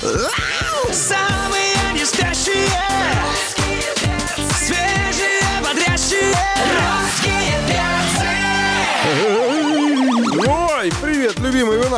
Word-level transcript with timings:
Самые 0.00 0.28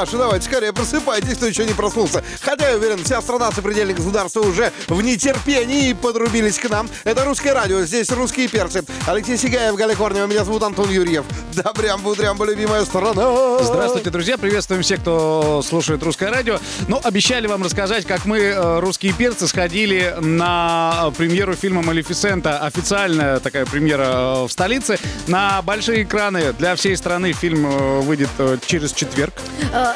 наши. 0.00 0.16
Давайте 0.16 0.46
скорее 0.46 0.72
просыпайтесь, 0.72 1.36
кто 1.36 1.46
еще 1.46 1.66
не 1.66 1.74
проснулся. 1.74 2.24
Хотя, 2.40 2.70
я 2.70 2.76
уверен, 2.76 3.04
вся 3.04 3.20
страна 3.20 3.50
сопредельных 3.52 3.96
государства 3.96 4.40
уже 4.40 4.72
в 4.88 5.02
нетерпении 5.02 5.92
подрубились 5.92 6.58
к 6.58 6.70
нам. 6.70 6.88
Это 7.04 7.24
русское 7.26 7.52
радио, 7.52 7.82
здесь 7.82 8.10
русские 8.10 8.48
перцы. 8.48 8.82
Алексей 9.06 9.36
Сигаев, 9.36 9.74
Галя 9.74 9.94
Корнева, 9.94 10.26
меня 10.26 10.44
зовут 10.44 10.62
Антон 10.62 10.88
Юрьев. 10.88 11.26
Да, 11.52 11.74
прям 11.74 12.00
будрям, 12.00 12.42
любимая 12.42 12.84
страна. 12.86 13.58
Здравствуйте, 13.60 14.08
друзья. 14.08 14.38
Приветствуем 14.38 14.82
всех, 14.82 15.00
кто 15.00 15.60
слушает 15.62 16.02
русское 16.02 16.30
радио. 16.30 16.58
Ну, 16.88 16.98
обещали 17.02 17.46
вам 17.46 17.62
рассказать, 17.62 18.06
как 18.06 18.24
мы, 18.24 18.38
э, 18.38 18.80
русские 18.80 19.12
перцы, 19.12 19.46
сходили 19.48 20.14
на 20.20 21.12
премьеру 21.18 21.54
фильма 21.54 21.82
«Малефисента». 21.82 22.60
Официальная 22.60 23.38
такая 23.40 23.66
премьера 23.66 24.04
э, 24.04 24.44
в 24.46 24.50
столице. 24.50 24.98
На 25.26 25.60
большие 25.60 26.04
экраны 26.04 26.54
для 26.54 26.74
всей 26.74 26.96
страны 26.96 27.32
фильм 27.32 27.66
э, 27.66 28.00
выйдет 28.00 28.30
э, 28.38 28.56
через 28.64 28.92
четверг. 28.92 29.34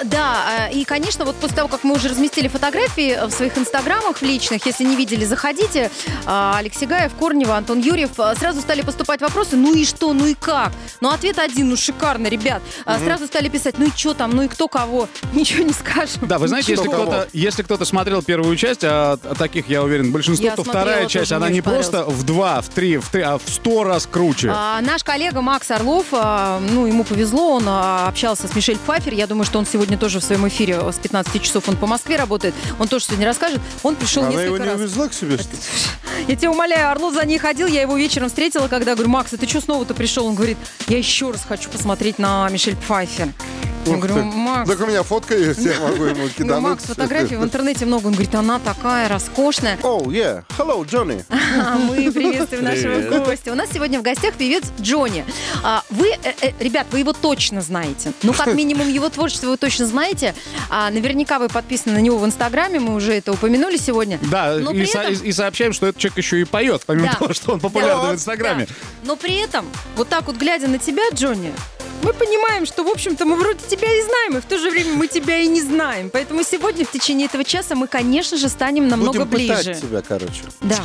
Э, 0.00 0.04
Да, 0.04 0.68
э, 0.70 0.72
и, 0.72 0.84
конечно, 0.84 1.24
вот 1.24 1.36
после 1.36 1.56
того, 1.56 1.68
как 1.68 1.84
мы 1.84 1.94
уже 1.94 2.08
разместили 2.08 2.48
фотографии 2.48 3.18
в 3.26 3.30
своих 3.30 3.56
инстаграмах 3.58 4.22
личных, 4.22 4.66
если 4.66 4.84
не 4.84 4.96
видели, 4.96 5.24
заходите. 5.24 5.90
А, 6.26 6.56
Алексей 6.58 6.86
Гаев, 6.86 7.12
Корнева, 7.18 7.56
Антон 7.56 7.80
Юрьев. 7.80 8.10
А, 8.18 8.34
Сразу 8.34 8.60
стали 8.60 8.82
поступать 8.82 9.20
вопросы, 9.20 9.56
ну 9.56 9.74
и 9.74 9.84
что, 9.84 10.12
ну 10.12 10.26
и 10.26 10.34
как? 10.34 10.72
Ну, 11.00 11.10
ответ 11.10 11.38
один, 11.38 11.68
ну 11.70 11.76
шикарно, 11.76 12.28
ребят. 12.28 12.62
А, 12.84 12.98
Сразу 12.98 13.26
стали 13.26 13.48
писать, 13.48 13.78
ну 13.78 13.86
и 13.86 13.90
что 13.94 14.14
там, 14.14 14.30
ну 14.30 14.42
и 14.42 14.48
кто 14.48 14.68
кого? 14.68 15.08
Ничего 15.32 15.62
не 15.64 15.72
скажем. 15.72 16.26
Да, 16.26 16.38
вы 16.38 16.48
знаете, 16.48 16.72
если 16.72 16.88
кто-то, 16.88 17.28
если 17.32 17.62
кто-то 17.62 17.84
смотрел 17.84 18.22
первую 18.22 18.56
часть, 18.56 18.84
а, 18.84 19.16
таких, 19.38 19.68
я 19.68 19.82
уверен, 19.82 20.12
большинство, 20.12 20.44
Я 20.44 20.56
то 20.56 20.62
смотрела 20.64 20.86
вторая 20.86 21.06
часть, 21.08 21.32
она 21.32 21.50
не 21.50 21.60
просто 21.60 22.04
в 22.04 22.22
два, 22.24 22.60
в 22.60 22.69
три, 22.69 22.98
в 22.98 23.08
три, 23.08 23.22
а 23.22 23.38
в 23.38 23.48
сто 23.48 23.84
раз 23.84 24.06
круче. 24.10 24.50
А, 24.54 24.80
наш 24.80 25.02
коллега 25.04 25.41
Макс 25.41 25.70
Орлов, 25.70 26.06
а, 26.12 26.60
ну, 26.60 26.86
ему 26.86 27.04
повезло, 27.04 27.54
он 27.54 27.64
общался 27.69 28.48
с 28.48 28.54
Мишель 28.54 28.78
Пфайфер. 28.78 29.14
Я 29.14 29.26
думаю, 29.26 29.44
что 29.44 29.58
он 29.58 29.66
сегодня 29.66 29.83
тоже 29.96 30.20
в 30.20 30.24
своем 30.24 30.46
эфире 30.48 30.80
с 30.90 30.96
15 30.96 31.42
часов, 31.42 31.68
он 31.68 31.77
по 31.77 31.86
Москве 31.86 32.16
работает. 32.16 32.54
Он 32.78 32.88
тоже 32.88 33.04
сегодня 33.06 33.27
расскажет. 33.27 33.60
Он 33.82 33.96
пришел 33.96 34.22
Она 34.22 34.32
несколько 34.32 34.46
его 34.46 34.58
не 34.58 34.64
раз. 34.64 34.76
увезла 34.80 35.08
к 35.08 35.14
себе, 35.14 35.36
что 35.38 35.50
ли? 35.52 35.58
Я 36.28 36.36
тебя 36.36 36.50
умоляю, 36.50 36.91
Орлов 36.91 37.14
за 37.14 37.24
ней 37.26 37.38
ходил, 37.38 37.66
я 37.66 37.82
его 37.82 37.96
вечером 37.96 38.28
встретила, 38.28 38.68
когда 38.68 38.94
говорю, 38.94 39.10
Макс, 39.10 39.32
а 39.32 39.36
ты 39.36 39.46
что 39.46 39.60
снова-то 39.60 39.94
пришел? 39.94 40.26
Он 40.26 40.34
говорит, 40.34 40.56
я 40.88 40.96
еще 40.96 41.30
раз 41.30 41.42
хочу 41.46 41.68
посмотреть 41.68 42.18
на 42.18 42.48
Мишель 42.48 42.76
Пфайфер. 42.76 43.28
Я 43.86 43.96
говорю. 43.96 44.22
Макс, 44.24 44.68
Так 44.70 44.80
у 44.80 44.86
меня 44.86 45.02
фотка 45.02 45.36
есть, 45.36 45.60
я 45.60 45.78
могу 45.80 46.04
ему 46.04 46.22
ну, 46.24 46.28
кидануть. 46.28 46.62
Макс, 46.62 46.84
фотографий 46.84 47.36
в 47.36 47.44
интернете 47.44 47.84
много. 47.86 48.06
Он 48.06 48.12
говорит, 48.12 48.34
она 48.34 48.58
такая 48.58 49.08
роскошная. 49.08 49.76
Oh, 49.82 50.04
yeah. 50.06 50.42
Hello, 50.58 50.84
Johnny. 50.88 51.22
А 51.64 51.76
мы 51.76 52.10
приветствуем 52.10 52.64
нашего 52.64 53.24
гостя. 53.24 53.52
У 53.52 53.54
нас 53.54 53.68
сегодня 53.72 53.98
в 54.00 54.02
гостях 54.02 54.34
певец 54.34 54.64
Джонни. 54.80 55.24
А, 55.62 55.82
Вы, 55.91 56.08
э, 56.22 56.32
э, 56.41 56.52
ребят, 56.60 56.86
вы 56.92 57.00
его 57.00 57.12
точно 57.12 57.60
знаете. 57.60 58.12
Ну, 58.22 58.32
как 58.32 58.46
минимум, 58.54 58.88
его 58.88 59.08
творчество 59.08 59.48
вы 59.48 59.56
точно 59.56 59.86
знаете. 59.86 60.34
А, 60.70 60.91
Наверняка 60.91 61.38
вы 61.38 61.48
подписаны 61.48 61.94
на 61.94 62.00
него 62.00 62.19
в 62.19 62.24
Инстаграме, 62.24 62.80
мы 62.80 62.94
уже 62.94 63.12
это 63.14 63.32
упомянули 63.32 63.76
сегодня. 63.76 64.19
Да, 64.22 64.54
и, 64.58 64.86
со- 64.86 65.00
этом- 65.02 65.24
и 65.26 65.32
сообщаем, 65.32 65.72
что 65.72 65.86
этот 65.86 66.00
человек 66.00 66.19
еще 66.19 66.41
и 66.41 66.44
поет, 66.44 66.82
помимо 66.86 67.08
Да. 67.08 67.14
того, 67.19 67.34
что 67.34 67.52
он 67.52 67.60
популярный 67.60 68.04
Да. 68.06 68.10
в 68.12 68.14
Инстаграме. 68.14 68.66
Да. 68.69 68.74
Но 69.04 69.16
при 69.16 69.36
этом, 69.36 69.66
вот 69.96 70.08
так 70.08 70.26
вот 70.26 70.36
глядя 70.36 70.69
на 70.69 70.78
тебя, 70.78 71.02
Джонни, 71.12 71.52
мы 72.05 72.12
понимаем, 72.12 72.66
что, 72.66 72.84
в 72.84 72.88
общем-то, 72.88 73.24
мы 73.24 73.36
вроде 73.36 73.60
тебя 73.66 73.91
и 73.91 74.02
знаем, 74.02 74.36
и 74.36 74.41
в 74.42 74.44
то 74.44 74.58
же 74.58 74.70
время 74.70 74.92
мы 74.94 75.08
тебя 75.08 75.38
и 75.38 75.47
не 75.47 75.62
знаем. 75.62 76.10
Поэтому 76.10 76.44
сегодня 76.44 76.84
в 76.84 76.91
течение 76.91 77.27
этого 77.27 77.44
часа 77.44 77.74
мы, 77.74 77.86
конечно 77.86 78.36
же, 78.36 78.50
станем 78.50 78.88
намного 78.88 79.24
Будем 79.24 79.48
пытать 79.48 79.64
ближе. 79.64 79.80
тебя, 79.80 80.02
короче. 80.06 80.42
Да. 80.60 80.77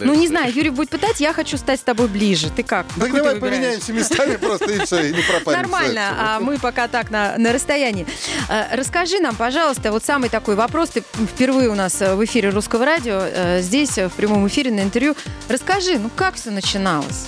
Ну, 0.00 0.12
не 0.14 0.26
знаю, 0.26 0.52
Юрий 0.52 0.70
будет 0.70 0.90
пытать, 0.90 1.20
я 1.20 1.32
хочу 1.32 1.56
стать 1.56 1.78
с 1.78 1.82
тобой 1.84 2.08
ближе. 2.08 2.50
Ты 2.50 2.64
как? 2.64 2.84
Так 2.86 2.96
Какой 2.96 3.20
давай 3.20 3.36
поменяемся 3.36 3.92
местами 3.92 4.34
просто 4.34 4.72
и 4.72 4.84
все, 4.84 5.04
и 5.04 5.12
не 5.12 5.22
пропадем. 5.22 5.60
Нормально, 5.60 6.14
а 6.18 6.40
мы 6.40 6.58
пока 6.58 6.88
так 6.88 7.12
на, 7.12 7.38
на 7.38 7.52
расстоянии. 7.52 8.04
Э, 8.48 8.74
Расскажи 8.76 9.20
нам, 9.20 9.36
пожалуйста, 9.36 9.92
вот 9.92 10.04
самый 10.04 10.30
такой 10.30 10.56
вопрос. 10.56 10.90
Ты 10.90 11.04
впервые 11.32 11.68
у 11.68 11.76
нас 11.76 12.02
э, 12.02 12.16
в 12.16 12.24
эфире 12.24 12.50
русского 12.50 12.84
радио, 12.84 13.20
э, 13.22 13.62
здесь, 13.62 13.96
в 13.96 14.10
прямом 14.10 14.48
эфире, 14.48 14.72
на 14.72 14.80
интервью. 14.80 15.14
Расскажи, 15.48 15.96
ну 15.96 16.10
как 16.16 16.34
все 16.34 16.50
начиналось? 16.50 17.26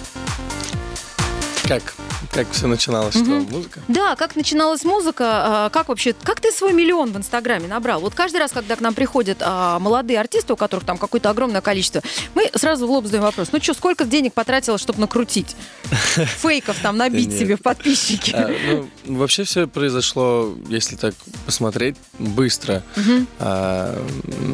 Как? 1.69 1.95
Как 2.37 2.51
все 2.53 2.67
начиналось? 2.67 3.15
Что, 3.15 3.25
музыка? 3.25 3.81
Да, 3.89 4.15
как 4.15 4.37
начиналась 4.37 4.85
музыка, 4.85 5.25
а, 5.27 5.71
как 5.71 5.89
вообще, 5.89 6.15
как 6.23 6.39
ты 6.39 6.53
свой 6.53 6.75
миллион 6.75 7.11
в 7.11 7.17
Инстаграме 7.17 7.67
набрал? 7.67 8.01
Вот 8.03 8.15
каждый 8.15 8.37
раз, 8.37 8.53
когда 8.53 8.77
к 8.77 8.83
нам 8.83 8.93
приходят 8.93 9.39
а, 9.41 9.79
молодые 9.79 10.21
артисты, 10.21 10.53
у 10.53 10.57
которых 10.57 10.85
там 10.85 10.99
какое-то 10.99 11.31
огромное 11.31 11.63
количество, 11.63 12.03
мы 12.35 12.51
сразу 12.55 12.87
в 12.87 12.91
лоб 12.91 13.07
задаем 13.07 13.25
вопрос, 13.25 13.49
ну 13.53 13.61
что, 13.63 13.73
сколько 13.73 14.05
денег 14.05 14.35
потратила, 14.35 14.77
чтобы 14.77 15.01
накрутить? 15.01 15.57
Фейков 16.43 16.77
там 16.83 16.99
набить 16.99 17.33
себе 17.39 17.57
в 17.57 17.63
подписчики. 17.63 18.33
А, 18.35 18.51
ну, 19.07 19.17
вообще 19.17 19.45
все 19.45 19.67
произошло, 19.67 20.55
если 20.69 20.97
так 20.97 21.15
посмотреть, 21.47 21.97
быстро. 22.19 22.83
А, 23.39 23.99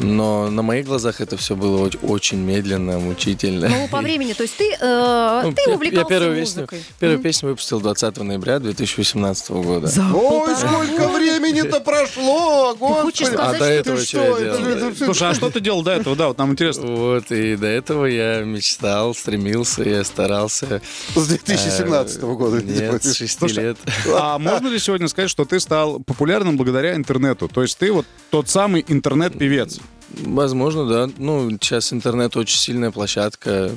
но 0.01 0.49
на 0.49 0.61
моих 0.61 0.85
глазах 0.85 1.19
это 1.19 1.35
все 1.35 1.57
было 1.57 1.85
оч- 1.87 1.99
очень 2.01 2.37
медленно, 2.37 2.97
мучительно. 2.99 3.67
Ну, 3.67 3.89
по 3.89 3.99
времени, 3.99 4.31
то 4.31 4.43
есть 4.43 4.55
ты, 4.55 4.71
э, 4.79 5.41
Ну, 5.43 5.51
ты 5.51 5.63
я- 5.67 5.75
увлекался 5.75 6.13
я 6.13 6.19
первую 6.19 6.39
песню, 6.39 6.67
первую 6.99 7.19
песню 7.19 7.49
выпустил 7.49 7.72
20 7.81 8.17
ноября 8.17 8.59
2018 8.59 9.49
года. 9.51 9.91
Ой, 10.13 10.55
сколько 10.55 11.07
времени-то 11.09 11.79
прошло, 11.79 12.75
хочешь 12.75 13.29
господи. 13.29 13.35
сказать, 13.35 13.39
А 13.39 13.51
до 13.51 13.57
что- 13.57 13.65
этого 13.65 13.97
Ты 13.97 14.03
что 14.05 14.17
что, 14.23 14.39
я 14.39 14.47
это 14.47 14.57
делал? 14.57 14.89
это 14.91 15.05
Слушай, 15.05 15.29
а 15.29 15.33
что 15.33 15.49
ты 15.49 15.59
делал 15.59 15.83
до 15.83 15.91
этого? 15.91 16.15
Да, 16.15 16.27
вот 16.27 16.37
нам 16.37 16.51
интересно. 16.51 16.87
Вот, 16.87 17.31
и 17.31 17.55
до 17.55 17.67
этого 17.67 18.05
я 18.05 18.41
мечтал, 18.43 19.13
стремился, 19.15 19.83
я 19.83 20.03
старался. 20.03 20.81
С 21.15 21.27
2017 21.27 22.23
Э, 22.23 22.35
года. 22.35 22.61
Нет, 22.63 23.03
с 23.03 23.15
6 23.15 23.39
Слушай, 23.39 23.63
лет. 23.63 23.77
А 24.13 24.37
можно 24.39 24.67
ли 24.67 24.79
сегодня 24.79 25.07
сказать, 25.07 25.29
что 25.29 25.45
ты 25.45 25.59
стал 25.59 25.99
популярным 25.99 26.57
благодаря 26.57 26.95
интернету? 26.95 27.47
То 27.47 27.61
есть 27.61 27.77
ты 27.77 27.91
вот 27.91 28.05
тот 28.29 28.49
самый 28.49 28.83
интернет-певец. 28.87 29.79
Возможно, 30.13 30.85
да. 30.85 31.09
Ну, 31.17 31.49
сейчас 31.51 31.91
интернет 31.91 32.37
очень 32.37 32.57
сильная 32.57 32.91
площадка. 32.91 33.69
Ты 33.69 33.75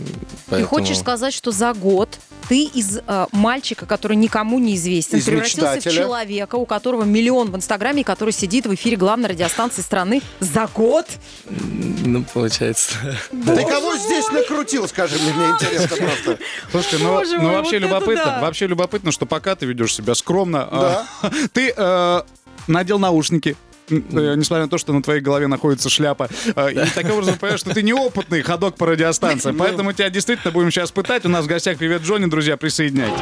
поэтому- 0.48 0.68
хочешь 0.68 0.98
сказать, 0.98 1.32
что 1.32 1.50
за 1.50 1.72
год 1.72 2.18
ты 2.48 2.64
из 2.64 2.98
э, 3.06 3.26
мальчика, 3.32 3.86
который 3.86 4.16
никому 4.16 4.58
не 4.58 4.76
известен, 4.76 5.18
Из 5.18 5.24
превратился 5.24 5.72
в 5.72 5.76
мечтателя. 5.76 6.02
человека, 6.02 6.54
у 6.56 6.66
которого 6.66 7.04
миллион 7.04 7.50
в 7.50 7.56
Инстаграме, 7.56 8.04
который 8.04 8.32
сидит 8.32 8.66
в 8.66 8.74
эфире 8.74 8.96
главной 8.96 9.30
радиостанции 9.30 9.82
страны 9.82 10.22
за 10.40 10.68
год? 10.72 11.06
Ну, 11.48 12.24
получается. 12.32 12.92
Ты 13.30 13.64
кого 13.64 13.96
здесь 13.96 14.30
накрутил, 14.30 14.86
скажи 14.88 15.16
мне, 15.18 15.32
мне 15.32 15.46
интересно 15.48 15.96
просто. 15.96 16.38
Слушайте, 16.70 16.98
ну, 17.04 17.12
Боже 17.14 17.36
ну 17.36 17.42
мой, 17.42 17.56
вообще 17.56 17.78
вот 17.80 17.88
любопытно, 17.88 18.24
да. 18.24 18.40
вообще 18.40 18.66
любопытно, 18.66 19.10
что 19.10 19.26
пока 19.26 19.56
ты 19.56 19.66
ведешь 19.66 19.94
себя 19.94 20.14
скромно, 20.14 20.68
а, 20.70 21.04
ты 21.52 21.72
э, 21.76 22.22
надел 22.68 22.98
наушники. 22.98 23.56
Э, 23.90 24.34
Несмотря 24.36 24.64
на 24.64 24.68
то, 24.70 24.78
что 24.78 24.92
на 24.92 25.02
твоей 25.02 25.20
голове 25.20 25.46
находится 25.46 25.88
шляпа. 25.88 26.28
Э, 26.54 26.70
И 26.72 26.90
таким 26.94 27.12
образом 27.12 27.36
понимаешь, 27.38 27.60
что 27.60 27.70
ты 27.70 27.82
неопытный 27.82 28.42
ходок 28.42 28.76
по 28.76 28.86
радиостанции. 28.86 29.52
Поэтому 29.52 29.92
тебя 29.92 30.10
действительно 30.10 30.52
будем 30.52 30.70
сейчас 30.70 30.90
пытать. 30.90 31.24
У 31.24 31.28
нас 31.28 31.44
в 31.44 31.48
гостях 31.48 31.78
привет 31.78 32.02
Джонни, 32.02 32.26
друзья, 32.26 32.56
присоединяйтесь. 32.56 33.16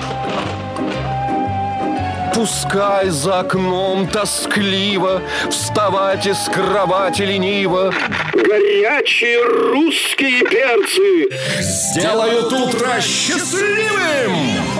Пускай 2.34 3.10
за 3.10 3.40
окном 3.40 4.08
тоскливо 4.08 5.22
Вставать 5.50 6.26
из 6.26 6.48
кровати 6.52 7.22
лениво 7.22 7.92
Горячие 8.32 9.40
русские 9.70 10.42
перцы 10.42 11.28
Сделают 11.62 12.52
утро 12.52 13.00
счастливым 13.00 14.73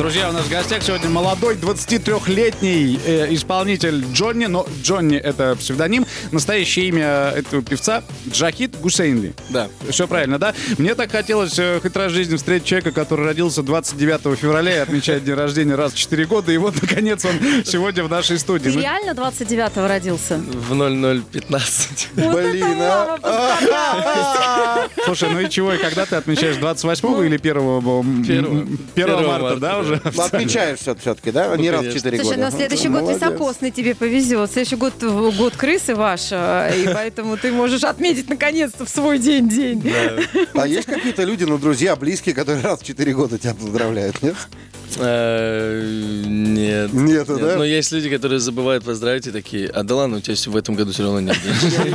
Друзья, 0.00 0.30
у 0.30 0.32
нас 0.32 0.46
в 0.46 0.48
гостях 0.48 0.82
сегодня 0.82 1.10
молодой 1.10 1.56
23-летний 1.56 2.98
э, 3.04 3.34
исполнитель 3.34 4.02
Джонни, 4.14 4.46
но 4.46 4.66
Джонни 4.82 5.18
это 5.18 5.54
псевдоним. 5.56 6.06
Настоящее 6.32 6.88
имя 6.88 7.34
этого 7.36 7.60
певца 7.60 8.02
Джахид 8.26 8.80
Гусейнли. 8.80 9.34
Да. 9.50 9.68
Все 9.90 10.08
правильно, 10.08 10.38
да? 10.38 10.54
Мне 10.78 10.94
так 10.94 11.10
хотелось 11.10 11.58
э, 11.58 11.80
хоть 11.82 11.94
раз 11.94 12.12
в 12.12 12.14
жизни 12.14 12.36
встретить 12.36 12.66
человека, 12.66 12.92
который 12.92 13.26
родился 13.26 13.62
29 13.62 14.38
февраля 14.38 14.76
и 14.76 14.78
отмечает 14.78 15.22
день 15.22 15.34
рождения 15.34 15.74
раз 15.74 15.92
в 15.92 15.98
4 15.98 16.24
года. 16.24 16.50
И 16.50 16.56
вот, 16.56 16.80
наконец, 16.80 17.22
он 17.26 17.34
сегодня 17.66 18.02
в 18.02 18.08
нашей 18.08 18.38
студии. 18.38 18.70
Ты 18.70 18.76
Ну, 18.76 18.80
реально 18.80 19.10
29-го 19.10 19.86
родился? 19.86 20.38
В 20.38 20.74
0015. 20.74 22.08
Блин, 22.14 22.78
а. 22.80 23.18
Слушай, 25.04 25.28
ну 25.30 25.40
и 25.40 25.50
чего, 25.50 25.74
и 25.74 25.76
когда 25.76 26.06
ты 26.06 26.16
отмечаешь 26.16 26.56
28 26.56 27.26
или 27.26 27.34
1, 27.34 27.38
Первого. 27.38 28.00
1 28.00 28.78
Первого 28.94 29.26
марта, 29.26 29.56
да, 29.56 29.82
да. 29.82 29.89
Уже? 29.90 30.02
Ну, 30.14 30.22
Отмечаешь 30.22 30.78
все-таки, 30.78 31.30
да? 31.30 31.56
Не 31.56 31.70
раз 31.70 31.80
в 31.80 31.82
конечно. 31.84 32.00
4 32.00 32.16
года. 32.16 32.28
Слушай, 32.28 32.38
на 32.38 32.50
следующий 32.50 32.88
год 32.88 33.14
високосный 33.14 33.70
тебе 33.70 33.94
повезет. 33.94 34.50
Следующий 34.50 34.76
год 34.76 34.94
год 35.02 35.56
крысы 35.56 35.94
ваш, 35.94 36.28
э, 36.30 36.72
и 36.82 36.88
поэтому 36.92 37.36
ты 37.36 37.52
можешь 37.52 37.84
отметить 37.84 38.28
наконец-то 38.28 38.84
в 38.84 38.88
свой 38.88 39.18
день 39.18 39.48
день. 39.48 39.92
А 40.54 40.66
есть 40.66 40.86
какие-то 40.86 41.24
люди, 41.24 41.44
ну, 41.44 41.58
друзья, 41.58 41.96
близкие, 41.96 42.34
которые 42.34 42.62
раз 42.62 42.80
в 42.80 42.84
4 42.84 43.14
года 43.14 43.38
тебя 43.38 43.54
поздравляют, 43.54 44.22
нет? 44.22 44.36
Э, 44.98 45.82
Нет. 46.26 46.92
Нету, 46.92 47.38
да? 47.38 47.56
Но 47.56 47.64
есть 47.64 47.92
люди, 47.92 48.10
которые 48.10 48.40
забывают 48.40 48.84
поздравить 48.84 49.26
и 49.26 49.30
такие, 49.30 49.68
а 49.68 49.82
да 49.82 49.94
ладно, 49.96 50.18
у 50.18 50.20
тебя 50.20 50.34
в 50.46 50.56
этом 50.56 50.74
году 50.74 50.92
все 50.92 51.02
равно 51.04 51.20
нет 51.20 51.36
денег». 51.42 51.94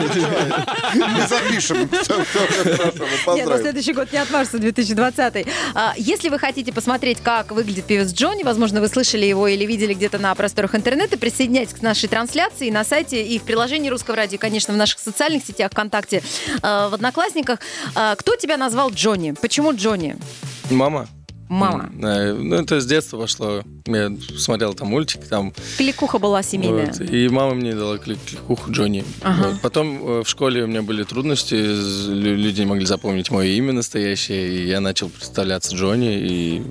Мы 0.96 1.28
запишем. 1.28 1.78
Нет, 1.78 2.08
на 2.08 3.26
поздравим. 3.26 3.62
следующий 3.62 3.94
год 3.94 4.12
не 4.12 4.18
отважится, 4.20 4.60
2020. 4.60 5.48
А, 5.74 5.94
Если 5.98 6.30
вы 6.30 6.40
хотите 6.40 6.72
посмотреть, 6.74 7.20
как 7.22 7.52
выглядит 7.52 7.86
певец 7.86 8.14
Джонни, 8.14 8.44
возможно, 8.44 8.82
вы 8.82 8.88
слышали 8.88 9.26
его 9.26 9.48
или 9.48 9.66
видели 9.66 9.94
где-то 9.94 10.18
на 10.20 10.34
просторах 10.36 10.76
интернета, 10.76 11.18
присоединяйтесь 11.18 11.74
к 11.74 11.82
нашей 11.82 12.08
трансляции 12.10 12.70
на 12.70 12.84
сайте 12.84 13.24
и 13.26 13.40
в 13.40 13.44
приложении 13.44 13.90
Русского 13.90 14.16
радио, 14.16 14.38
конечно, 14.40 14.74
в 14.74 14.78
наших 14.78 15.00
социальных 15.00 15.44
сетях, 15.46 15.72
ВКонтакте, 15.72 16.22
э, 16.62 16.62
в 16.62 16.94
Одноклассниках. 16.94 17.60
А, 17.96 18.16
Кто 18.16 18.36
тебя 18.36 18.58
назвал 18.58 18.92
Джонни? 18.92 19.32
Почему 19.42 19.74
Джонни? 19.74 20.16
Мама. 20.70 21.08
Мама. 21.50 21.92
Э, 22.02 22.34
Ну, 22.34 22.56
это 22.56 22.80
с 22.82 22.86
детства 22.86 23.18
пошло. 23.20 23.62
Я 23.86 24.12
смотрел 24.38 24.74
там 24.74 24.88
мультик, 24.88 25.26
там 25.28 25.54
Кликуха 25.78 26.18
была 26.18 26.42
семейная. 26.44 26.88
Вот. 26.98 27.02
И 27.10 27.30
мама 27.30 27.54
мне 27.54 27.74
дала 27.76 27.98
клик- 27.98 28.18
кликуху 28.26 28.72
Джонни. 28.72 29.04
Ага. 29.22 29.50
Вот. 29.50 29.62
Потом 29.62 30.20
э, 30.20 30.24
в 30.24 30.28
школе 30.30 30.64
у 30.64 30.68
меня 30.68 30.82
были 30.82 31.04
трудности, 31.04 31.54
люди 32.10 32.62
не 32.62 32.66
могли 32.68 32.86
запомнить 32.86 33.30
мое 33.32 33.50
имя 33.50 33.74
настоящее, 33.74 34.48
и 34.56 34.68
я 34.68 34.80
начал 34.80 35.10
представляться 35.10 35.76
Джонни, 35.76 36.18
и 36.18 36.64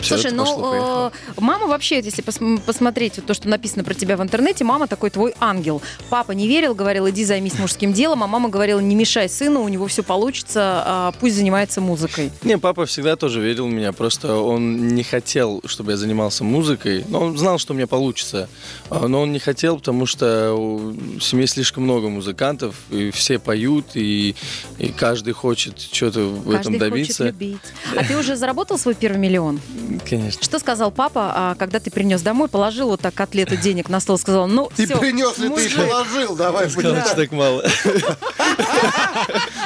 все 0.00 0.16
Слушай, 0.16 0.32
ну, 0.32 1.08
э, 1.08 1.10
мама 1.38 1.66
вообще, 1.66 1.96
если 1.96 2.22
пос- 2.22 2.60
посмотреть 2.60 3.16
вот 3.16 3.26
то, 3.26 3.34
что 3.34 3.48
написано 3.48 3.82
про 3.84 3.94
тебя 3.94 4.16
в 4.16 4.22
интернете, 4.22 4.64
мама 4.64 4.86
такой 4.86 5.10
твой 5.10 5.34
ангел. 5.40 5.82
Папа 6.08 6.32
не 6.32 6.46
верил, 6.46 6.74
говорил, 6.74 7.08
иди 7.10 7.24
займись 7.24 7.58
мужским 7.58 7.92
делом, 7.92 8.22
а 8.22 8.26
мама 8.26 8.48
говорила, 8.48 8.78
не 8.80 8.94
мешай 8.94 9.28
сыну, 9.28 9.62
у 9.62 9.68
него 9.68 9.86
все 9.88 10.02
получится, 10.02 10.82
а 10.86 11.12
пусть 11.20 11.34
занимается 11.36 11.80
музыкой. 11.80 12.30
Не, 12.42 12.58
папа 12.58 12.86
всегда 12.86 13.16
тоже 13.16 13.40
верил 13.40 13.66
в 13.66 13.70
меня, 13.72 13.92
просто 13.92 14.19
он 14.24 14.88
не 14.88 15.02
хотел, 15.02 15.60
чтобы 15.66 15.92
я 15.92 15.96
занимался 15.96 16.44
музыкой, 16.44 17.04
но 17.08 17.20
он 17.20 17.38
знал, 17.38 17.58
что 17.58 17.72
у 17.72 17.76
меня 17.76 17.86
получится, 17.86 18.48
А, 18.88 19.06
но 19.08 19.22
он 19.22 19.32
не 19.32 19.38
хотел, 19.38 19.78
потому 19.78 20.06
что 20.06 20.52
у 20.54 20.94
семьи 21.20 21.46
слишком 21.46 21.84
много 21.84 22.08
музыкантов, 22.08 22.74
и 22.90 23.10
все 23.10 23.38
поют, 23.38 23.86
и, 23.94 24.34
и 24.78 24.88
каждый 24.88 25.32
хочет 25.32 25.80
что-то 25.80 26.20
в 26.20 26.50
этом 26.50 26.78
добиться. 26.78 27.24
хочет 27.24 27.34
любить. 27.40 27.60
А 27.96 28.04
ты 28.04 28.16
уже 28.16 28.36
заработал 28.36 28.78
свой 28.78 28.94
первый 28.94 29.18
миллион? 29.18 29.60
Конечно. 30.08 30.42
Что 30.42 30.58
сказал 30.58 30.90
папа, 30.90 31.32
а, 31.34 31.54
когда 31.56 31.80
ты 31.80 31.90
принес 31.90 32.22
домой, 32.22 32.48
положил 32.48 32.88
вот 32.88 33.00
так 33.00 33.14
котлету 33.14 33.56
денег 33.56 33.88
на 33.88 34.00
стол, 34.00 34.18
сказал, 34.18 34.46
ну, 34.48 34.70
И 34.76 34.86
все, 34.86 34.96
принес 34.98 35.38
ли 35.38 35.44
ты 35.44 35.50
мужик. 35.50 35.76
положил? 35.76 36.36
Давай. 36.36 36.68
Сказал, 36.70 36.96
что 37.06 37.16
так 37.16 37.32
мало. 37.32 37.64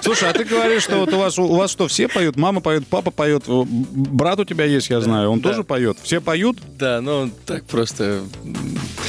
Слушай, 0.03 0.31
а 0.31 0.33
ты 0.33 0.45
говоришь, 0.45 0.83
что 0.83 0.97
вот 0.99 1.12
у 1.12 1.19
вас, 1.19 1.39
у 1.39 1.55
вас 1.55 1.71
что, 1.71 1.89
все 1.89 2.09
поют? 2.09 2.37
Мама 2.37 2.61
поет, 2.61 2.87
папа 2.87 3.11
поет, 3.11 3.45
э, 3.47 3.62
брат 3.67 4.39
у 4.44 4.46
тебя 4.46 4.64
есть, 4.64 4.91
я 4.91 5.00
знаю, 5.00 5.31
он 5.31 5.41
Да. 5.41 5.50
тоже 5.50 5.64
поет. 5.64 5.96
Все 6.02 6.20
поют, 6.20 6.58
Да, 6.79 7.00
ну 7.00 7.31
так 7.46 7.64
просто 7.64 8.20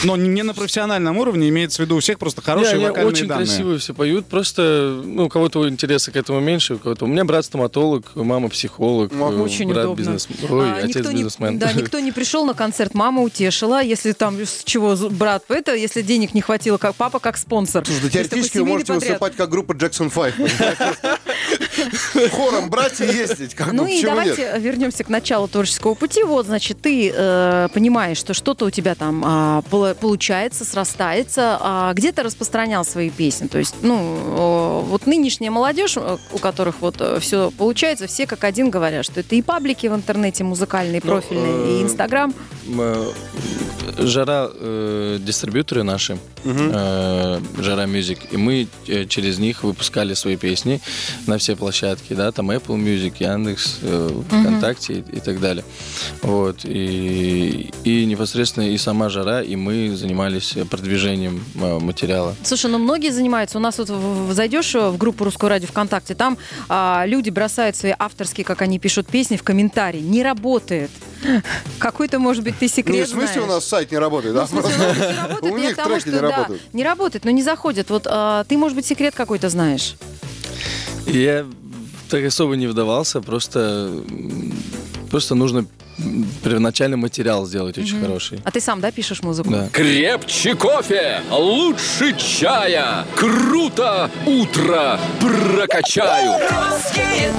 но 0.04 0.16
не 0.16 0.44
на 0.44 0.54
профессиональном 0.54 1.18
уровне, 1.18 1.50
имеется 1.50 1.82
в 1.82 1.86
виду 1.86 1.98
у 1.98 2.00
всех 2.00 2.20
просто 2.20 2.42
хорошие 2.42 2.78
Не, 2.78 2.88
вокальные 2.88 3.12
очень 3.12 3.28
данные. 3.28 3.46
красиво 3.48 3.78
все 3.78 3.94
поют, 3.94 4.26
просто 4.28 5.02
ну, 5.04 5.26
у 5.26 5.30
кого-то 5.30 5.68
интереса 5.68 6.12
к 6.12 6.16
этому 6.16 6.40
меньше, 6.40 6.76
у 6.76 6.78
кого-то. 6.78 7.06
У 7.06 7.08
меня 7.08 7.26
брат 7.26 7.44
стоматолог, 7.46 8.16
мама 8.16 8.50
психолог, 8.50 9.12
э, 9.12 9.16
Очень 9.18 9.70
брат 9.70 9.86
удобно. 9.86 10.00
бизнес, 10.00 10.28
ой, 10.50 10.70
А, 10.72 10.76
отец 10.78 10.96
никто 10.98 11.10
не- 11.12 11.16
бизнесмен. 11.18 11.60
да, 11.60 11.74
никто 11.74 12.00
не 12.00 12.12
пришел 12.12 12.46
на 12.46 12.54
концерт, 12.54 12.94
мама 12.94 13.22
утешила. 13.22 13.82
Если 13.84 14.12
там 14.12 14.40
с 14.40 14.64
чего 14.64 14.96
брат, 15.10 15.44
это, 15.50 15.74
если 15.76 16.02
денег 16.02 16.34
не 16.34 16.42
хватило, 16.42 16.78
как 16.78 16.96
папа, 16.96 17.20
как 17.20 17.38
спонсор. 17.38 17.84
Слушай, 17.86 18.04
да 18.04 18.10
теоретически 18.10 18.60
вы 18.60 18.66
можете 18.66 18.94
подряд. 18.94 19.10
выступать 19.10 19.36
как 19.36 19.50
группа 19.50 19.72
Jackson 19.74 20.10
5. 20.14 20.36
Хором 22.32 22.70
брать 22.70 23.00
и 23.02 23.06
ездить. 23.06 23.54
Как 23.56 23.72
Ну 23.74 23.84
бы, 23.84 23.92
и 23.92 24.02
давайте 24.04 24.42
нет? 24.42 24.62
вернемся 24.62 25.04
к 25.04 25.10
началу 25.10 25.48
творческого 25.48 25.94
пути. 25.94 26.24
Вот, 26.24 26.46
значит, 26.46 26.82
ты 26.82 27.12
э, 27.14 27.68
понимаешь, 27.74 28.18
что 28.18 28.34
что-то 28.34 28.66
у 28.66 28.70
тебя 28.70 28.96
там 28.96 29.24
поло- 29.70 29.96
получается, 29.96 30.66
срастается. 30.66 31.58
А 31.62 31.94
где 31.94 32.12
ты 32.12 32.24
распространял 32.24 32.86
свои 32.86 33.10
песни? 33.10 33.48
То 33.48 33.58
есть, 33.58 33.76
ну, 33.82 33.98
э, 34.84 34.90
вот 34.90 35.06
нынешняя 35.08 35.52
молодежь, 35.52 35.98
э, 35.98 36.18
у 36.34 36.38
которых 36.38 36.76
вот 36.82 37.02
все 37.22 37.52
получается, 37.58 38.08
все 38.08 38.26
как 38.28 38.44
один 38.44 38.70
говорят, 38.70 39.06
что 39.06 39.20
это 39.20 39.36
и 39.36 39.42
паблики 39.42 39.88
в 39.88 39.94
интернете 39.96 40.44
музыкальные, 40.44 41.02
Ну, 41.04 41.10
профильные, 41.12 41.78
и 41.78 41.82
э, 41.82 41.84
Инстаграм. 41.84 42.34
М, 42.68 42.82
э, 42.82 43.12
Жара 43.98 44.50
э, 44.54 45.18
дистрибьюторы 45.22 45.84
наши, 45.84 46.18
э, 46.44 47.40
Жара 47.60 47.84
Music, 47.86 48.20
и 48.32 48.38
мы 48.38 48.68
э, 48.88 49.06
через 49.06 49.38
них 49.40 49.64
выпускали 49.64 50.14
свои 50.16 50.36
песни 50.36 50.82
на 51.28 51.38
все 51.38 51.56
площадки, 51.56 51.75
да, 51.82 52.32
там 52.32 52.52
Apple 52.52 52.78
Music, 52.78 53.16
Яндекс, 53.20 53.80
э, 53.82 54.10
ВКонтакте 54.28 54.94
и, 54.94 55.18
и 55.18 55.20
так 55.20 55.40
далее. 55.40 55.64
Вот, 56.22 56.60
и, 56.64 57.72
и 57.84 58.06
непосредственно 58.06 58.70
и 58.70 58.78
сама 58.78 59.10
Жара, 59.10 59.42
и 59.42 59.56
мы 59.56 59.96
занимались 59.96 60.56
продвижением 60.70 61.44
э, 61.56 61.80
материала. 61.80 62.36
Слушай, 62.44 62.72
ну 62.72 62.78
многие 62.78 63.12
занимаются. 63.12 63.58
У 63.58 63.62
нас 63.62 63.78
вот 63.78 63.90
зайдешь 64.34 64.74
в 64.76 64.98
группу 64.98 65.24
Русского 65.24 65.50
радио 65.50 65.68
ВКонтакте, 65.68 66.16
там 66.16 66.38
а, 66.70 67.04
люди 67.06 67.30
бросают 67.30 67.76
свои 67.76 67.94
авторские, 67.98 68.46
как 68.46 68.62
они 68.62 68.80
пишут, 68.80 69.08
песни 69.08 69.38
в 69.38 69.44
комментарии. 69.44 70.00
Не 70.00 70.24
работает. 70.24 70.92
Какой-то, 71.80 72.20
может 72.20 72.44
быть, 72.44 72.58
ты 72.58 72.68
секрет 72.68 73.08
Ну, 73.12 73.18
в 73.18 73.22
смысле 73.22 73.42
у 73.42 73.46
знаешь. 73.46 73.62
нас 73.62 73.66
сайт 73.66 73.92
не 73.92 73.98
работает, 73.98 74.36
да? 74.36 74.42
Ну, 74.42 74.48
смысле, 74.48 74.72
всё 74.94 75.22
работает, 75.28 75.54
У 75.54 75.58
них 75.58 75.76
треки 75.76 76.00
что, 76.02 76.10
не 76.12 76.16
да, 76.20 76.22
работают. 76.22 76.62
не 76.74 76.84
работает, 76.84 77.26
но 77.26 77.32
не 77.32 77.44
заходит. 77.44 77.90
Вот 77.90 78.08
а, 78.10 78.44
ты, 78.44 78.58
может 78.58 78.76
быть, 78.76 78.86
секрет 78.86 79.16
какой-то 79.16 79.50
знаешь. 79.50 79.96
Я 81.08 81.46
так 82.10 82.26
особо 82.26 82.56
не 82.56 82.68
вдавался, 82.68 83.22
просто, 83.22 83.92
просто 85.10 85.36
нужно 85.36 85.66
первоначальный 86.44 86.98
материал 86.98 87.46
сделать 87.46 87.78
очень 87.78 88.02
хороший. 88.02 88.42
А 88.44 88.52
ты 88.52 88.60
сам, 88.60 88.82
да, 88.82 88.92
пишешь 88.92 89.24
музыку? 89.24 89.50
Да. 89.50 89.70
Крепче 89.72 90.56
кофе, 90.56 91.22
лучше 91.32 92.16
чая. 92.18 93.06
Круто 93.16 94.12
утро 94.26 95.00
прокачаю. 95.20 96.34
Русские! 96.34 97.32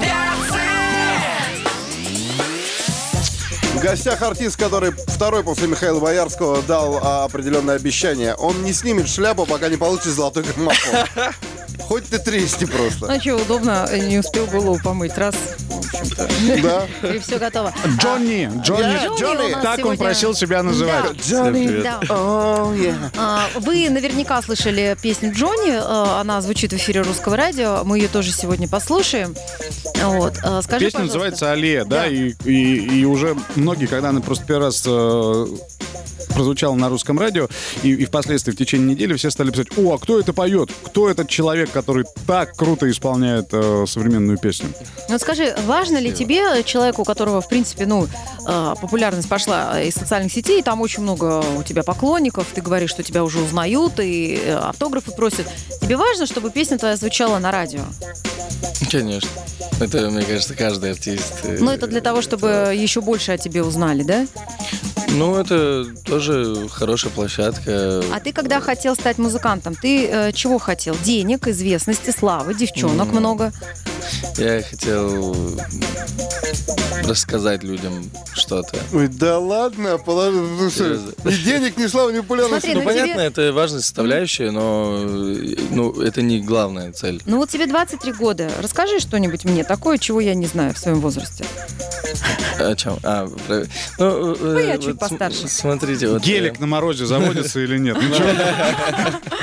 В 3.77 3.79
гостях 3.79 4.23
артист, 4.23 4.57
который 4.57 4.89
второй 4.89 5.43
после 5.43 5.67
Михаила 5.67 5.99
Боярского 5.99 6.63
дал 6.63 6.99
а, 6.99 7.25
определенное 7.25 7.75
обещание. 7.75 8.33
Он 8.33 8.63
не 8.63 8.73
снимет 8.73 9.07
шляпу, 9.07 9.45
пока 9.45 9.69
не 9.69 9.77
получит 9.77 10.07
золотой 10.07 10.43
граммофон. 10.43 11.05
Хоть 11.81 12.05
ты 12.05 12.19
тресни 12.19 12.65
просто. 12.65 13.07
Ну, 13.07 13.19
что, 13.19 13.35
удобно, 13.35 13.87
не 13.97 14.19
успел 14.19 14.45
голову 14.47 14.79
помыть. 14.83 15.17
Раз, 15.17 15.35
в 15.69 15.77
общем-то, 15.77 16.27
Да. 17.01 17.07
и 17.13 17.19
все 17.19 17.37
готово. 17.39 17.73
Джонни, 18.01 18.49
Джонни, 18.61 18.81
Джонни 19.07 19.19
Джонни, 19.19 19.45
у 19.45 19.55
нас 19.55 19.63
так 19.63 19.73
он 19.77 19.83
сегодня- 19.83 20.03
просил 20.05 20.33
себя 20.33 20.63
называть. 20.63 21.17
Привет. 21.17 21.83
Да. 21.83 21.99
О, 22.09 22.73
yeah. 22.73 22.95
А, 23.17 23.47
Вы 23.55 23.89
наверняка 23.89 24.41
слышали 24.41 24.97
песню 25.01 25.31
Джонни. 25.33 25.79
а, 25.79 26.19
Она 26.21 26.41
звучит 26.41 26.73
в 26.73 26.75
эфире 26.75 27.01
русского 27.01 27.37
радио. 27.37 27.83
Мы 27.85 27.99
ее 27.99 28.07
тоже 28.09 28.31
сегодня 28.33 28.67
послушаем. 28.67 29.35
Вот. 30.03 30.33
а, 30.43 30.61
Скажи, 30.61 30.85
Песня 30.85 30.99
пожалуйста. 30.99 31.03
называется 31.03 31.51
«Аллея», 31.51 31.85
да, 31.85 32.01
Да. 32.01 32.07
И, 32.07 32.33
и, 32.43 32.99
и 33.01 33.05
уже 33.05 33.35
многие, 33.55 33.85
когда 33.85 34.09
она 34.09 34.19
просто 34.21 34.45
первый 34.45 34.65
раз 34.65 34.83
э, 34.85 35.47
прозвучала 36.29 36.75
на 36.75 36.89
русском 36.89 37.19
радио, 37.19 37.47
и, 37.83 37.93
и 37.93 38.05
впоследствии 38.05 38.51
в 38.51 38.55
течение 38.57 38.95
недели 38.95 39.15
все 39.15 39.29
стали 39.31 39.51
писать, 39.51 39.67
о, 39.77 39.93
а 39.95 39.97
кто 39.97 40.19
это 40.19 40.33
поет? 40.33 40.69
Кто 40.85 41.09
этот 41.09 41.29
человек, 41.29 41.71
который 41.71 42.05
так 42.25 42.55
круто 42.55 42.89
исполняет 42.89 43.47
э, 43.51 43.85
современную 43.87 44.37
песню? 44.37 44.69
Ну, 45.07 45.13
Вот 45.13 45.21
скажи, 45.21 45.55
важно 45.65 45.97
ли 45.97 46.11
тебе, 46.11 46.63
человеку, 46.63 47.01
у 47.01 47.05
которого, 47.05 47.41
в 47.41 47.47
принципе, 47.49 47.85
ну, 47.85 48.07
э, 48.47 48.73
популярность 48.81 49.29
пошла 49.29 49.81
из 49.81 49.93
социальных 49.95 50.31
сетей, 50.31 50.61
там 50.61 50.81
очень 50.81 51.03
много 51.03 51.43
у 51.57 51.63
тебя 51.63 51.83
поклонников, 51.83 52.47
ты 52.53 52.61
говоришь, 52.61 52.91
что 52.91 53.03
тебя 53.03 53.23
уже 53.23 53.39
узнают 53.39 53.99
и 53.99 54.39
э, 54.43 54.55
автографы 54.55 55.11
просят. 55.11 55.47
Тебе 55.81 55.97
важно, 55.97 56.25
чтобы 56.25 56.51
песня 56.51 56.77
твоя 56.77 56.95
звучала 56.95 57.39
на 57.39 57.51
радио? 57.51 57.81
Конечно. 58.91 59.29
Это, 59.79 60.09
мне 60.09 60.23
кажется, 60.23 60.55
каждый 60.55 60.91
артист. 60.91 61.33
э, 61.43 61.57
Ну, 61.59 61.71
это 61.71 61.87
для 61.87 62.01
того, 62.01 62.21
чтобы 62.21 62.73
еще 62.75 63.01
больше 63.01 63.31
о 63.31 63.37
тебе 63.37 63.63
узнали, 63.63 64.03
да? 64.03 64.25
Ну, 65.09 65.35
это 65.37 65.85
тоже 66.05 66.67
хорошая 66.69 67.11
площадка. 67.11 68.01
А 68.13 68.19
ты, 68.19 68.31
когда 68.33 68.59
хотел 68.59 68.95
стать 68.95 69.17
музыкантом, 69.17 69.75
ты 69.75 70.07
э, 70.07 70.31
чего 70.31 70.57
хотел? 70.59 70.95
Денег, 71.03 71.47
известности, 71.47 72.11
славы, 72.11 72.53
девчонок 72.53 73.07
М. 73.09 73.15
много? 73.15 73.51
Я 74.37 74.61
хотел 74.63 75.35
рассказать 77.07 77.63
людям 77.63 78.09
что-то. 78.33 78.77
Ой, 78.93 79.07
да 79.07 79.39
ладно, 79.39 79.97
положи, 79.97 80.37
ну, 80.37 80.69
что, 80.69 80.99
ни 81.25 81.33
денег, 81.43 81.77
ни 81.77 81.87
славы, 81.87 82.11
ни 82.13 82.19
популярности. 82.19 82.71
Смотри, 82.71 82.81
Ну, 82.81 82.83
ну, 82.83 82.91
тебе- 82.91 83.01
понятно, 83.01 83.21
это 83.21 83.53
важная 83.53 83.79
составляющая, 83.81 84.51
но 84.51 85.05
э, 85.07 85.55
ну, 85.71 86.01
это 86.01 86.21
не 86.21 86.41
главная 86.41 86.91
цель. 86.91 87.21
Ну 87.25 87.37
вот 87.37 87.49
тебе 87.49 87.65
23 87.67 88.11
года. 88.13 88.49
Расскажи 88.61 88.99
что-нибудь 88.99 89.45
мне 89.45 89.63
такое, 89.63 89.97
чего 89.97 90.19
я 90.19 90.33
не 90.35 90.45
знаю 90.47 90.73
в 90.73 90.77
своем 90.77 90.99
возрасте. 90.99 91.45
О 92.59 92.75
чем? 92.75 92.97
А, 93.03 93.27
про- 93.47 93.65
ну, 93.99 94.33
э, 94.33 94.35
Ну, 94.39 94.59
я 94.59 94.73
вот 94.73 94.83
чуть 94.83 94.83
см- 94.83 94.97
постарше. 94.99 95.47
Смотрите, 95.47 96.07
вот... 96.09 96.21
э, 96.21 96.25
Гелик 96.25 96.59
на 96.59 96.67
морозе 96.67 97.05
заводится 97.05 97.59
или 97.59 97.77
нет? 97.77 97.97
Ну? 98.01 98.15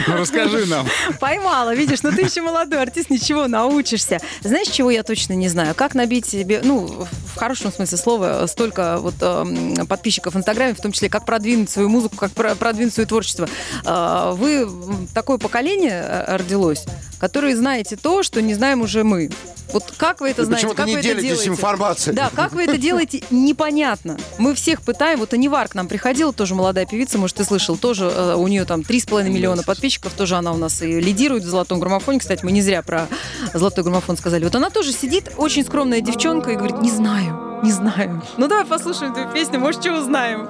Ну, 0.08 0.16
расскажи 0.18 0.66
нам. 0.66 0.86
Поймала, 1.20 1.74
видишь, 1.74 2.02
но 2.02 2.10
ты 2.10 2.22
еще 2.22 2.42
молодой 2.42 2.82
артист, 2.82 3.10
ничего, 3.10 3.46
научишься. 3.48 4.18
Знаешь, 4.54 4.68
чего 4.68 4.88
я 4.92 5.02
точно 5.02 5.32
не 5.32 5.48
знаю? 5.48 5.74
Как 5.74 5.96
набить 5.96 6.26
себе, 6.26 6.60
ну, 6.62 6.86
в 6.86 7.36
хорошем 7.36 7.72
смысле 7.72 7.98
слова, 7.98 8.46
столько 8.46 8.98
вот 9.00 9.14
эм, 9.20 9.84
подписчиков 9.88 10.34
в 10.34 10.38
Инстаграме, 10.38 10.74
в 10.74 10.80
том 10.80 10.92
числе, 10.92 11.08
как 11.08 11.24
продвинуть 11.26 11.70
свою 11.70 11.88
музыку, 11.88 12.14
как 12.16 12.30
про- 12.30 12.54
продвинуть 12.54 12.94
свое 12.94 13.08
творчество. 13.08 13.48
Э, 13.84 14.30
Вы 14.36 14.68
такое 15.12 15.38
поколение 15.38 16.04
э, 16.08 16.36
родилось, 16.36 16.84
которое 17.18 17.56
знаете 17.56 17.96
то, 17.96 18.22
что 18.22 18.40
не 18.40 18.54
знаем 18.54 18.80
уже 18.82 19.02
мы. 19.02 19.28
Вот 19.72 19.92
как 19.96 20.20
вы 20.20 20.28
это 20.30 20.42
И 20.42 20.44
знаете? 20.44 20.68
почему-то 20.68 20.76
Как 20.76 20.86
не 20.86 20.92
вы 20.94 21.00
это 21.00 21.20
делаете? 21.20 21.48
информацией. 21.48 22.14
Да, 22.14 22.30
как 22.32 22.52
вы 22.52 22.62
это 22.64 22.76
делаете, 22.78 23.24
непонятно. 23.30 24.16
Мы 24.38 24.54
всех 24.54 24.82
пытаем. 24.82 25.18
Вот 25.18 25.32
Анивар 25.34 25.66
к 25.68 25.74
нам 25.74 25.88
приходила, 25.88 26.32
тоже 26.32 26.54
молодая 26.54 26.86
певица, 26.86 27.18
может, 27.18 27.38
ты 27.38 27.44
слышал, 27.44 27.76
тоже 27.76 28.04
э, 28.04 28.34
у 28.36 28.46
нее 28.46 28.66
там 28.66 28.82
3,5 28.82 29.28
миллиона 29.28 29.64
подписчиков, 29.64 30.12
тоже 30.12 30.36
она 30.36 30.52
у 30.52 30.56
нас 30.58 30.80
и 30.82 31.00
лидирует 31.00 31.42
в 31.42 31.48
«Золотом 31.48 31.80
граммофоне». 31.80 32.20
Кстати, 32.20 32.44
мы 32.44 32.52
не 32.52 32.62
зря 32.62 32.82
про 32.82 33.08
«Золотой 33.52 33.82
граммофон» 33.82 34.16
сказали. 34.16 34.43
Вот 34.44 34.54
она 34.54 34.68
тоже 34.68 34.92
сидит, 34.92 35.32
очень 35.38 35.64
скромная 35.64 36.02
девчонка, 36.02 36.50
и 36.50 36.56
говорит, 36.56 36.78
не 36.82 36.90
знаю, 36.90 37.60
не 37.62 37.72
знаю. 37.72 38.22
Ну, 38.36 38.46
давай 38.46 38.66
послушаем 38.66 39.14
твою 39.14 39.30
песню, 39.32 39.58
может, 39.58 39.80
что 39.80 39.94
узнаем. 39.94 40.48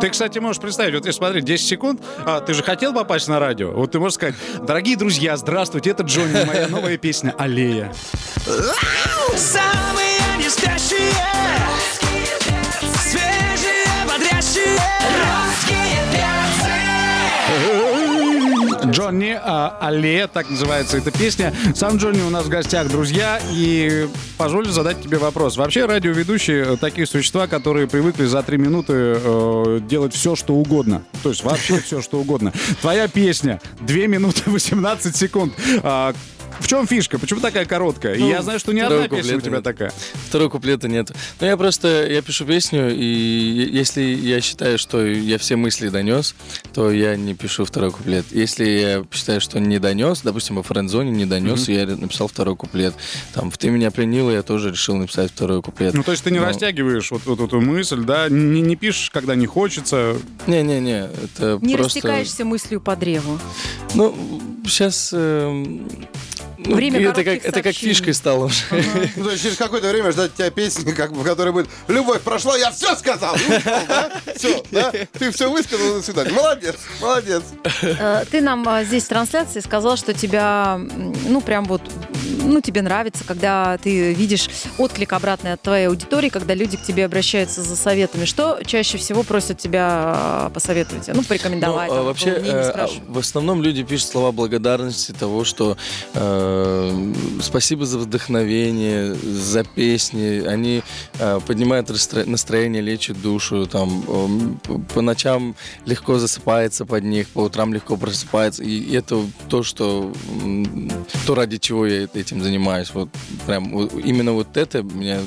Ты, 0.00 0.10
кстати, 0.10 0.38
можешь 0.38 0.62
представить, 0.62 0.94
вот 0.94 1.06
если 1.06 1.18
смотри, 1.18 1.42
10 1.42 1.66
секунд, 1.66 2.00
а, 2.24 2.40
ты 2.40 2.54
же 2.54 2.62
хотел 2.62 2.92
попасть 2.92 3.26
на 3.28 3.40
радио, 3.40 3.72
вот 3.72 3.92
ты 3.92 3.98
можешь 3.98 4.14
сказать, 4.14 4.34
дорогие 4.62 4.96
друзья, 4.96 5.36
здравствуйте, 5.36 5.90
это 5.90 6.04
Джонни, 6.04 6.44
моя 6.44 6.68
новая 6.68 6.96
песня 6.98 7.34
«Аллея». 7.36 7.92
Самые 9.36 10.18
не 10.38 10.48
спящие 10.48 11.10
Джонни, 18.92 19.38
а, 19.42 19.78
«Аллея», 19.80 20.26
так 20.26 20.50
называется 20.50 20.98
эта 20.98 21.10
песня. 21.10 21.54
Сам 21.74 21.96
Джонни 21.96 22.20
у 22.20 22.28
нас 22.28 22.44
в 22.44 22.48
гостях, 22.50 22.88
друзья, 22.88 23.40
и 23.50 24.06
позволю 24.36 24.70
задать 24.70 25.02
тебе 25.02 25.16
вопрос. 25.16 25.56
Вообще 25.56 25.86
радиоведущие 25.86 26.74
э, 26.74 26.76
такие 26.76 27.06
существа, 27.06 27.46
которые 27.46 27.88
привыкли 27.88 28.26
за 28.26 28.42
три 28.42 28.58
минуты 28.58 28.92
э, 28.94 29.80
делать 29.88 30.14
все, 30.14 30.36
что 30.36 30.54
угодно. 30.54 31.02
То 31.22 31.30
есть 31.30 31.42
вообще 31.42 31.80
все, 31.80 32.02
что 32.02 32.20
угодно. 32.20 32.52
Твоя 32.82 33.08
песня 33.08 33.60
2 33.80 33.96
минуты 34.08 34.42
18 34.50 35.16
секунд. 35.16 35.54
А, 35.82 36.12
в 36.62 36.68
чем 36.68 36.86
фишка? 36.86 37.18
Почему 37.18 37.40
такая 37.40 37.64
короткая? 37.64 38.14
И 38.14 38.22
я 38.22 38.42
знаю, 38.42 38.58
что 38.58 38.72
не 38.72 38.80
одна 38.80 39.08
песня 39.08 39.36
у 39.36 39.40
тебя 39.40 39.56
нет. 39.56 39.64
такая. 39.64 39.92
Второго 40.28 40.48
куплета 40.48 40.88
нет. 40.88 41.10
Ну, 41.40 41.46
я 41.46 41.56
просто, 41.56 42.06
я 42.10 42.22
пишу 42.22 42.44
песню, 42.46 42.94
и 42.94 43.68
если 43.72 44.02
я 44.02 44.40
считаю, 44.40 44.78
что 44.78 45.04
я 45.04 45.38
все 45.38 45.56
мысли 45.56 45.88
донес, 45.88 46.34
то 46.72 46.90
я 46.90 47.16
не 47.16 47.34
пишу 47.34 47.64
второй 47.64 47.90
куплет. 47.90 48.26
Если 48.30 48.64
я 48.64 49.04
считаю, 49.12 49.40
что 49.40 49.60
не 49.60 49.78
донес, 49.78 50.20
допустим, 50.22 50.56
во 50.56 50.62
френдзоне 50.62 51.10
не 51.10 51.26
донес, 51.26 51.68
я 51.68 51.86
написал 51.86 52.28
второй 52.28 52.56
куплет. 52.56 52.94
Там, 53.34 53.50
в 53.50 53.58
«Ты 53.58 53.70
меня 53.70 53.90
пленила» 53.90 54.30
я 54.30 54.42
тоже 54.42 54.70
решил 54.70 54.96
написать 54.96 55.30
второй 55.32 55.62
куплет. 55.62 55.94
Ну, 55.94 56.02
то 56.02 56.12
есть 56.12 56.24
ты 56.24 56.30
не 56.30 56.38
Но- 56.38 56.46
растягиваешь 56.46 57.10
вот, 57.10 57.22
вот 57.26 57.40
эту 57.40 57.60
мысль, 57.60 58.04
да? 58.04 58.28
Не, 58.28 58.60
не 58.60 58.76
пишешь, 58.76 59.10
когда 59.10 59.34
не 59.34 59.46
хочется. 59.46 60.16
Не-не-не, 60.46 61.08
это 61.24 61.58
Не 61.60 61.76
просто... 61.76 61.98
растекаешься 61.98 62.44
мыслью 62.44 62.80
по 62.80 62.96
древу. 62.96 63.38
Ну, 63.94 64.14
сейчас... 64.66 65.10
эм, 65.12 65.72
ну, 65.72 65.98
Время 66.64 67.10
это 67.10 67.24
как, 67.24 67.44
это 67.44 67.52
как 67.52 67.64
сообщений. 67.64 67.94
фишкой 67.94 68.14
стало 68.14 68.44
уже. 68.46 68.64
Ну, 69.16 69.24
то 69.24 69.30
есть 69.30 69.42
через 69.42 69.56
какое-то 69.56 69.88
время 69.88 70.12
ждать 70.12 70.34
тебя 70.34 70.50
песни, 70.50 70.92
как, 70.92 71.12
бы, 71.12 71.20
в 71.20 71.24
которой 71.24 71.52
будет 71.52 71.68
«Любовь 71.88 72.20
прошла, 72.22 72.56
я 72.56 72.70
все 72.70 72.94
сказал!» 72.96 73.36
Все, 74.36 74.62
да? 74.70 74.92
Ты 75.12 75.30
все 75.30 75.50
высказал, 75.50 75.96
до 75.96 76.02
свидания. 76.02 76.30
Молодец, 76.30 76.76
молодец. 77.00 77.42
Э, 77.82 78.24
Ты 78.30 78.40
нам 78.40 78.66
а, 78.68 78.84
здесь 78.84 79.04
в 79.04 79.08
трансляции 79.08 79.60
сказал, 79.60 79.96
что 79.96 80.14
тебя, 80.14 80.80
ну, 81.28 81.40
прям 81.40 81.64
вот, 81.64 81.82
ну, 82.42 82.60
тебе 82.60 82.82
нравится, 82.82 83.24
когда 83.24 83.78
ты 83.78 84.12
видишь 84.12 84.48
отклик 84.78 85.12
обратный 85.12 85.52
от 85.52 85.62
твоей 85.62 85.88
аудитории, 85.88 86.28
когда 86.28 86.54
люди 86.54 86.76
к 86.76 86.82
тебе 86.82 87.04
обращаются 87.04 87.62
за 87.62 87.76
советами. 87.76 88.24
Что 88.24 88.60
чаще 88.64 88.98
всего 88.98 89.22
просят 89.22 89.58
тебя 89.58 89.88
а, 89.90 90.50
посоветовать? 90.50 91.08
Ну, 91.08 91.22
порекомендовать. 91.22 91.88
Ну, 91.88 91.94
а 91.94 91.96
там, 91.98 92.06
вообще, 92.06 92.30
э, 92.30 92.70
а, 92.74 92.88
в 93.08 93.18
основном 93.18 93.62
люди 93.62 93.82
пишут 93.82 94.08
слова 94.08 94.32
благодарности 94.32 95.12
того, 95.12 95.44
что 95.44 95.76
э, 96.14 96.51
спасибо 97.40 97.86
за 97.86 97.98
вдохновение, 97.98 99.14
за 99.14 99.64
песни. 99.64 100.46
Они 100.46 100.82
э, 101.18 101.40
поднимают 101.46 101.90
настро- 101.90 102.28
настроение, 102.28 102.82
лечат 102.82 103.20
душу. 103.20 103.66
Там, 103.66 104.04
эм, 104.08 104.60
по 104.94 105.00
ночам 105.00 105.54
легко 105.86 106.18
засыпается 106.18 106.84
под 106.84 107.04
них, 107.04 107.28
по 107.28 107.40
утрам 107.40 107.72
легко 107.72 107.96
просыпается. 107.96 108.62
И 108.62 108.94
это 108.94 109.24
то, 109.48 109.62
что 109.62 110.12
то, 111.26 111.34
ради 111.34 111.58
чего 111.58 111.86
я 111.86 112.08
этим 112.14 112.42
занимаюсь. 112.42 112.90
Вот 112.94 113.08
прям 113.46 113.86
именно 113.86 114.32
вот 114.32 114.56
это 114.56 114.82
меня, 114.82 115.20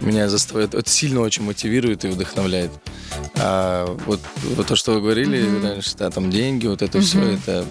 меня 0.00 0.28
заставляет, 0.28 0.74
это 0.74 0.88
сильно 0.88 1.20
очень 1.20 1.44
мотивирует 1.44 2.04
и 2.04 2.08
вдохновляет. 2.08 2.70
А 3.36 3.86
вот, 4.06 4.20
вот 4.56 4.66
то, 4.66 4.76
что 4.76 4.92
вы 4.92 5.00
говорили 5.00 5.44
раньше, 5.62 5.96
да, 5.96 6.10
там 6.10 6.30
деньги, 6.30 6.66
вот 6.66 6.82
это 6.82 7.00
все, 7.00 7.20
это 7.20 7.64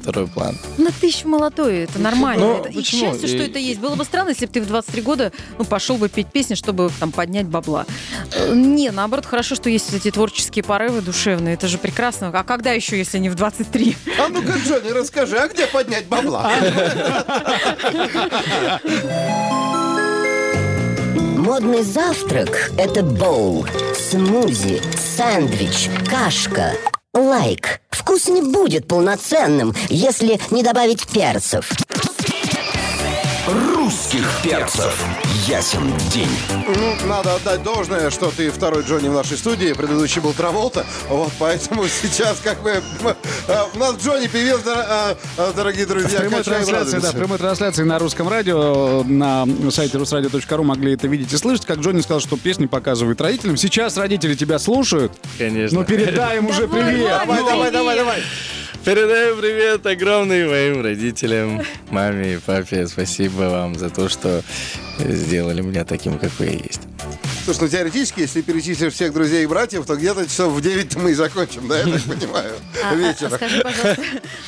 второй 0.00 0.28
план. 0.28 0.56
Ну, 0.78 0.88
ты 1.00 1.06
еще 1.06 1.26
молодой, 1.26 1.78
это 1.78 1.98
нормально. 1.98 2.15
Ну, 2.16 2.58
это, 2.58 2.68
и 2.68 2.76
почему? 2.76 3.00
счастье, 3.12 3.28
что 3.28 3.38
И- 3.38 3.46
это 3.48 3.58
есть. 3.58 3.80
Было 3.80 3.94
бы 3.94 4.04
странно, 4.04 4.30
если 4.30 4.46
бы 4.46 4.52
ты 4.52 4.60
в 4.62 4.66
23 4.66 5.02
года 5.02 5.32
ну, 5.58 5.64
пошел 5.64 5.96
бы 5.96 6.08
петь 6.08 6.28
песни, 6.28 6.54
чтобы 6.54 6.90
там 7.00 7.12
поднять 7.12 7.46
бабла. 7.46 7.86
Э, 8.34 8.52
Не, 8.54 8.90
наоборот, 8.90 9.26
хорошо, 9.26 9.54
что 9.54 9.68
есть 9.70 9.92
эти 9.92 10.10
творческие 10.10 10.62
порывы 10.64 11.00
душевные. 11.00 11.54
Это 11.54 11.68
же 11.68 11.78
прекрасно. 11.78 12.30
А 12.32 12.44
когда 12.44 12.72
еще, 12.72 12.96
если 12.98 13.18
не 13.18 13.28
в 13.28 13.34
23? 13.34 13.96
А 14.18 14.28
ну-ка, 14.28 14.54
Джонни, 14.66 14.90
расскажи, 14.90 15.36
а 15.38 15.48
где 15.48 15.66
поднять 15.66 16.06
бабла? 16.06 16.50
Модный 21.36 21.82
завтрак– 21.82 22.70
это 22.78 23.02
боул, 23.02 23.66
смузи, 23.94 24.80
сэндвич, 25.16 25.88
кашка. 26.08 26.72
Лайк. 27.14 27.80
Вкус 27.90 28.28
не 28.28 28.42
будет 28.42 28.86
полноценным, 28.88 29.74
если 29.88 30.38
не 30.50 30.62
добавить 30.62 31.06
перцев. 31.08 31.70
Русских 33.46 34.26
перцев. 34.42 35.00
Ясен 35.46 35.96
день. 36.10 36.28
Ну, 36.66 37.06
надо 37.06 37.36
отдать 37.36 37.62
должное, 37.62 38.10
что 38.10 38.32
ты 38.36 38.50
второй 38.50 38.82
Джонни 38.82 39.08
в 39.08 39.12
нашей 39.12 39.36
студии, 39.36 39.72
предыдущий 39.72 40.20
был 40.20 40.32
Траволта, 40.32 40.84
вот, 41.08 41.30
поэтому 41.38 41.86
сейчас 42.02 42.40
как 42.42 42.60
бы 42.60 42.70
э, 42.70 43.62
у 43.72 43.78
нас 43.78 43.96
Джонни 44.02 44.26
певец, 44.26 44.62
э, 44.66 45.14
э, 45.38 45.52
дорогие 45.54 45.86
В 45.86 45.90
друзья, 45.90 46.18
прямой 46.18 46.38
качаем 46.38 46.66
трансляции, 46.66 46.98
да, 46.98 47.12
в 47.12 47.16
прямой 47.16 47.38
трансляции 47.38 47.84
на 47.84 48.00
русском 48.00 48.28
радио 48.28 49.04
на 49.04 49.46
сайте 49.70 49.96
русрадио.ру 49.96 50.64
могли 50.64 50.94
это 50.94 51.06
видеть 51.06 51.32
и 51.32 51.36
слышать, 51.36 51.66
как 51.66 51.78
Джонни 51.78 52.00
сказал, 52.00 52.18
что 52.18 52.36
песни 52.36 52.66
показывает 52.66 53.20
родителям. 53.20 53.56
Сейчас 53.56 53.96
родители 53.96 54.34
тебя 54.34 54.58
слушают. 54.58 55.12
Конечно. 55.38 55.78
Ну, 55.78 55.84
передай 55.86 56.38
им 56.38 56.46
уже 56.46 56.66
привет. 56.66 57.10
Давай, 57.10 57.44
давай, 57.44 57.70
давай, 57.70 57.96
давай. 57.96 58.22
Передаю 58.86 59.36
привет 59.36 59.84
огромный 59.84 60.46
моим 60.46 60.80
родителям, 60.80 61.60
маме 61.90 62.34
и 62.34 62.38
папе. 62.38 62.86
Спасибо 62.86 63.50
вам 63.50 63.74
за 63.74 63.90
то, 63.90 64.08
что 64.08 64.42
сделали 65.00 65.60
меня 65.60 65.84
таким, 65.84 66.20
какой 66.20 66.46
я 66.46 66.52
есть. 66.52 66.82
Слушай, 67.46 67.60
ну 67.60 67.68
теоретически, 67.68 68.20
если 68.22 68.40
перечислишь 68.40 68.92
всех 68.94 69.12
друзей 69.12 69.44
и 69.44 69.46
братьев, 69.46 69.86
то 69.86 69.94
где-то 69.94 70.24
часов 70.26 70.52
в 70.52 70.60
9 70.60 70.96
мы 70.96 71.12
и 71.12 71.14
закончим, 71.14 71.68
да, 71.68 71.78
я 71.78 71.84
так 71.84 72.02
понимаю, 72.02 72.54
А, 72.82 72.90
а, 72.90 72.94
вечером. 72.96 73.34
скажи, 73.36 73.60
пожалуйста, 73.62 74.02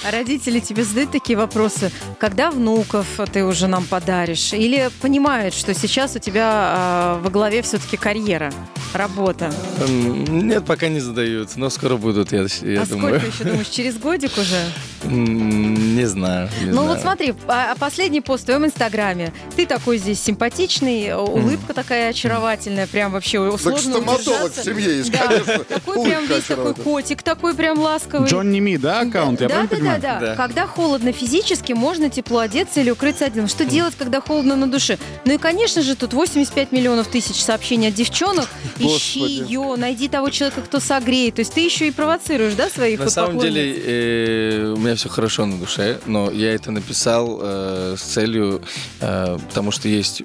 а 0.05 0.11
родители 0.11 0.59
тебе 0.59 0.83
задают 0.83 1.13
такие 1.13 1.39
вопросы, 1.39 1.93
когда 2.19 2.51
внуков 2.51 3.07
ты 3.33 3.45
уже 3.45 3.69
нам 3.69 3.85
подаришь? 3.85 4.53
Или 4.53 4.91
понимают, 5.01 5.55
что 5.55 5.75
сейчас 5.75 6.17
у 6.17 6.19
тебя 6.19 6.51
а, 6.51 7.21
во 7.23 7.31
главе 7.31 7.63
все-таки 7.63 7.97
карьера, 7.97 8.53
работа? 8.93 9.55
М, 9.81 10.49
Нет, 10.49 10.65
пока 10.67 10.89
не 10.89 10.99
задают, 10.99 11.55
но 11.55 11.71
скоро 11.71 11.99
будут, 11.99 12.33
я, 12.33 12.47
я 12.63 12.83
а 12.83 12.87
думаю. 12.87 13.21
сколько 13.21 13.27
еще 13.27 13.45
думаешь, 13.45 13.69
через 13.69 13.97
годик 13.97 14.33
уже? 14.37 14.61
Не 15.99 16.07
знаю. 16.07 16.49
не 16.61 16.67
Ну 16.67 16.73
знаю. 16.75 16.89
вот 16.89 17.01
смотри, 17.01 17.35
а- 17.49 17.73
а 17.73 17.75
последний 17.77 18.21
пост 18.21 18.45
в 18.45 18.47
твоем 18.47 18.65
инстаграме. 18.67 19.33
Ты 19.57 19.67
такой 19.67 19.99
здесь 19.99 20.23
симпатичный, 20.23 21.15
улыбка 21.15 21.75
такая 21.75 22.11
очаровательная, 22.11 22.87
прям 22.87 23.13
вообще 23.13 23.39
сложно 23.59 23.79
стоматолог 23.95 24.19
удержаться. 24.21 24.61
в 24.61 24.65
семье 24.65 24.97
есть, 24.99 25.11
Да, 25.11 25.19
конечно. 25.27 25.59
Такой 25.65 26.05
прям 26.09 26.27
весь 26.27 26.45
такой 26.45 26.75
котик, 26.75 27.23
такой 27.23 27.55
прям 27.55 27.79
ласковый. 27.81 28.29
Джонни 28.29 28.61
Ми, 28.61 28.77
да, 28.79 29.01
аккаунт? 29.01 29.41
Я 29.41 29.49
да, 29.49 29.63
да, 29.63 29.67
понимаю? 29.69 30.01
да, 30.01 30.19
да, 30.21 30.27
Да. 30.27 30.35
Когда 30.37 30.67
холодно 30.67 31.13
физически, 31.13 31.73
можно 31.73 32.11
тепло 32.11 32.39
одеться 32.41 32.81
или 32.81 32.91
укрыться 32.91 33.25
одеялом. 33.27 33.49
Что 33.49 33.65
делать, 33.65 33.95
когда 33.99 34.21
холодно 34.21 34.55
на 34.57 34.71
душе? 34.71 34.99
Ну 35.25 35.35
и, 35.35 35.39
конечно 35.39 35.83
же, 35.83 35.97
тут 35.97 36.13
85 36.13 36.71
миллионов 36.73 37.09
тысяч 37.09 37.43
сообщений 37.43 37.89
от 37.89 37.95
девчонок. 37.95 38.47
Ищи 38.79 39.21
ее, 39.21 39.75
найди 39.77 40.09
того 40.09 40.31
человека, 40.31 40.61
кто 40.63 40.79
согреет. 40.81 41.35
То 41.37 41.41
есть 41.41 41.53
ты 41.55 41.61
еще 41.61 41.89
и 41.89 41.91
провоцируешь, 41.91 42.55
да, 42.55 42.69
своих 42.71 42.99
На 43.01 43.05
вот 43.07 43.13
самом 43.13 43.33
поклонниц? 43.33 43.55
деле, 43.55 43.83
э, 43.85 44.73
у 44.73 44.77
меня 44.77 44.95
все 44.95 45.09
хорошо 45.09 45.47
на 45.47 45.57
душе. 45.59 45.88
Душе, 45.95 46.01
но 46.07 46.31
я 46.31 46.55
это 46.55 46.71
написал 46.71 47.39
э, 47.43 47.95
с 47.99 48.03
целью, 48.03 48.63
э, 49.01 49.39
потому 49.49 49.71
что 49.71 49.89
есть 49.89 50.23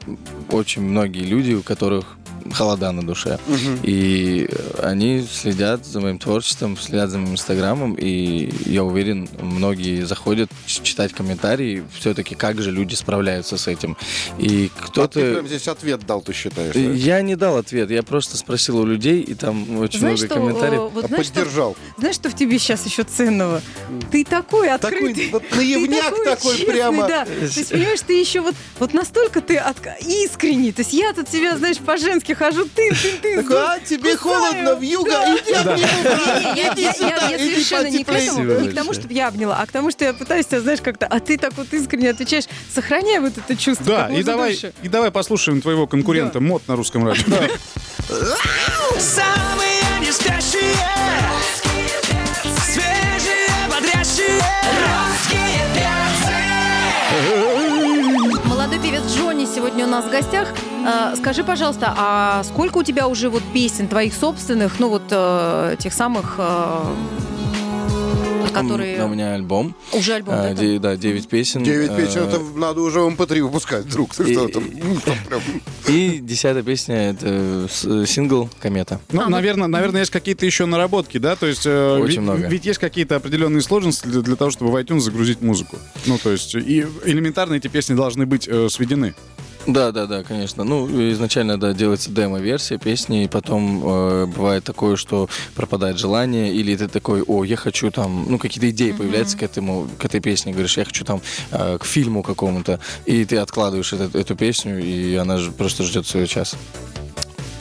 очень 0.49 0.81
многие 0.81 1.23
люди, 1.25 1.53
у 1.53 1.61
которых 1.63 2.17
холода 2.53 2.91
на 2.91 3.03
душе. 3.03 3.39
И 3.83 4.49
они 4.81 5.25
следят 5.31 5.85
за 5.85 6.01
моим 6.01 6.19
творчеством, 6.19 6.77
следят 6.77 7.09
за 7.09 7.17
моим 7.17 7.33
инстаграмом, 7.35 7.95
и 7.97 8.51
я 8.65 8.83
уверен, 8.83 9.29
многие 9.41 10.05
заходят 10.05 10.49
читать 10.65 11.13
комментарии, 11.13 11.83
все-таки 11.97 12.35
как 12.35 12.61
же 12.61 12.69
люди 12.71 12.95
справляются 12.95 13.57
с 13.57 13.67
этим. 13.69 13.95
И 14.39 14.69
А 14.75 14.81
ты 14.81 14.87
кто-то... 14.87 15.19
прям 15.19 15.47
здесь 15.47 15.69
ответ 15.69 16.05
дал, 16.05 16.21
ты 16.21 16.33
считаешь? 16.33 16.73
да? 16.73 16.79
Я 16.81 17.21
не 17.21 17.37
дал 17.37 17.55
ответ, 17.57 17.89
я 17.89 18.03
просто 18.03 18.35
спросил 18.35 18.77
у 18.79 18.85
людей, 18.85 19.21
и 19.21 19.35
там 19.35 19.79
очень 19.79 19.99
Знаешь, 19.99 20.19
много 20.19 20.33
что, 20.33 20.41
комментариев. 20.41 20.81
э, 20.81 20.89
вот 20.93 21.05
А 21.05 21.07
знаешь, 21.07 21.25
что, 21.27 21.33
поддержал. 21.35 21.77
знаешь, 21.97 22.15
что 22.15 22.29
в 22.29 22.35
тебе 22.35 22.59
сейчас 22.59 22.85
еще 22.85 23.03
ценного? 23.03 23.61
Ты 24.11 24.25
такой 24.25 24.69
открытый. 24.69 25.29
вот 25.31 25.43
наивняк 25.55 26.15
ты 26.15 26.23
такой 26.25 26.55
честный, 26.57 26.73
прямо. 26.73 27.07
Да. 27.07 27.25
То 27.25 27.31
есть, 27.31 27.69
понимаешь, 27.69 27.99
ты 28.05 28.13
еще 28.19 28.41
вот, 28.41 28.55
вот 28.79 28.93
настолько 28.93 29.41
ты 29.41 29.55
отк- 29.55 29.99
искренний. 30.05 30.71
То 30.71 30.81
есть 30.81 30.93
я 30.93 31.13
тут 31.13 31.29
тебя, 31.29 31.57
знаешь, 31.57 31.77
по-женски 31.77 32.33
хожу, 32.33 32.65
ты, 32.65 32.89
ты, 32.91 33.11
ты. 33.21 33.41
Такой, 33.41 33.57
а 33.57 33.79
тебе 33.79 34.15
холодно 34.17 34.75
в 34.75 34.81
юго, 34.81 35.11
иди 35.11 35.53
обними 35.53 36.03
брата. 36.03 36.53
Не, 36.55 36.61
я, 36.61 36.73
Иди 36.73 36.81
я- 36.83 36.93
сюда, 36.93 37.07
я- 37.07 37.29
я 37.29 37.37
иди 37.37 37.53
совершенно 37.63 37.87
не 37.87 38.03
к 38.03 38.09
этому, 38.09 38.59
не 38.61 38.69
к 38.69 38.75
тому, 38.75 38.93
чтобы 38.93 39.13
я 39.13 39.27
обняла, 39.27 39.57
а 39.61 39.65
к 39.65 39.71
тому, 39.71 39.91
что 39.91 40.05
я 40.05 40.13
пытаюсь 40.13 40.45
тебя, 40.45 40.61
знаешь, 40.61 40.81
как-то, 40.81 41.07
а 41.07 41.19
ты 41.19 41.37
так 41.37 41.53
вот 41.57 41.67
искренне 41.73 42.09
отвечаешь, 42.09 42.45
сохраняй 42.73 43.19
вот 43.19 43.33
это 43.37 43.55
чувство. 43.55 43.85
Да, 43.85 44.09
и 44.09 44.23
давай, 44.23 44.59
и 44.81 44.87
давай 44.87 45.11
послушаем 45.11 45.61
твоего 45.61 45.87
конкурента 45.87 46.39
мод 46.39 46.63
на 46.67 46.75
русском 46.75 47.05
радио. 47.07 47.23
Самые 48.99 49.81
не 50.01 50.11
сегодня 59.73 59.85
у 59.87 59.89
нас 59.89 60.05
в 60.05 60.11
гостях. 60.11 60.53
Э, 60.85 61.15
Скажи, 61.17 61.43
пожалуйста, 61.43 61.93
а 61.97 62.43
сколько 62.43 62.77
у 62.79 62.83
тебя 62.83 63.07
уже 63.07 63.29
вот 63.29 63.41
песен 63.53 63.87
твоих 63.87 64.13
собственных, 64.13 64.79
ну 64.79 64.89
вот 64.89 65.03
э, 65.09 65.75
тех 65.79 65.93
самых, 65.93 66.35
э, 66.37 66.79
которые 68.53 69.03
У 69.03 69.07
меня 69.07 69.33
альбом. 69.33 69.73
уже 69.93 70.13
альбом, 70.13 70.35
А, 70.35 70.43
да, 70.49 70.53
де- 70.53 70.77
да, 70.77 70.95
9 70.95 71.27
песен. 71.27 71.63
Девять 71.63 71.95
песен, 71.95 72.21
это 72.23 72.39
надо 72.55 72.81
уже 72.81 72.99
в 72.99 73.07
MP3 73.07 73.41
выпускать, 73.41 73.89
друг. 73.89 74.13
Ты 74.13 74.31
И-? 74.31 74.35
Ну, 74.35 74.51
там. 75.03 75.15
И 75.87 76.19
десятая 76.21 76.61
песня 76.61 77.09
это 77.11 77.67
сингл 78.05 78.49
Комета. 78.61 78.99
Ну, 79.11 79.27
наверное, 79.27 79.67
наверное, 79.67 80.01
есть 80.01 80.11
какие-то 80.11 80.45
еще 80.45 80.65
наработки, 80.67 81.17
да? 81.17 81.35
То 81.35 81.47
есть 81.47 81.65
Очень 81.65 82.05
ведь, 82.05 82.19
много. 82.19 82.47
ведь 82.47 82.65
есть 82.65 82.79
какие-то 82.79 83.15
определенные 83.15 83.61
сложности 83.63 84.05
для, 84.05 84.21
для 84.21 84.35
того, 84.35 84.51
чтобы 84.51 84.71
в 84.71 84.75
iTunes 84.75 84.99
загрузить 84.99 85.41
музыку. 85.41 85.77
Ну, 86.05 86.19
то 86.19 86.31
есть 86.31 86.53
и 86.53 86.85
элементарно 87.05 87.55
эти 87.55 87.69
песни 87.69 87.95
должны 87.95 88.27
быть 88.27 88.47
э, 88.47 88.67
сведены. 88.69 89.15
Да, 89.65 89.91
да, 89.91 90.07
да, 90.07 90.23
конечно. 90.23 90.63
Ну, 90.65 90.87
изначально, 91.13 91.57
да, 91.57 91.73
делается 91.73 92.11
демо-версия 92.11 92.77
песни, 92.77 93.23
и 93.23 93.27
потом 93.27 93.81
э, 93.83 94.25
бывает 94.25 94.65
такое, 94.65 94.97
что 94.97 95.29
пропадает 95.55 95.97
желание, 95.97 96.53
или 96.53 96.75
ты 96.75 96.89
такой, 96.89 97.21
о, 97.21 97.45
я 97.45 97.55
хочу 97.55 97.89
там, 97.89 98.25
ну, 98.27 98.37
какие-то 98.37 98.69
идеи 98.71 98.91
появляются 98.91 99.37
к 99.37 99.43
этому, 99.43 99.87
к 99.97 100.03
этой 100.03 100.19
песне, 100.19 100.51
говоришь, 100.51 100.77
я 100.77 100.83
хочу 100.83 101.05
там 101.05 101.21
э, 101.51 101.77
к 101.79 101.85
фильму 101.85 102.23
какому-то, 102.23 102.79
и 103.05 103.23
ты 103.23 103.37
откладываешь 103.37 103.93
этот- 103.93 104.15
эту 104.15 104.35
песню, 104.35 104.83
и 104.83 105.15
она 105.15 105.37
же 105.37 105.51
просто 105.51 105.83
ждет 105.83 106.05
своего 106.07 106.27
часа. 106.27 106.57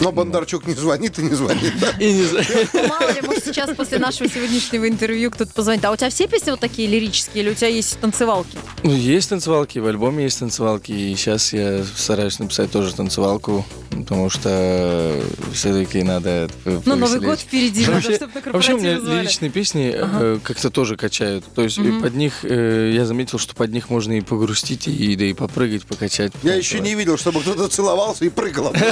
Но 0.02 0.11
Бондарчук 0.11 0.66
не 0.66 0.75
звонит 0.75 1.18
и 1.18 1.23
не 1.23 1.35
звонит. 1.35 1.73
И 2.00 2.12
не 2.12 2.23
знаю. 2.25 2.47
Мало 2.88 3.12
ли, 3.12 3.23
может, 3.23 3.44
сейчас 3.44 3.71
после 3.76 3.99
нашего 3.99 4.28
сегодняшнего 4.28 4.88
интервью 4.88 5.30
кто-то 5.30 5.52
позвонит. 5.52 5.85
А 5.85 5.92
у 5.92 5.97
тебя 5.97 6.11
все 6.11 6.26
песни 6.26 6.50
вот 6.50 6.61
такие 6.61 6.88
лирические, 6.88 7.44
или 7.44 7.50
у 7.50 7.54
тебя 7.54 7.68
есть 7.68 8.00
танцевалки? 8.00 8.59
Ну, 8.82 8.92
есть 8.92 9.28
танцевалки, 9.28 9.78
в 9.78 9.87
альбоме 9.87 10.25
есть 10.25 10.40
танцевалки, 10.40 10.90
и 10.90 11.14
сейчас 11.14 11.52
я 11.52 11.85
стараюсь 11.97 12.38
написать 12.40 12.71
тоже 12.73 12.94
танцевалку, 12.94 13.64
потому 14.02 14.30
что 14.30 15.21
все-таки 15.52 16.02
надо 16.02 16.49
Ну, 16.64 16.97
Новый 16.97 17.21
год 17.21 17.38
впереди, 17.40 17.82
надо, 17.82 17.94
Вообще, 17.94 18.16
чтобы 18.16 18.32
на 18.44 18.52
вообще 18.52 18.75
у 18.75 18.78
меня 18.78 19.00
звали. 19.00 19.21
лиричные 19.21 19.50
песни 19.50 19.92
э, 19.94 20.38
как-то 20.42 20.71
тоже 20.71 20.97
качают. 20.97 21.44
То 21.54 21.62
есть 21.62 21.78
э, 21.78 22.00
под 22.00 22.14
них, 22.14 22.44
э, 22.44 22.92
я 22.94 23.06
заметил, 23.06 23.38
что 23.38 23.54
под 23.54 23.73
них 23.73 23.90
можно 23.90 24.12
и 24.12 24.21
погрустить, 24.21 24.88
и, 24.88 25.16
да 25.16 25.25
и 25.25 25.32
попрыгать, 25.35 25.87
покачать. 25.87 26.32
Я 26.42 26.54
еще 26.54 26.80
не 26.80 26.94
видел, 26.94 27.16
чтобы 27.16 27.40
кто-то 27.40 27.68
целовался 27.68 28.25
и 28.25 28.28
прыгал. 28.28 28.75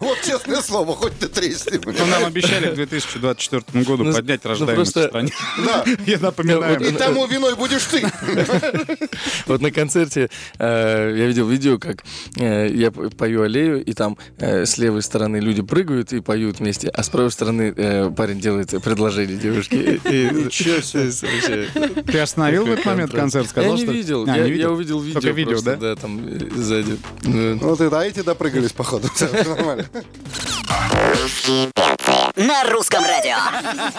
Вот 0.00 0.18
честное 0.26 0.60
слово, 0.60 0.94
хоть 0.94 1.18
ты 1.18 1.28
тресни. 1.28 1.80
Ну, 1.84 2.06
нам 2.06 2.24
обещали 2.24 2.70
к 2.70 2.74
2024 2.74 3.84
году 3.84 4.04
Ну, 4.04 4.12
поднять 4.12 4.40
ну, 4.44 4.50
рождаемость 4.50 4.96
в 4.96 5.06
стране. 5.08 5.32
Да. 5.64 5.84
Я 6.06 6.18
напоминаю. 6.18 6.80
И 6.80 6.92
тому 6.92 7.26
виной 7.26 7.54
будешь 7.54 7.84
ты. 7.84 8.06
Вот 9.46 9.60
на 9.60 9.70
концерте 9.70 10.30
э, 10.58 11.14
я 11.16 11.26
видел 11.26 11.48
видео, 11.48 11.78
как 11.78 12.04
э, 12.36 12.68
я 12.72 12.90
пою 12.90 13.42
аллею, 13.42 13.84
и 13.84 13.92
там 13.92 14.16
э, 14.40 14.66
с 14.66 14.78
левой 14.78 15.02
стороны 15.02 15.36
люди 15.38 15.62
прыгают 15.62 16.12
и 16.12 16.20
поют 16.20 16.58
вместе, 16.58 16.88
а 16.88 17.02
с 17.02 17.08
правой 17.08 17.30
стороны 17.30 17.72
э, 17.76 18.10
парень 18.10 18.40
делает 18.40 18.70
предложение 18.82 19.36
девушке. 19.36 20.00
И- 20.04 20.30
Ничего 20.30 20.80
себе. 20.80 22.02
Ты 22.02 22.18
остановил 22.18 22.64
в 22.66 22.70
этот 22.72 22.84
момент 22.86 23.12
концерт? 23.12 23.48
Сказал, 23.48 23.76
Я 23.76 23.86
не 23.86 23.92
видел, 23.92 24.24
А, 24.28 24.36
я 24.36 24.70
увидел 24.70 25.00
видео. 25.00 25.20
Только 25.20 25.36
видео, 25.36 25.50
просто, 25.52 25.76
да? 25.76 25.96
там 25.96 26.20
э, 26.26 26.38
сзади. 26.56 26.96
Ну, 27.22 27.58
Вот 27.58 27.80
это, 27.80 28.00
а 28.00 28.04
эти 28.04 28.22
допрыгались, 28.22 28.72
походу. 28.72 29.08
Нормально. 29.20 29.86
На 32.36 32.64
русском 32.64 33.04
радио. 33.04 33.36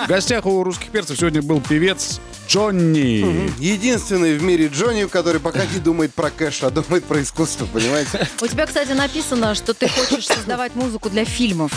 В 0.06 0.08
гостях 0.08 0.46
у 0.46 0.63
русских 0.63 0.89
перцев 0.89 1.17
сегодня 1.17 1.41
был 1.41 1.60
певец 1.62 2.20
Джонни. 2.48 3.52
Единственный 3.60 4.38
в 4.38 4.44
мире 4.44 4.67
Джонни, 4.67 5.06
который 5.06 5.41
пока 5.41 5.65
не 5.65 5.80
думает 5.80 6.13
про 6.13 6.30
кэш, 6.30 6.63
а 6.63 6.70
думает 6.70 7.04
про 7.06 7.22
искусство, 7.22 7.65
понимаете? 7.65 8.28
У 8.41 8.48
тебя, 8.48 8.65
кстати, 8.65 8.91
написано, 8.91 9.56
что 9.56 9.74
ты 9.74 9.88
хочешь 9.88 10.28
создавать 10.28 10.76
музыку 10.76 11.10
для 11.10 11.26
фильмов. 11.26 11.72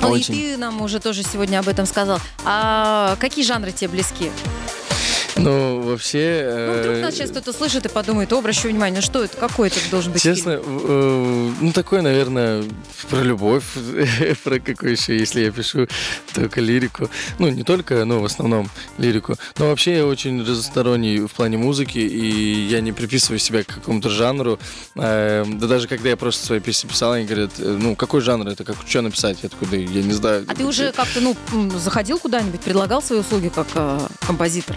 Ну 0.00 0.16
и 0.16 0.22
ты 0.22 0.56
нам 0.56 0.80
уже 0.80 1.00
тоже 1.00 1.22
сегодня 1.22 1.58
об 1.58 1.68
этом 1.68 1.86
сказал. 1.86 2.18
А 2.44 3.16
какие 3.20 3.44
жанры 3.44 3.72
тебе 3.72 3.88
близки? 3.88 4.30
Ну, 5.36 5.80
вообще... 5.80 6.66
Ну, 6.66 6.80
вдруг 6.80 6.96
э, 6.96 7.00
нас 7.02 7.14
сейчас 7.14 7.30
кто-то 7.30 7.52
слышит 7.52 7.86
и 7.86 7.88
подумает, 7.88 8.32
обращу 8.32 8.68
внимание, 8.68 9.00
ну 9.00 9.06
что 9.06 9.22
это, 9.22 9.36
какой 9.36 9.68
это 9.68 9.78
должен 9.90 10.12
быть 10.12 10.22
Честно, 10.22 10.60
э, 10.62 11.50
ну 11.60 11.72
такой, 11.72 12.02
наверное, 12.02 12.64
про 13.08 13.20
любовь, 13.20 13.64
про 14.44 14.58
какой 14.58 14.92
еще, 14.92 15.16
если 15.16 15.42
я 15.42 15.50
пишу 15.50 15.86
только 16.34 16.60
лирику. 16.60 17.08
Ну, 17.38 17.48
не 17.48 17.62
только, 17.62 18.04
но 18.04 18.20
в 18.20 18.24
основном 18.24 18.68
лирику. 18.98 19.36
Но 19.58 19.68
вообще 19.68 19.98
я 19.98 20.06
очень 20.06 20.40
разносторонний 20.40 21.20
в 21.20 21.32
плане 21.32 21.58
музыки, 21.58 21.98
и 21.98 22.66
я 22.68 22.80
не 22.80 22.92
приписываю 22.92 23.38
себя 23.38 23.62
к 23.62 23.68
какому-то 23.68 24.08
жанру. 24.08 24.58
Э, 24.96 25.44
Да 25.46 25.66
даже 25.66 25.88
когда 25.88 26.08
я 26.08 26.16
просто 26.16 26.46
свои 26.46 26.60
песни 26.60 26.88
писал, 26.88 27.12
они 27.12 27.24
говорят, 27.24 27.52
э, 27.58 27.78
ну, 27.80 27.94
какой 27.94 28.20
жанр 28.20 28.48
это, 28.48 28.64
как 28.64 28.76
что 28.86 29.02
написать? 29.02 29.38
Я 29.42 29.48
такой, 29.48 29.68
да 29.68 29.76
я 29.76 30.02
не 30.02 30.12
знаю. 30.12 30.44
А 30.48 30.54
ты 30.54 30.64
уже 30.64 30.92
как-то, 30.92 31.20
ну, 31.20 31.36
заходил 31.78 32.18
куда-нибудь, 32.18 32.60
предлагал 32.60 33.02
свои 33.02 33.20
услуги 33.20 33.50
как 33.54 33.66
композитор 34.26 34.76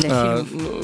для 0.00 0.10
А, 0.12 0.46
ну, 0.50 0.82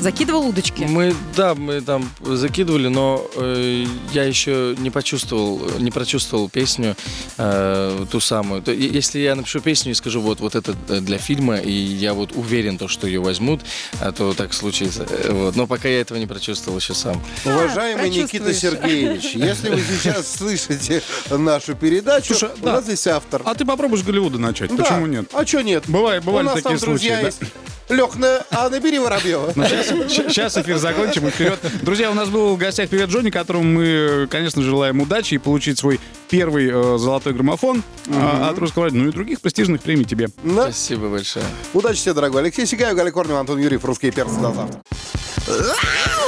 Закидывал 0.00 0.48
удочки? 0.48 0.82
Мы, 0.82 1.14
да, 1.36 1.54
мы 1.54 1.80
там 1.80 2.08
закидывали, 2.22 2.88
но 2.88 3.24
э, 3.36 3.84
я 4.12 4.24
еще 4.24 4.74
не 4.78 4.90
почувствовал, 4.90 5.60
не 5.78 5.90
прочувствовал 5.92 6.48
песню 6.48 6.96
э, 7.38 8.04
ту 8.10 8.18
самую. 8.18 8.62
То, 8.62 8.72
если 8.72 9.20
я 9.20 9.36
напишу 9.36 9.60
песню 9.60 9.92
и 9.92 9.94
скажу, 9.94 10.20
вот, 10.20 10.40
вот 10.40 10.56
это 10.56 10.74
э, 10.88 10.98
для 11.00 11.18
фильма, 11.18 11.56
и 11.58 11.70
я 11.70 12.14
вот 12.14 12.32
уверен, 12.34 12.78
то, 12.78 12.88
что 12.88 13.06
ее 13.06 13.20
возьмут, 13.20 13.60
а 14.00 14.10
то 14.10 14.32
так 14.34 14.52
случится. 14.54 15.06
Э, 15.08 15.30
Вот. 15.32 15.54
Но 15.56 15.66
пока 15.68 15.88
я 15.88 16.00
этого 16.00 16.18
не 16.18 16.26
прочувствовал 16.26 16.78
еще 16.78 16.94
сам. 16.94 17.22
Уважаемый 17.44 18.10
Никита. 18.10 18.52
Сергеевич, 18.52 19.24
если 19.34 19.70
вы 19.70 19.80
сейчас 19.80 20.34
слышите 20.36 21.02
нашу 21.30 21.74
передачу, 21.76 22.34
Слушай, 22.34 22.54
у 22.60 22.64
да. 22.64 22.72
нас 22.74 22.84
здесь 22.84 23.06
автор. 23.06 23.42
А 23.44 23.54
ты 23.54 23.64
попробуй 23.64 23.98
с 23.98 24.02
Голливуда 24.02 24.38
начать. 24.38 24.74
Да. 24.74 24.82
Почему 24.82 25.06
нет? 25.06 25.30
А 25.32 25.46
что 25.46 25.62
нет? 25.62 25.84
Бывает, 25.86 26.24
бывали 26.24 26.46
У 26.46 26.50
нас 26.50 26.54
такие 26.62 26.76
там 26.78 26.88
друзья 26.88 27.20
случаи, 27.20 27.22
да? 27.22 27.26
есть. 27.46 27.52
Лех, 27.88 28.16
на- 28.16 28.42
а 28.52 28.68
набери 28.68 28.98
Воробьева. 28.98 29.52
Сейчас 30.08 30.56
эфир 30.56 30.78
закончим 30.78 31.26
и 31.28 31.30
вперед. 31.30 31.58
Друзья, 31.82 32.10
у 32.10 32.14
нас 32.14 32.28
был 32.28 32.54
в 32.54 32.58
гостях 32.58 32.88
певец 32.88 33.08
Джонни, 33.10 33.30
которому 33.30 33.64
мы, 33.64 34.28
конечно, 34.30 34.62
желаем 34.62 35.00
удачи 35.00 35.34
и 35.34 35.38
получить 35.38 35.78
свой 35.78 35.98
первый 36.28 36.70
э, 36.70 36.98
золотой 36.98 37.32
граммофон 37.32 37.82
э, 38.06 38.46
от 38.48 38.58
русского 38.58 38.84
радио, 38.86 39.00
ну 39.00 39.08
и 39.08 39.12
других 39.12 39.40
престижных 39.40 39.82
премий 39.82 40.04
тебе. 40.04 40.28
Да. 40.42 40.64
Спасибо 40.64 41.08
большое. 41.08 41.44
Удачи 41.74 42.02
тебе, 42.02 42.14
дорогой. 42.14 42.42
Алексей 42.42 42.66
Сигаев, 42.66 42.94
Галя 42.96 43.10
Корнева, 43.10 43.40
Антон 43.40 43.58
Юрьев, 43.58 43.84
русские 43.84 44.12
перцы. 44.12 44.36
До 44.40 44.52
завтра. 44.52 44.80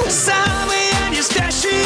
Самые 0.09 0.91
не 1.11 1.23
спящие 1.23 1.85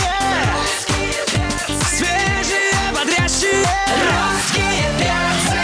Свежие, 1.90 2.72
бодрящие 2.94 3.66
Русские 4.08 4.84
перцы 4.98 5.58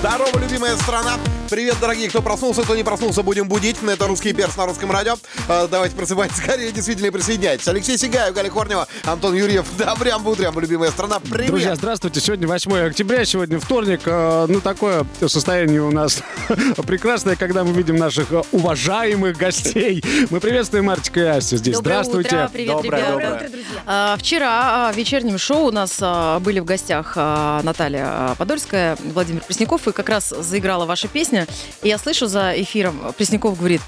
Здорово, 0.00 0.38
любимая 0.38 0.76
страна! 0.76 1.18
Привет, 1.54 1.76
дорогие, 1.80 2.08
кто 2.08 2.20
проснулся, 2.20 2.62
кто 2.62 2.74
не 2.74 2.82
проснулся, 2.82 3.22
будем 3.22 3.46
будить. 3.46 3.76
Это 3.80 4.08
русский 4.08 4.32
перс 4.32 4.56
на 4.56 4.66
русском 4.66 4.90
радио. 4.90 5.14
А, 5.48 5.68
Давайте 5.68 5.94
просыпайтесь 5.94 6.38
скорее, 6.38 6.72
действительно 6.72 7.12
присоединяйтесь. 7.12 7.68
Алексей 7.68 7.96
Сигаев, 7.96 8.34
Галя 8.34 8.50
Корнева, 8.50 8.88
Антон 9.04 9.36
Юрьев. 9.36 9.64
Да, 9.78 9.94
прям 9.94 10.24
бутрям, 10.24 10.58
любимая 10.58 10.90
страна. 10.90 11.20
Привет. 11.20 11.46
Друзья, 11.46 11.76
здравствуйте. 11.76 12.18
Сегодня 12.20 12.48
8 12.48 12.76
октября, 12.88 13.24
сегодня 13.24 13.60
вторник. 13.60 14.00
Э, 14.04 14.46
Ну, 14.48 14.60
такое 14.60 15.06
состояние 15.24 15.80
у 15.82 15.92
нас 15.92 16.24
прекрасное, 16.88 17.36
когда 17.36 17.62
мы 17.62 17.72
видим 17.72 17.94
наших 17.94 18.32
э, 18.32 18.42
уважаемых 18.50 19.36
гостей. 19.36 20.02
Мы 20.30 20.40
приветствуем 20.40 20.86
Мартика 20.86 21.20
и 21.20 21.22
Асти 21.22 21.56
здесь. 21.56 21.76
Доброе 21.76 22.02
Здравствуйте. 22.02 22.34
утро, 22.34 22.50
привет, 22.52 22.76
Доброе, 22.82 22.98
ребята. 22.98 23.44
доброе. 23.44 23.50
А, 23.86 24.16
Вчера 24.18 24.88
а, 24.88 24.92
в 24.92 24.96
вечернем 24.96 25.38
шоу 25.38 25.68
у 25.68 25.70
нас 25.70 25.98
а, 26.00 26.40
были 26.40 26.58
в 26.58 26.64
гостях 26.64 27.14
Наталья 27.14 28.34
Подольская, 28.38 28.98
Владимир 29.14 29.40
Пресняков, 29.42 29.86
и 29.86 29.92
как 29.92 30.08
раз 30.08 30.30
заиграла 30.30 30.84
ваша 30.84 31.06
песня. 31.06 31.43
И 31.82 31.88
я 31.88 31.98
слышу 31.98 32.26
за 32.26 32.52
эфиром, 32.56 33.12
Пресняков 33.16 33.58
говорит, 33.58 33.80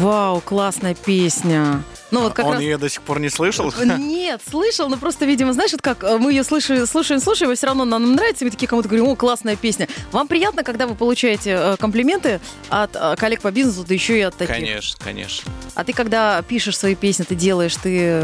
вау, 0.00 0.40
классная 0.40 0.94
песня. 0.94 1.82
Ну 2.10 2.22
вот 2.22 2.32
как 2.34 2.46
Он 2.46 2.52
раз... 2.54 2.60
ее 2.62 2.76
до 2.78 2.88
сих 2.88 3.02
пор 3.02 3.20
не 3.20 3.28
слышал? 3.30 3.72
Нет, 3.98 4.40
слышал, 4.48 4.88
но 4.88 4.96
просто, 4.96 5.24
видимо, 5.26 5.52
знаешь, 5.52 5.72
вот 5.72 5.82
как 5.82 6.02
э, 6.04 6.18
мы 6.18 6.32
ее 6.32 6.44
слушаем, 6.44 6.86
слушаем, 6.86 7.20
слушаем, 7.20 7.52
и 7.52 7.54
все 7.54 7.66
равно 7.66 7.84
нам 7.84 8.14
нравится, 8.14 8.44
и 8.44 8.46
мы 8.46 8.50
такие 8.50 8.66
кому-то 8.66 8.88
говорим, 8.88 9.06
о, 9.08 9.14
классная 9.16 9.56
песня. 9.56 9.88
Вам 10.12 10.26
приятно, 10.28 10.62
когда 10.64 10.86
вы 10.86 10.94
получаете 10.94 11.50
э, 11.58 11.76
комплименты 11.78 12.40
от 12.68 12.90
э, 12.96 13.16
коллег 13.16 13.40
по 13.42 13.50
бизнесу, 13.50 13.84
да 13.86 13.94
еще 13.94 14.18
и 14.18 14.22
от 14.22 14.34
таких? 14.36 14.54
Конечно, 14.56 14.98
конечно. 15.04 15.50
А 15.74 15.84
ты, 15.84 15.92
когда 15.92 16.42
пишешь 16.42 16.76
свои 16.76 16.94
песни, 16.94 17.22
ты 17.24 17.34
делаешь, 17.34 17.76
ты, 17.76 18.22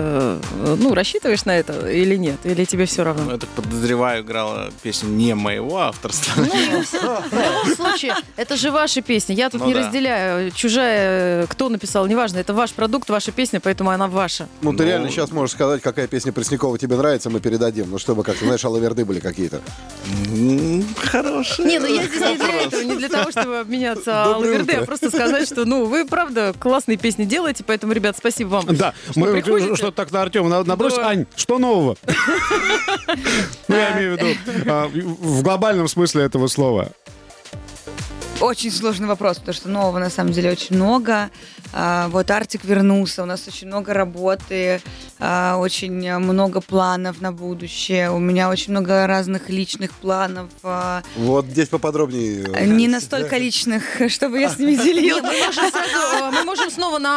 ну, 0.79 0.94
рассчитываешь 0.94 1.44
на 1.44 1.57
это 1.57 1.88
или 1.90 2.16
нет? 2.16 2.38
Или 2.44 2.64
тебе 2.64 2.87
все 2.87 2.99
Ну, 3.03 3.05
равно? 3.05 3.33
это, 3.35 3.46
подозреваю, 3.46 4.22
играла 4.22 4.70
песня 4.83 5.07
не 5.09 5.35
моего 5.35 5.79
авторства. 5.79 6.33
Ну, 6.37 6.44
в 6.44 7.33
любом 7.33 7.77
случае, 7.77 8.14
это 8.37 8.57
же 8.57 8.70
ваши 8.70 9.01
песни. 9.03 9.35
Я 9.35 9.49
тут 9.51 9.61
Ну 9.61 9.68
не 9.68 9.75
да. 9.75 9.81
разделяю. 9.81 10.51
Чужая, 10.51 11.46
кто 11.46 11.68
написал, 11.68 12.07
неважно. 12.07 12.38
Это 12.38 12.53
ваш 12.55 12.72
продукт, 12.72 13.09
ваша 13.11 13.33
песня, 13.33 13.61
поэтому 13.61 13.76
она 13.95 14.09
ваша. 14.09 14.49
Ну, 14.62 14.73
ты 14.73 14.83
Ну. 14.85 14.89
реально 14.89 15.11
сейчас 15.11 15.31
можешь 15.31 15.55
сказать, 15.55 15.83
какая 15.83 16.07
песня 16.07 16.33
Преснякова 16.33 16.79
тебе 16.79 16.97
нравится, 16.97 17.31
мы 17.31 17.41
передадим. 17.41 17.91
Ну, 17.91 17.99
чтобы, 17.99 18.23
как 18.23 18.37
ты 18.37 18.45
знаешь, 18.45 18.65
алаверды 18.65 19.05
были 19.05 19.21
какие-то. 19.21 19.61
М, 20.31 20.85
Хороший. 20.97 21.65
Не, 21.65 21.79
ну 21.79 21.87
я 21.87 22.03
здесь 22.05 22.21
не 22.21 22.37
для 22.37 22.62
этого, 22.62 22.81
не 22.83 22.97
для 22.97 23.09
того, 23.09 23.31
чтобы 23.31 23.59
обменяться 23.59 24.25
алаверды, 24.25 24.73
а 24.75 24.85
просто 24.85 25.11
сказать, 25.11 25.47
что, 25.47 25.65
ну, 25.65 25.85
вы, 25.85 26.05
правда, 26.07 26.55
классные 26.59 26.97
песни 26.97 27.25
делаете, 27.25 27.65
поэтому, 27.67 27.93
ребят, 27.93 28.17
спасибо 28.17 28.49
вам. 28.49 28.67
Да, 28.77 28.95
Что 29.11 29.21
мы 29.21 29.41
что-то 29.77 29.93
так 29.93 30.12
на 30.12 30.23
Артема 30.23 30.49
на- 30.49 30.65
набрось. 30.65 30.95
Да. 30.97 31.09
Ань, 31.09 31.27
что 31.37 31.59
нового? 31.59 31.97
Ну, 33.69 33.75
я 33.77 33.93
имею 33.97 34.17
в 34.17 34.21
виду 34.21 34.27
а, 34.67 34.89
в 34.89 35.43
глобальном 35.43 35.89
смысле 35.89 36.23
этого 36.25 36.47
слова. 36.49 36.91
Очень 38.40 38.70
сложный 38.70 39.09
вопрос, 39.09 39.38
потому 39.38 39.55
что 39.55 39.68
нового 39.70 39.99
на 39.99 40.11
самом 40.11 40.33
деле 40.33 40.51
очень 40.51 40.77
много. 40.77 41.31
А, 41.72 42.09
вот 42.09 42.31
Артик 42.31 42.64
вернулся, 42.64 43.22
у 43.22 43.27
нас 43.27 43.49
очень 43.49 43.66
много 43.66 43.94
работы, 43.94 44.83
очень 45.19 46.07
э, 46.07 46.19
много 46.19 46.61
планов 46.61 47.21
на 47.21 47.33
будущее. 47.33 48.11
У 48.11 48.19
меня 48.19 48.49
очень 48.51 48.73
много 48.73 49.07
разных 49.07 49.49
личных 49.49 49.93
планов. 49.93 50.51
а, 50.63 51.03
Вот 51.17 51.47
здесь 51.47 51.69
поподробнее. 51.69 52.45
не 52.67 52.87
настолько 52.89 53.39
личных, 53.39 53.83
чтобы 54.09 54.39
я 54.41 54.49
с 54.51 54.59
ними 54.59 54.75
делилась. 54.83 55.23
мы 55.23 55.39
можем, 55.47 55.71
сразу, 55.71 56.25
э, 56.27 56.31
мы 56.33 56.45
можем 56.45 56.71
снова 56.71 56.99
на 56.99 57.11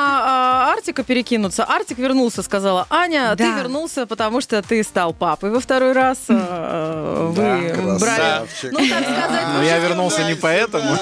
а, 0.70 0.74
Артика 0.74 1.04
перекинуться. 1.04 1.64
Артик 1.66 1.98
вернулся, 1.98 2.42
сказала 2.44 2.88
Аня. 2.90 3.36
Ты 3.36 3.44
вернулся, 3.52 4.06
потому 4.06 4.42
что 4.42 4.62
ты 4.62 4.84
стал 4.84 5.14
папой 5.14 5.50
во 5.52 5.60
второй 5.60 5.92
раз. 5.92 6.18
а, 6.30 7.28
Вы 7.32 8.00
брали... 8.00 8.40
Ну, 8.64 8.78
так 8.80 9.04
сказать, 9.04 9.48
Но 9.56 9.64
я 9.64 9.80
вернулся 9.80 10.24
не 10.24 10.36
поэтому. 10.36 10.96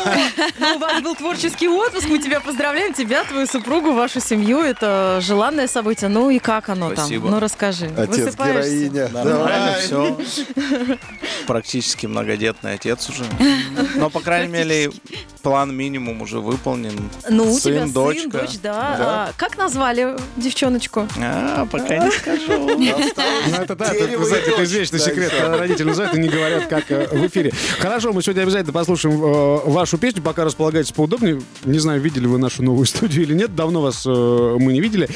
ну, 0.59 0.75
у 0.75 0.79
вас 0.79 1.01
был 1.01 1.15
творческий 1.15 1.67
отпуск. 1.67 2.07
Мы 2.09 2.19
тебя 2.19 2.39
поздравляем, 2.39 2.93
тебя, 2.93 3.23
твою 3.23 3.45
супругу, 3.45 3.93
вашу 3.93 4.19
семью. 4.19 4.59
Это 4.61 5.19
желанное 5.21 5.67
событие. 5.67 6.09
Ну 6.09 6.29
и 6.29 6.39
как 6.39 6.69
оно 6.69 6.86
Спасибо. 6.93 7.23
там? 7.23 7.31
Ну, 7.31 7.39
расскажи. 7.39 7.91
Отец 7.97 8.25
Высыпаешься? 8.25 8.89
героиня. 8.89 9.09
Нормально 9.09 9.75
все. 9.79 10.17
Практически 11.47 12.05
многодетный 12.05 12.73
отец 12.73 13.09
уже. 13.09 13.23
Но, 13.95 14.09
по 14.09 14.19
крайней 14.19 14.51
мере, 14.51 14.91
план 15.41 15.73
минимум 15.75 16.21
уже 16.21 16.39
выполнен. 16.39 17.09
Ну, 17.29 17.51
у 17.51 17.57
сын, 17.57 17.73
тебя 17.73 17.83
сын, 17.83 17.93
дочка. 17.93 18.29
дочь, 18.39 18.59
да. 18.61 18.95
А, 18.99 19.31
как 19.37 19.57
назвали 19.57 20.15
девчоночку? 20.35 21.07
А, 21.19 21.65
пока 21.65 21.97
не 21.97 22.11
скажу. 22.11 22.47
Ну, 23.47 23.55
это 23.61 23.75
да, 23.75 23.93
это, 23.93 24.63
извечный 24.63 24.99
секрет. 24.99 25.31
Родители 25.41 25.87
называют 25.87 26.15
и 26.15 26.19
не 26.19 26.29
говорят, 26.29 26.67
как 26.67 26.91
э, 26.91 27.07
в 27.07 27.25
эфире. 27.27 27.51
Хорошо, 27.79 28.13
мы 28.13 28.21
сегодня 28.21 28.41
обязательно 28.41 28.73
послушаем 28.73 29.23
э, 29.23 29.59
вашу 29.65 29.97
песню, 29.97 30.21
пока 30.21 30.43
располагаетесь 30.43 30.91
поудобнее. 30.91 31.41
Не 31.65 31.79
знаю, 31.79 32.01
видели 32.01 32.27
вы 32.27 32.37
нашу 32.37 32.63
новую 32.63 32.85
студию 32.85 33.23
или 33.23 33.33
нет. 33.33 33.55
Давно 33.55 33.81
вас 33.81 34.05
э, 34.05 34.09
мы 34.09 34.73
не 34.73 34.81
видели. 34.81 35.09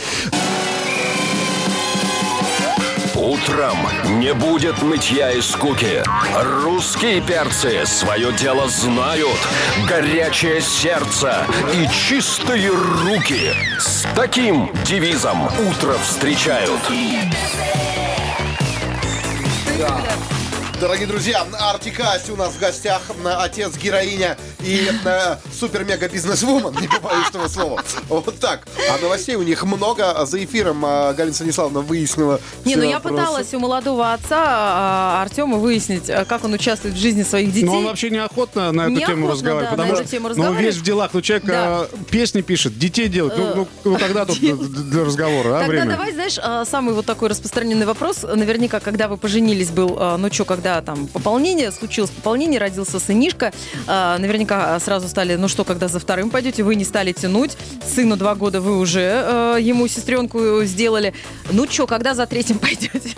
Утром 3.32 3.78
не 4.20 4.34
будет 4.34 4.82
нытья 4.82 5.32
и 5.32 5.40
скуки. 5.40 6.04
Русские 6.64 7.22
перцы 7.22 7.86
свое 7.86 8.34
дело 8.34 8.68
знают. 8.68 9.40
Горячее 9.88 10.60
сердце 10.60 11.48
и 11.74 11.88
чистые 11.88 12.72
руки. 12.72 13.54
С 13.80 14.06
таким 14.18 14.70
девизом 14.84 15.46
утро 15.46 15.94
встречают. 16.04 16.82
Дорогие 20.82 21.06
друзья, 21.06 21.46
Артик 21.60 22.00
Асти 22.00 22.32
у 22.32 22.36
нас 22.36 22.54
в 22.54 22.60
гостях, 22.60 23.04
отец 23.24 23.78
героиня 23.78 24.36
и 24.62 24.90
э, 25.06 25.36
супер-мега-бизнес-вумен, 25.54 26.76
не 26.82 26.88
побоюсь 26.88 27.30
этого 27.30 27.48
слова. 27.48 27.84
Вот 28.10 28.40
так. 28.40 28.68
А 28.90 28.98
новостей 29.00 29.36
у 29.36 29.44
них 29.44 29.64
много. 29.64 30.26
За 30.26 30.44
эфиром 30.44 30.84
э, 30.84 31.14
Галина 31.14 31.36
Станиславовна 31.36 31.82
выяснила 31.82 32.42
Не, 32.66 32.78
ну 32.78 32.84
я 32.84 32.96
вопросы. 32.96 33.16
пыталась 33.16 33.54
у 33.54 33.60
молодого 33.60 34.12
отца 34.12 34.44
а, 34.44 35.22
Артема 35.22 35.58
выяснить, 35.58 36.10
а, 36.10 36.26
как 36.26 36.46
он 36.46 36.54
участвует 36.54 36.96
в 36.96 36.98
жизни 36.98 37.22
своих 37.22 37.54
детей. 37.54 37.68
Но 37.68 37.78
он 37.78 37.86
вообще 37.86 38.10
неохотно 38.10 38.72
на 38.72 38.82
эту 38.82 38.92
Неохотно, 38.92 39.14
тему 39.14 39.32
разговаривает. 39.32 39.78
да, 39.78 39.84
потому 39.84 40.04
что 40.04 40.16
ну, 40.16 40.26
он 40.26 40.32
разговаривает. 40.32 40.66
весь 40.66 40.76
в 40.78 40.84
делах. 40.84 41.12
Ну, 41.14 41.22
человек 41.22 41.46
Да. 41.46 41.88
э, 41.92 41.98
песни 42.10 42.42
пишет, 42.42 42.80
детей 42.80 43.08
делает. 43.08 43.38
Ну, 43.38 43.54
ну, 43.56 43.68
ну, 43.84 43.98
когда 44.00 44.26
тут 44.26 44.40
для 44.40 45.04
разговора, 45.06 45.58
а, 45.58 45.60
Тогда 45.60 45.68
время? 45.68 45.92
давай, 45.92 46.12
знаешь, 46.12 46.40
самый 46.68 46.96
вот 46.96 47.06
такой 47.06 47.30
распространенный 47.30 47.86
вопрос. 47.86 48.24
Наверняка, 48.24 48.80
когда 48.80 49.08
вы 49.08 49.18
поженились, 49.18 49.70
был, 49.70 50.18
ну 50.18 50.32
что, 50.32 50.44
когда 50.46 50.71
там 50.80 51.08
пополнение, 51.08 51.72
случилось 51.72 52.12
пополнение, 52.12 52.60
родился 52.60 53.00
сынишка, 53.00 53.52
а, 53.88 54.18
наверняка 54.18 54.80
сразу 54.80 55.10
стали, 55.10 55.36
ну 55.36 55.50
что, 55.50 55.66
когда 55.66 55.90
за 55.90 56.00
вторым 56.00 56.30
пойдете, 56.30 56.64
вы 56.64 56.76
не 56.76 56.86
стали 56.86 57.12
тянуть, 57.12 57.58
сыну 57.94 58.16
два 58.16 58.36
года 58.36 58.62
вы 58.62 58.78
уже 58.78 59.02
а, 59.26 59.58
ему 59.58 59.88
сестренку 59.90 60.64
сделали. 60.64 61.14
Ну 61.52 61.68
что, 61.70 61.88
когда 61.88 62.14
за 62.14 62.26
третьим 62.28 62.60
пойдете? 62.60 63.12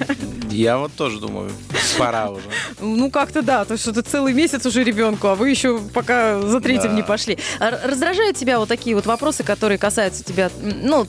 Я 0.50 0.78
вот 0.78 0.94
тоже 0.94 1.20
думаю, 1.20 1.52
пора 1.98 2.30
уже. 2.30 2.44
Ну, 2.80 3.10
как-то 3.10 3.42
да, 3.42 3.66
то 3.66 3.76
что 3.78 3.92
ты 3.92 4.02
целый 4.02 4.34
месяц 4.34 4.66
уже 4.66 4.84
ребенку, 4.84 5.28
а 5.28 5.36
вы 5.36 5.50
еще 5.50 5.80
пока 5.94 6.42
за 6.42 6.60
третьим 6.62 6.92
Да. 6.92 6.96
не 6.96 7.04
пошли. 7.04 7.38
А 7.60 7.72
Раздражают 7.84 8.38
тебя 8.38 8.60
вот 8.60 8.70
такие 8.70 8.96
вот 8.96 9.06
вопросы, 9.06 9.44
которые 9.44 9.78
касаются 9.78 10.24
тебя? 10.24 10.50
Ну, 10.62 11.08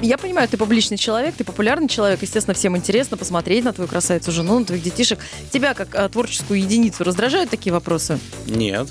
я 0.00 0.16
понимаю, 0.16 0.48
ты 0.48 0.56
публичный 0.56 0.96
человек, 0.96 1.34
ты 1.36 1.44
популярный 1.44 1.88
человек, 1.88 2.22
естественно, 2.22 2.54
всем 2.54 2.76
интересно 2.76 3.16
посмотреть 3.16 3.64
на 3.64 3.72
твою 3.72 3.88
красавицу 3.88 4.32
жену, 4.32 4.60
на 4.60 4.64
твоих 4.64 4.82
детишек. 4.82 5.18
Тебя, 5.52 5.74
как 5.74 5.83
а, 5.92 6.08
творческую 6.08 6.60
единицу, 6.60 7.04
раздражают 7.04 7.50
такие 7.50 7.72
вопросы? 7.72 8.18
Нет. 8.46 8.88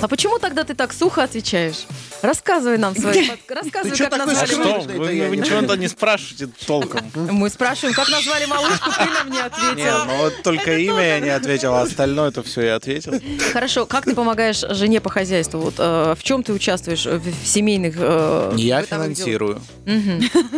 А 0.00 0.08
почему 0.08 0.38
тогда 0.38 0.64
ты 0.64 0.74
так 0.74 0.92
сухо 0.92 1.22
отвечаешь? 1.22 1.86
Рассказывай 2.22 2.78
нам 2.78 2.94
свои... 2.96 3.28
под- 3.46 3.56
Рассказывай, 3.56 3.96
как 3.96 4.10
такой 4.10 4.26
назвали... 4.26 4.50
Что? 4.52 4.80
Вы, 4.80 5.04
это 5.04 5.12
я 5.12 5.28
вы 5.28 5.36
не 5.36 5.42
ничего-то 5.42 5.76
не 5.76 5.88
спрашиваете 5.88 6.48
толком. 6.66 7.00
Мы 7.14 7.48
спрашиваем, 7.50 7.94
как 7.94 8.08
назвали 8.08 8.44
малышку, 8.46 8.90
ты 8.90 9.04
нам 9.10 9.30
не 9.30 9.36
Нет, 9.36 9.52
ответил. 9.52 10.04
ну 10.06 10.16
вот 10.18 10.42
только 10.42 10.76
имя 10.78 11.02
я 11.06 11.20
не 11.20 11.28
ответил, 11.30 11.74
а 11.74 11.82
остальное 11.82 12.28
это 12.30 12.42
все 12.42 12.62
я 12.62 12.74
ответил. 12.76 13.14
Хорошо, 13.52 13.86
как 13.86 14.04
ты 14.04 14.14
помогаешь 14.14 14.58
жене 14.70 15.00
по 15.00 15.10
хозяйству? 15.10 15.60
Вот 15.60 15.74
э, 15.78 16.14
в 16.18 16.22
чем 16.22 16.42
ты 16.42 16.52
участвуешь 16.52 17.06
в, 17.06 17.18
в 17.20 17.46
семейных 17.46 17.94
э, 17.98 18.52
Я 18.56 18.80
бытовых 18.80 19.04
финансирую. 19.06 19.60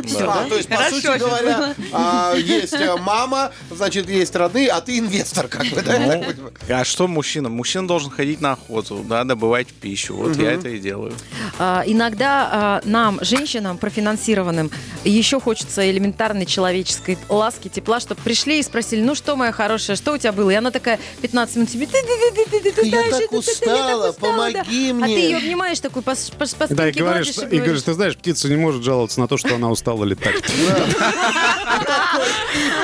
Всё, 0.07 0.31
А, 0.31 0.43
да? 0.43 0.49
то 0.49 0.57
есть, 0.57 0.69
по 0.69 0.77
Хорошо, 0.77 0.97
сути 0.97 1.19
говоря, 1.19 1.75
а, 1.93 2.35
есть 2.37 2.73
э, 2.75 2.97
мама, 2.97 3.53
значит, 3.71 4.09
есть 4.09 4.35
родные, 4.37 4.69
а 4.69 4.81
ты 4.81 4.99
инвестор, 4.99 5.49
как 5.49 5.67
бы, 5.67 5.81
да? 5.83 5.95
я 5.97 6.09
так 6.09 6.27
понимаю? 6.27 6.53
А 6.69 6.85
что 6.85 7.07
мужчина? 7.09 7.49
Мужчина 7.49 7.87
должен 7.87 8.11
ходить 8.11 8.41
на 8.41 8.53
охоту, 8.53 9.05
да, 9.09 9.22
добывать 9.25 9.69
пищу. 9.69 10.15
Вот 10.15 10.37
я 10.37 10.53
это 10.53 10.69
и 10.69 10.79
делаю. 10.79 11.13
А, 11.59 11.83
иногда 11.87 12.49
а, 12.53 12.81
нам, 12.85 13.19
женщинам 13.23 13.79
профинансированным, 13.79 14.71
еще 15.05 15.41
хочется 15.41 15.89
элементарной 15.91 16.47
человеческой 16.47 17.19
ласки, 17.29 17.69
тепла, 17.69 18.01
чтобы 18.01 18.21
пришли 18.23 18.59
и 18.59 18.63
спросили, 18.63 19.03
ну 19.03 19.15
что, 19.15 19.37
моя 19.37 19.53
хорошая, 19.53 19.97
что 19.97 20.13
у 20.13 20.19
тебя 20.19 20.33
было? 20.33 20.51
И 20.51 20.55
она 20.55 20.71
такая 20.71 20.99
15 21.21 21.57
минут 21.57 21.71
тебе, 21.71 21.87
ты, 21.87 21.93
ты, 22.03 22.33
ты, 22.35 22.51
ты, 22.51 22.61
ты, 22.61 22.83
ты, 22.83 22.89
Я 22.89 23.03
так 23.11 23.33
устала, 23.33 24.11
устала, 24.11 24.13
да». 24.13 24.13
помоги 24.13 24.91
А 24.91 24.95
мне. 24.95 25.15
ты 25.15 25.21
ее 25.21 25.37
обнимаешь 25.39 25.81
такой, 25.81 26.03
по, 26.03 26.15
по 26.15 26.47
Да, 26.69 26.89
и 26.89 26.93
спинке 26.93 27.01
говоришь, 27.01 27.29
и 27.29 27.83
ты 27.83 27.93
знаешь, 27.95 28.17
птица 28.17 28.49
не 28.49 28.57
может 28.57 28.83
жаловаться 28.83 29.21
на 29.21 29.29
то, 29.29 29.37
что 29.37 29.55
она 29.55 29.71
устала 29.71 30.05
летать. 30.05 30.43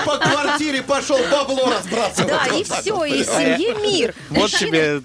По 0.04 0.16
квартире 0.16 0.82
пошел 0.82 1.18
бабло 1.30 1.70
разбрасывать. 1.70 2.28
Да, 2.28 2.46
и 2.56 2.64
все, 2.64 3.04
и 3.04 3.22
в 3.22 3.26
семье 3.26 3.74
мир. 3.74 4.14
Вот 4.30 4.50
тебе 4.50 5.02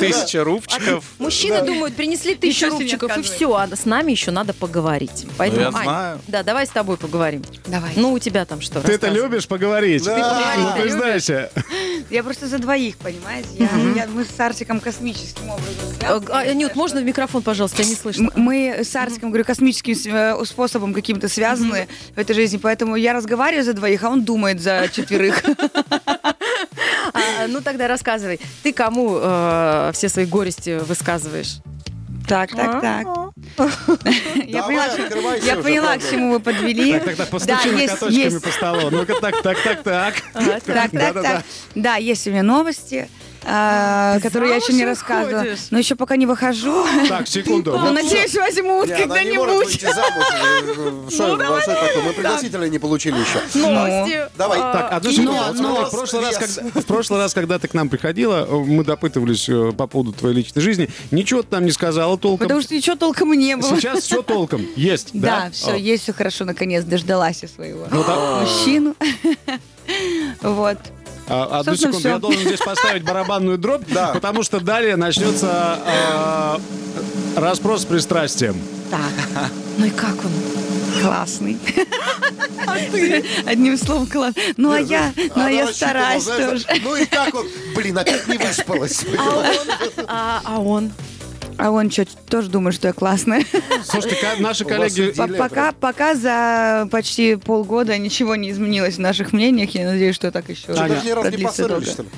тысяча 0.00 0.44
рубль. 0.44 0.51
Рубчиков. 0.52 1.04
Мужчины 1.18 1.62
думают, 1.62 1.94
принесли 1.96 2.34
тысячу 2.34 2.66
Ничего 2.66 2.78
рубчиков 2.78 3.18
и 3.18 3.22
все, 3.22 3.54
а 3.54 3.68
с 3.74 3.84
нами 3.84 4.12
еще 4.12 4.30
надо 4.30 4.52
поговорить. 4.52 5.26
Поэтому, 5.36 5.62
я 5.62 5.66
Ань, 5.68 5.82
знаю. 5.84 6.20
да, 6.28 6.42
давай 6.42 6.66
с 6.66 6.70
тобой 6.70 6.96
поговорим. 6.96 7.42
Давай. 7.66 7.92
Ну, 7.96 8.12
у 8.12 8.18
тебя 8.18 8.44
там 8.44 8.60
что? 8.60 8.80
Ты 8.80 8.92
это 8.92 9.08
любишь 9.08 9.46
поговорить? 9.48 10.04
Да. 10.04 10.54
Ну, 10.58 10.70
Ты 10.76 10.82
признайся. 10.82 11.50
Я 12.10 12.22
просто 12.22 12.46
за 12.46 12.58
двоих, 12.58 12.96
понимаете? 12.98 13.48
Я, 13.58 13.68
я- 13.96 14.06
мы 14.08 14.24
с 14.24 14.38
Артиком 14.40 14.80
космическим 14.80 15.48
образом 15.50 15.72
Э, 16.00 16.06
связаны. 16.18 16.26
а, 16.32 16.38
Анют, 16.40 16.74
можно 16.74 17.00
в 17.00 17.04
микрофон, 17.04 17.42
пожалуйста, 17.42 17.78
тебя 17.78 17.88
не 17.88 17.94
слышно. 17.94 18.30
М- 18.34 18.42
Мы 18.42 18.80
с 18.84 18.94
Артиком, 18.96 19.30
говорю, 19.30 19.44
космическим 19.44 20.14
э, 20.14 20.44
способом 20.44 20.92
каким-то 20.94 21.28
связаны 21.28 21.88
в 22.14 22.18
этой 22.18 22.34
жизни, 22.34 22.58
поэтому 22.58 22.96
я 22.96 23.12
разговариваю 23.12 23.64
за 23.64 23.72
двоих, 23.72 24.02
а 24.04 24.10
он 24.10 24.24
думает 24.24 24.60
за 24.60 24.88
четверых. 24.92 25.42
А, 27.14 27.46
ну, 27.48 27.60
тогда 27.60 27.88
рассказывай. 27.88 28.40
Ты 28.62 28.72
кому 28.72 29.18
э, 29.20 29.90
все 29.94 30.08
свои 30.08 30.24
горести 30.24 30.78
высказываешь? 30.78 31.58
Так, 32.28 32.52
так, 32.52 32.80
так. 32.80 33.06
Я 34.46 34.62
поняла, 34.62 34.86
я 35.42 35.56
поняла, 35.56 35.96
к 35.98 36.08
чему 36.08 36.32
вы 36.32 36.40
подвели. 36.40 36.92
Так, 36.94 37.04
так, 37.04 37.16
так, 37.16 37.28
постучи 37.30 37.68
Да, 37.68 37.72
на 37.72 37.80
есть, 37.80 37.94
каточками 37.94 38.24
есть. 38.24 38.42
по 38.42 38.50
столу. 38.50 38.90
Ну-ка, 38.90 39.14
так, 39.20 39.42
так, 39.42 39.58
так, 39.62 39.82
так. 39.82 40.14
Так, 40.32 40.62
так, 40.62 40.90
Да-да-да. 40.92 41.22
так. 41.22 41.42
Да, 41.74 41.96
есть 41.96 42.26
у 42.26 42.30
меня 42.30 42.42
новости, 42.44 43.08
а, 43.44 44.18
которые 44.20 44.50
я 44.50 44.56
еще 44.56 44.72
не 44.72 44.84
рассказывала. 44.84 45.44
Но 45.70 45.78
еще 45.78 45.94
пока 45.94 46.16
не 46.16 46.26
выхожу. 46.26 46.84
Так, 47.08 47.26
секунду. 47.28 47.72
Но 47.72 47.78
Вот 47.86 47.92
надеюсь, 47.94 48.34
возьмут 48.36 48.86
Не, 48.88 48.94
она 48.94 49.22
не 49.24 49.32
может 49.32 49.50
когда-нибудь. 49.54 49.66
выйти 49.66 49.84
замуж. 49.84 50.26
Э, 50.32 51.10
Что 51.10 51.36
Ну, 51.36 51.60
что 51.60 51.74
такое? 51.74 52.02
Мы 52.04 52.12
пригласителя 52.12 52.66
не 52.68 52.78
получили 52.78 53.16
еще. 53.18 53.40
Новости. 53.58 54.28
Давай. 54.36 54.58
А, 54.60 54.72
Так, 54.72 54.92
одну 54.92 55.10
и- 55.10 55.12
секунду. 55.12 55.32
но- 55.32 55.42
Вот 55.42 55.56
смотри, 55.56 55.62
но 55.80 55.86
в, 55.86 55.90
прошлый 55.90 56.22
раз, 56.22 56.40
вес. 56.40 56.54
когда, 56.56 56.80
в 56.80 56.84
прошлый 56.86 57.20
раз, 57.20 57.34
когда 57.34 57.58
ты 57.58 57.68
к 57.68 57.74
нам 57.74 57.88
приходила, 57.88 58.46
э, 58.48 58.54
мы 58.54 58.84
допытывались 58.84 59.48
э, 59.48 59.72
по 59.76 59.86
поводу 59.86 60.12
твоей 60.12 60.36
личной 60.36 60.62
жизни. 60.62 60.88
Ничего 61.10 61.42
ты 61.42 61.48
нам 61.52 61.64
не 61.64 61.72
сказала 61.72 62.16
толком. 62.18 62.46
Потому 62.46 62.62
что 62.62 62.74
ничего 62.74 62.96
толком 62.96 63.32
и 63.34 63.36
не 63.36 63.56
было. 63.56 63.76
Сейчас 63.76 64.04
все 64.04 64.22
толком 64.22 64.66
есть, 64.76 65.10
да? 65.14 65.44
Да, 65.46 65.50
все, 65.52 65.72
О. 65.72 65.76
есть 65.76 66.04
все 66.04 66.12
хорошо, 66.12 66.44
наконец, 66.44 66.84
дождалась 66.84 67.42
я 67.42 67.48
своего 67.48 67.86
Ну, 67.90 68.04
мужчину. 68.40 68.94
Вот. 70.42 70.78
А, 71.34 71.60
одну 71.60 71.72
Собственно, 71.72 71.92
секунду, 71.94 72.08
я 72.08 72.14
всё. 72.14 72.20
должен 72.20 72.40
здесь 72.42 72.60
поставить 72.60 73.04
барабанную 73.04 73.56
дробь, 73.56 73.84
Да. 73.88 74.08
потому 74.12 74.42
что 74.42 74.60
далее 74.60 74.96
начнется 74.96 75.78
э, 75.86 76.58
расспрос 77.40 77.82
с 77.82 77.84
пристрастием. 77.86 78.54
Так, 78.90 79.48
Ну 79.78 79.86
и 79.86 79.90
как 79.90 80.14
он? 80.24 80.30
классный. 81.02 81.56
Одним 83.46 83.76
словом, 83.78 84.06
класс. 84.06 84.34
Ну, 84.58 84.72
а 84.72 84.78
я, 84.78 85.12
ну, 85.34 85.42
а 85.42 85.50
я 85.50 85.66
рассчитывала, 85.66 85.72
стараюсь 85.72 86.22
знаешь, 86.24 86.62
тоже. 86.64 86.80
Ну 86.84 86.96
и 86.96 87.06
как 87.06 87.34
он? 87.34 87.46
Блин, 87.74 87.98
опять 87.98 88.28
не 88.28 88.36
выспалась. 88.36 89.04
А, 90.06 90.40
а 90.44 90.58
он? 90.60 90.92
А 91.58 91.70
он 91.70 91.90
что, 91.90 92.06
тоже 92.28 92.48
думает, 92.48 92.74
что 92.74 92.88
я 92.88 92.92
классная? 92.92 93.44
Слушайте, 93.84 94.18
наши 94.38 94.64
коллеги... 94.64 95.12
Пока, 95.38 95.72
пока 95.72 96.14
за 96.14 96.88
почти 96.90 97.36
полгода 97.36 97.96
ничего 97.98 98.36
не 98.36 98.50
изменилось 98.50 98.96
в 98.96 99.00
наших 99.00 99.32
мнениях. 99.32 99.70
Я 99.70 99.86
надеюсь, 99.86 100.14
что 100.14 100.30
так 100.30 100.48
еще 100.48 100.72
Аня, 100.72 100.94
Даже 100.94 101.06
ни 101.06 101.10
разу 101.10 101.30
не 101.30 101.44
поссорились, 101.44 101.68
долго. 101.68 101.86
что 101.86 102.02
ли? 102.02 102.08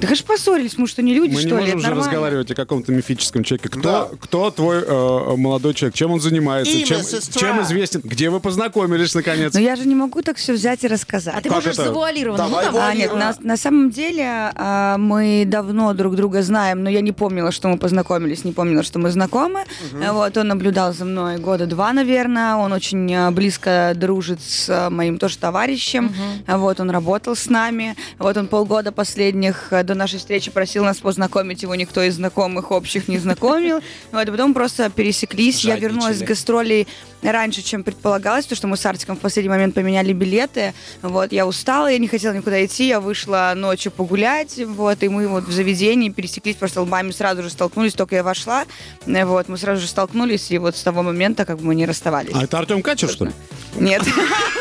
Да 0.00 0.06
конечно 0.06 0.26
поссорились, 0.26 0.78
мы 0.78 0.86
что, 0.86 1.02
не 1.02 1.14
люди, 1.14 1.34
Мы 1.34 1.40
что 1.40 1.48
не 1.50 1.54
ли? 1.54 1.60
можем 1.60 1.68
Это 1.70 1.76
уже 1.78 1.86
нормально. 1.88 2.04
разговаривать 2.10 2.50
о 2.50 2.54
каком-то 2.54 2.92
мифическом 2.92 3.44
человеке. 3.44 3.68
Кто, 3.68 3.80
Да. 3.80 4.08
кто 4.20 4.50
твой 4.50 4.78
э, 4.86 5.36
молодой 5.36 5.74
человек? 5.74 5.94
Чем 5.94 6.12
он 6.12 6.20
занимается? 6.20 6.72
Имя, 6.72 6.86
чем, 6.86 7.02
сестра. 7.02 7.40
чем 7.40 7.62
известен? 7.62 8.00
Где 8.02 8.30
вы 8.30 8.40
познакомились, 8.40 9.14
наконец? 9.14 9.54
Но 9.54 9.60
я 9.60 9.76
же 9.76 9.86
не 9.86 9.94
могу 9.94 10.22
так 10.22 10.36
все 10.36 10.52
взять 10.54 10.84
и 10.84 10.88
рассказать. 10.88 11.34
А 11.36 11.40
ты 11.40 11.48
Как 11.48 11.58
можешь 11.58 11.74
это? 11.74 11.84
завуалированно. 11.84 12.44
Давай, 12.44 12.66
ну, 12.72 12.78
А, 12.80 12.94
нет, 12.94 13.14
на, 13.14 13.34
на 13.40 13.56
самом 13.56 13.90
деле 13.90 14.24
а, 14.54 14.96
мы 14.98 15.44
давно 15.46 15.92
друг 15.92 16.16
друга 16.16 16.42
знаем, 16.42 16.82
но 16.82 16.90
я 16.90 17.00
не 17.00 17.12
помнила, 17.12 17.52
что 17.52 17.68
мы 17.68 17.76
познакомились, 17.78 18.44
не 18.44 18.52
помнила, 18.52 18.82
что 18.82 18.98
мы 18.98 19.10
знакомы. 19.10 19.64
А, 20.04 20.12
Вот, 20.12 20.36
он 20.36 20.48
наблюдал 20.48 20.92
за 20.94 21.04
мной 21.04 21.38
года 21.38 21.66
два, 21.66 21.92
наверное. 21.92 22.56
Он 22.56 22.72
очень 22.72 23.12
а, 23.14 23.30
близко 23.30 23.92
дружит 23.94 24.40
с 24.42 24.66
а, 24.68 24.90
моим 24.90 25.18
тоже 25.18 25.38
товарищем. 25.38 26.12
А, 26.46 26.58
Вот, 26.58 26.80
он 26.80 26.90
работал 26.90 27.36
с 27.36 27.48
нами. 27.48 27.96
Вот, 28.18 28.36
он 28.36 28.46
полгода 28.46 28.92
последних 28.92 29.72
а, 29.72 29.82
до 29.90 29.96
нашей 29.96 30.20
встречи 30.20 30.52
просил 30.52 30.84
нас 30.84 30.98
познакомить 30.98 31.62
его, 31.62 31.74
никто 31.74 32.00
из 32.02 32.14
знакомых 32.14 32.70
общих 32.70 33.08
не 33.08 33.18
знакомил. 33.18 33.80
Вот, 34.12 34.26
и 34.26 34.30
потом 34.30 34.54
просто 34.54 34.90
пересеклись. 34.90 35.64
Я 35.64 35.76
вернулась 35.76 36.16
с 36.16 36.18
Жадничали. 36.18 36.28
гастролей 36.28 36.88
раньше, 37.22 37.62
чем 37.62 37.84
предполагалось, 37.84 38.44
потому 38.44 38.56
что 38.56 38.66
мы 38.68 38.76
с 38.76 38.86
Артиком 38.86 39.16
в 39.16 39.20
последний 39.20 39.48
момент 39.48 39.74
поменяли 39.74 40.12
билеты. 40.12 40.74
Вот, 41.02 41.32
я 41.32 41.46
устала, 41.46 41.88
я 41.90 41.98
не 41.98 42.08
хотела 42.08 42.32
никуда 42.32 42.64
идти, 42.64 42.88
я 42.88 43.00
вышла 43.00 43.52
ночью 43.56 43.92
погулять, 43.92 44.60
вот, 44.64 45.02
и 45.02 45.08
мы 45.08 45.28
вот 45.28 45.44
в 45.44 45.52
заведении 45.52 46.08
пересеклись, 46.08 46.56
просто 46.56 46.82
лбами 46.82 47.10
сразу 47.10 47.42
же 47.42 47.50
столкнулись, 47.50 47.94
только 47.94 48.16
я 48.16 48.22
вошла, 48.22 48.64
вот, 49.06 49.48
мы 49.48 49.58
сразу 49.58 49.80
же 49.80 49.86
столкнулись, 49.86 50.50
и 50.50 50.58
вот 50.58 50.76
с 50.76 50.82
того 50.82 51.02
момента 51.02 51.44
как 51.44 51.58
бы 51.58 51.64
мы 51.64 51.74
не 51.74 51.86
расставались. 51.86 52.34
А 52.34 52.44
это 52.44 52.58
Артем 52.58 52.82
Качер, 52.82 53.08
что 53.08 53.26
ли? 53.26 53.32
Нет. 53.76 54.02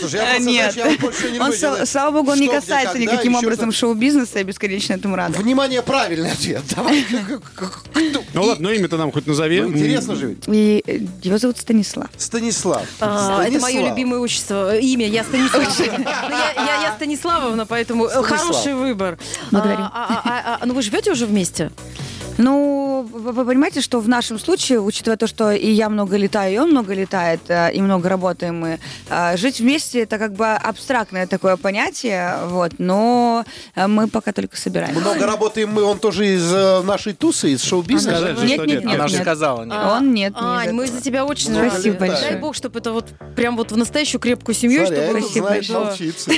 Слушай, 0.00 0.20
я 0.20 0.26
просто, 0.26 0.50
Нет. 0.50 1.00
больше 1.00 1.30
не 1.30 1.40
Он, 1.40 1.52
люблю 1.52 1.86
слава 1.86 2.10
богу, 2.12 2.30
он 2.32 2.40
не 2.40 2.48
касается 2.48 2.98
никаким 2.98 3.34
образом 3.34 3.72
шоу-бизнеса, 3.72 4.38
я 4.38 4.44
бесконечно 4.44 4.94
этому 4.94 5.16
рада. 5.16 5.38
Внимание, 5.38 5.82
правильный 5.82 6.32
ответ. 6.32 6.62
Давай. 6.76 7.04
Ну 8.34 8.42
ладно, 8.42 8.68
ну 8.68 8.74
имя-то 8.74 8.96
нам 8.96 9.12
хоть 9.12 9.26
назови. 9.26 9.60
Ну, 9.60 9.68
Интересно 9.68 10.14
же 10.16 10.26
ведь. 10.28 10.44
И 10.46 10.82
э, 10.86 10.98
его 11.22 11.38
зовут 11.38 11.58
Станислав. 11.58 12.08
Станислав. 12.16 12.86
А, 13.00 13.42
это 13.42 13.58
мое 13.58 13.60
Станислав. 13.72 13.88
любимое 13.90 14.20
отчество, 14.20 14.74
э, 14.74 14.80
имя. 14.80 15.06
Я 15.08 15.24
Станиславовна. 15.24 15.72
Ну, 15.98 16.36
я- 16.36 16.52
я- 16.52 16.82
Я 16.82 16.92
Станиславовна, 16.96 17.66
поэтому 17.66 18.06
э, 18.06 18.10
Станислав. 18.10 18.38
хороший 18.40 18.74
выбор. 18.74 19.18
Благодарю. 19.50 19.82
А, 19.82 19.90
а, 19.92 20.22
а, 20.24 20.58
а, 20.60 20.66
Ну 20.66 20.74
вы 20.74 20.82
живете 20.82 21.10
уже 21.12 21.26
вместе? 21.26 21.70
Ну, 22.38 23.06
вы, 23.10 23.32
вы 23.32 23.44
понимаете, 23.44 23.80
что 23.80 23.98
в 24.00 24.08
нашем 24.08 24.38
случае, 24.38 24.80
учитывая 24.80 25.16
то, 25.16 25.26
что 25.26 25.50
и 25.50 25.70
я 25.70 25.88
много 25.88 26.16
летаю, 26.16 26.54
и 26.54 26.58
он 26.58 26.70
много 26.70 26.94
летает, 26.94 27.40
э, 27.48 27.72
и 27.72 27.82
много 27.82 28.08
работаем 28.08 28.60
мы, 28.60 28.78
э, 29.10 29.36
жить 29.36 29.58
вместе 29.58 30.02
это 30.02 30.18
как 30.18 30.34
бы 30.34 30.46
абстрактное 30.46 31.26
такое 31.26 31.56
понятие, 31.56 32.36
вот, 32.46 32.72
но 32.78 33.44
э, 33.74 33.88
мы 33.88 34.06
пока 34.06 34.32
только 34.32 34.56
собираемся. 34.56 35.00
Много 35.00 35.26
работаем 35.26 35.72
мы, 35.72 35.82
он 35.82 35.98
тоже 35.98 36.34
из 36.34 36.48
нашей 36.84 37.12
тусы, 37.12 37.50
из 37.50 37.62
шоу-бизнеса. 37.62 38.36
Нет, 38.44 38.66
нет, 38.66 38.84
нет, 38.84 38.94
Она 38.94 39.08
же 39.08 39.14
нет. 39.14 39.22
сказала, 39.22 39.64
нет. 39.64 39.74
А, 39.76 39.96
Он 39.96 40.14
нет, 40.14 40.32
Ань, 40.36 40.72
мы 40.72 40.86
за 40.86 41.00
тебя 41.00 41.24
очень 41.24 41.56
рады. 41.56 41.70
Спасибо 41.70 41.98
Дай 41.98 42.08
большое. 42.08 42.30
Дай 42.30 42.40
бог, 42.40 42.54
чтобы 42.54 42.78
это 42.78 42.92
вот 42.92 43.06
прям 43.34 43.56
вот 43.56 43.72
в 43.72 43.76
настоящую 43.76 44.20
крепкую 44.20 44.54
семью, 44.54 44.86
Смотри, 44.86 45.02
чтобы... 45.02 45.20
знаешь, 45.20 45.68
большое. 45.68 45.78
молчится. 45.78 46.30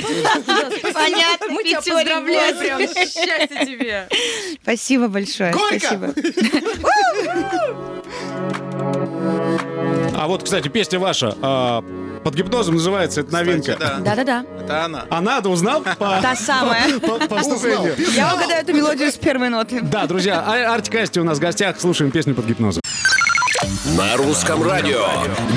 Понятно, 0.93 1.47
Мы 1.49 1.63
тебя 1.63 1.81
поздравляем, 1.81 2.57
прям 2.57 2.79
счастья 2.87 3.65
тебе. 3.65 4.07
Спасибо 4.63 5.07
большое. 5.07 5.53
Горько! 5.53 5.90
Спасибо. 5.91 6.13
А 10.15 10.27
вот, 10.27 10.43
кстати, 10.43 10.67
песня 10.67 10.99
ваша 10.99 11.35
а, 11.41 11.83
под 12.23 12.35
гипнозом 12.35 12.75
называется, 12.75 13.21
это 13.21 13.33
новинка. 13.33 13.75
Да-да-да. 13.99 14.45
Это 14.59 14.85
она. 14.85 15.05
А 15.09 15.21
надо 15.21 15.49
узнал 15.49 15.81
по, 15.99 16.19
Та 16.21 16.35
самая. 16.35 16.99
по- 16.99 17.19
по 17.27 17.37
вступлению? 17.39 17.95
Я 18.13 18.35
угадаю 18.35 18.61
эту 18.61 18.73
мелодию 18.73 19.11
с 19.11 19.15
первой 19.15 19.49
ноты. 19.49 19.81
Да, 19.81 20.05
друзья, 20.05 20.43
а- 20.45 20.73
Артик 20.73 20.95
Асти 20.95 21.19
у 21.19 21.23
нас 21.23 21.37
в 21.37 21.41
гостях. 21.41 21.79
Слушаем 21.79 22.11
песню 22.11 22.35
под 22.35 22.45
гипнозом. 22.45 22.81
На 23.97 24.15
русском 24.17 24.63
радио. 24.63 25.05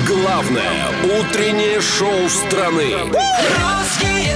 Главное 0.07 0.71
утреннее 1.03 1.79
шоу 1.81 2.27
страны. 2.29 2.93
Русские 3.03 4.35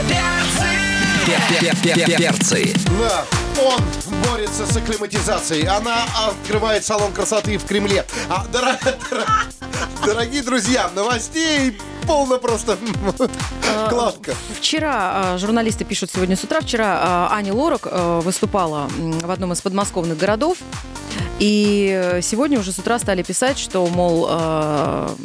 перцы. 1.95 2.17
Перцы. 2.17 2.73
Он 3.62 3.82
борется 4.30 4.65
с 4.65 4.76
акклиматизацией. 4.78 5.67
Она 5.67 6.06
открывает 6.28 6.86
салон 6.86 7.12
красоты 7.12 7.58
в 7.58 7.65
Кремле. 7.65 8.06
А, 8.30 8.45
дора- 8.52 8.80
дора- 9.10 9.26
дорогие 10.06 10.41
друзья, 10.43 10.89
новостей 10.95 11.78
полно 12.08 12.38
просто 12.38 12.78
кладка. 13.89 14.34
Вчера 14.58 15.34
а, 15.34 15.38
журналисты 15.38 15.84
пишут 15.84 16.10
сегодня 16.13 16.38
с 16.38 16.43
утра. 16.43 16.62
Вчера 16.62 17.00
а, 17.02 17.30
Аня 17.34 17.54
Лорак 17.54 17.82
а, 17.86 18.22
выступала 18.22 18.89
в 18.98 19.30
одном 19.30 19.52
из 19.52 19.62
подмосковных 19.62 20.17
городов. 20.17 20.58
И 21.39 21.89
э, 21.91 22.22
сегодня 22.22 22.60
уже 22.60 22.72
с 22.74 22.80
утра 22.80 23.00
стали 23.00 23.24
писать, 23.24 23.58
что, 23.58 23.88
мол, 23.88 24.28
а, 24.30 25.15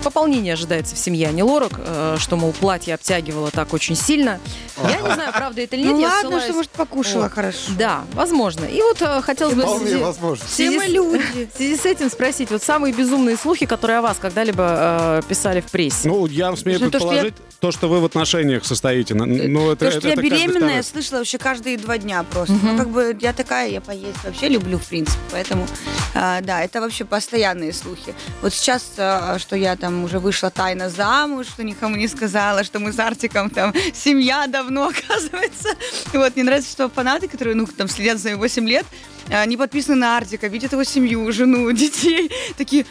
пополнение 0.00 0.54
ожидается 0.54 0.94
в 0.94 0.98
семье 0.98 1.28
Ани 1.28 1.42
Лорак, 1.42 1.72
э, 1.78 2.16
что, 2.18 2.36
мол, 2.36 2.52
платье 2.52 2.94
обтягивало 2.94 3.50
так 3.50 3.72
очень 3.72 3.96
сильно. 3.96 4.40
Я 4.82 5.00
не 5.00 5.14
знаю, 5.14 5.32
правда 5.32 5.60
это 5.62 5.76
или 5.76 5.82
нет. 5.84 5.92
Ну 5.92 6.00
я 6.00 6.08
ладно, 6.08 6.28
ссылаюсь- 6.30 6.44
что, 6.44 6.52
может, 6.54 6.70
покушала 6.70 7.22
Вот. 7.24 7.32
хорошо. 7.32 7.58
Да, 7.78 8.04
возможно. 8.14 8.64
И 8.64 8.80
вот 8.80 9.00
э, 9.02 9.20
хотелось 9.22 9.54
бы... 9.54 9.62
Вполне 9.62 9.96
возможно. 9.98 10.44
Все 10.46 10.70
мы 10.70 10.86
с- 10.86 10.88
люди. 10.90 11.48
В 11.54 11.56
связи 11.56 11.76
с 11.76 11.84
этим 11.86 12.10
спросить, 12.10 12.50
вот 12.50 12.62
самые 12.62 12.94
безумные 12.94 13.36
слухи, 13.36 13.66
которые 13.66 13.98
о 13.98 14.02
вас 14.02 14.16
когда-либо 14.20 15.20
э, 15.20 15.22
писали 15.28 15.60
в 15.60 15.66
прессе. 15.70 16.08
Ну, 16.08 16.26
я 16.26 16.54
смею 16.56 16.78
Ну, 16.80 16.90
то, 16.90 16.98
что 16.98 17.12
я- 17.12 17.22
предположить, 17.22 17.34
то, 17.60 17.70
что 17.72 17.88
вы 17.88 18.00
в 18.00 18.04
отношениях 18.06 18.64
состоите. 18.64 19.14
Ну, 19.14 19.26
Ну, 19.26 19.70
это, 19.72 19.84
То, 19.86 19.90
что 19.90 19.98
это- 19.98 20.08
я 20.08 20.16
беременная, 20.16 20.68
второй. 20.82 20.84
слышала 20.84 21.18
вообще 21.18 21.38
каждые 21.38 21.76
два 21.78 21.98
дня 21.98 22.24
просто. 22.30 22.54
Ну, 22.62 22.76
как 22.78 22.88
бы 22.88 23.16
я 23.20 23.32
такая, 23.32 23.68
я 23.68 23.80
поесть 23.80 24.24
вообще 24.24 24.48
люблю, 24.48 24.78
в 24.78 24.86
принципе. 24.86 25.18
Поэтому, 25.32 25.66
а, 26.14 26.40
да, 26.40 26.62
это 26.62 26.80
вообще 26.80 27.04
постоянные 27.04 27.72
слухи. 27.74 28.14
Вот 28.40 28.54
сейчас, 28.54 28.82
что 28.94 29.56
я 29.56 29.76
там 29.76 29.89
уже 30.04 30.18
вышла 30.18 30.50
тайно 30.50 30.88
замуж, 30.88 31.46
что 31.46 31.62
никому 31.62 31.96
не 31.96 32.08
сказала, 32.08 32.64
что 32.64 32.78
мы 32.78 32.92
с 32.92 32.98
Артиком 32.98 33.50
там 33.50 33.74
семья 33.92 34.46
давно, 34.46 34.88
оказывается. 35.08 35.70
Вот 36.12 36.34
мне 36.36 36.44
нравится, 36.44 36.70
что 36.70 36.88
фанаты, 36.88 37.28
которые, 37.28 37.54
ну, 37.54 37.66
там, 37.66 37.88
следят 37.88 38.18
за 38.18 38.30
нами 38.30 38.38
8 38.38 38.68
лет, 38.68 38.86
а, 39.28 39.44
не 39.46 39.56
подписаны 39.56 39.96
на 39.96 40.16
Артика, 40.16 40.46
видят 40.48 40.72
его 40.72 40.84
семью, 40.84 41.30
жену, 41.32 41.70
детей. 41.72 42.30
Такие, 42.56 42.86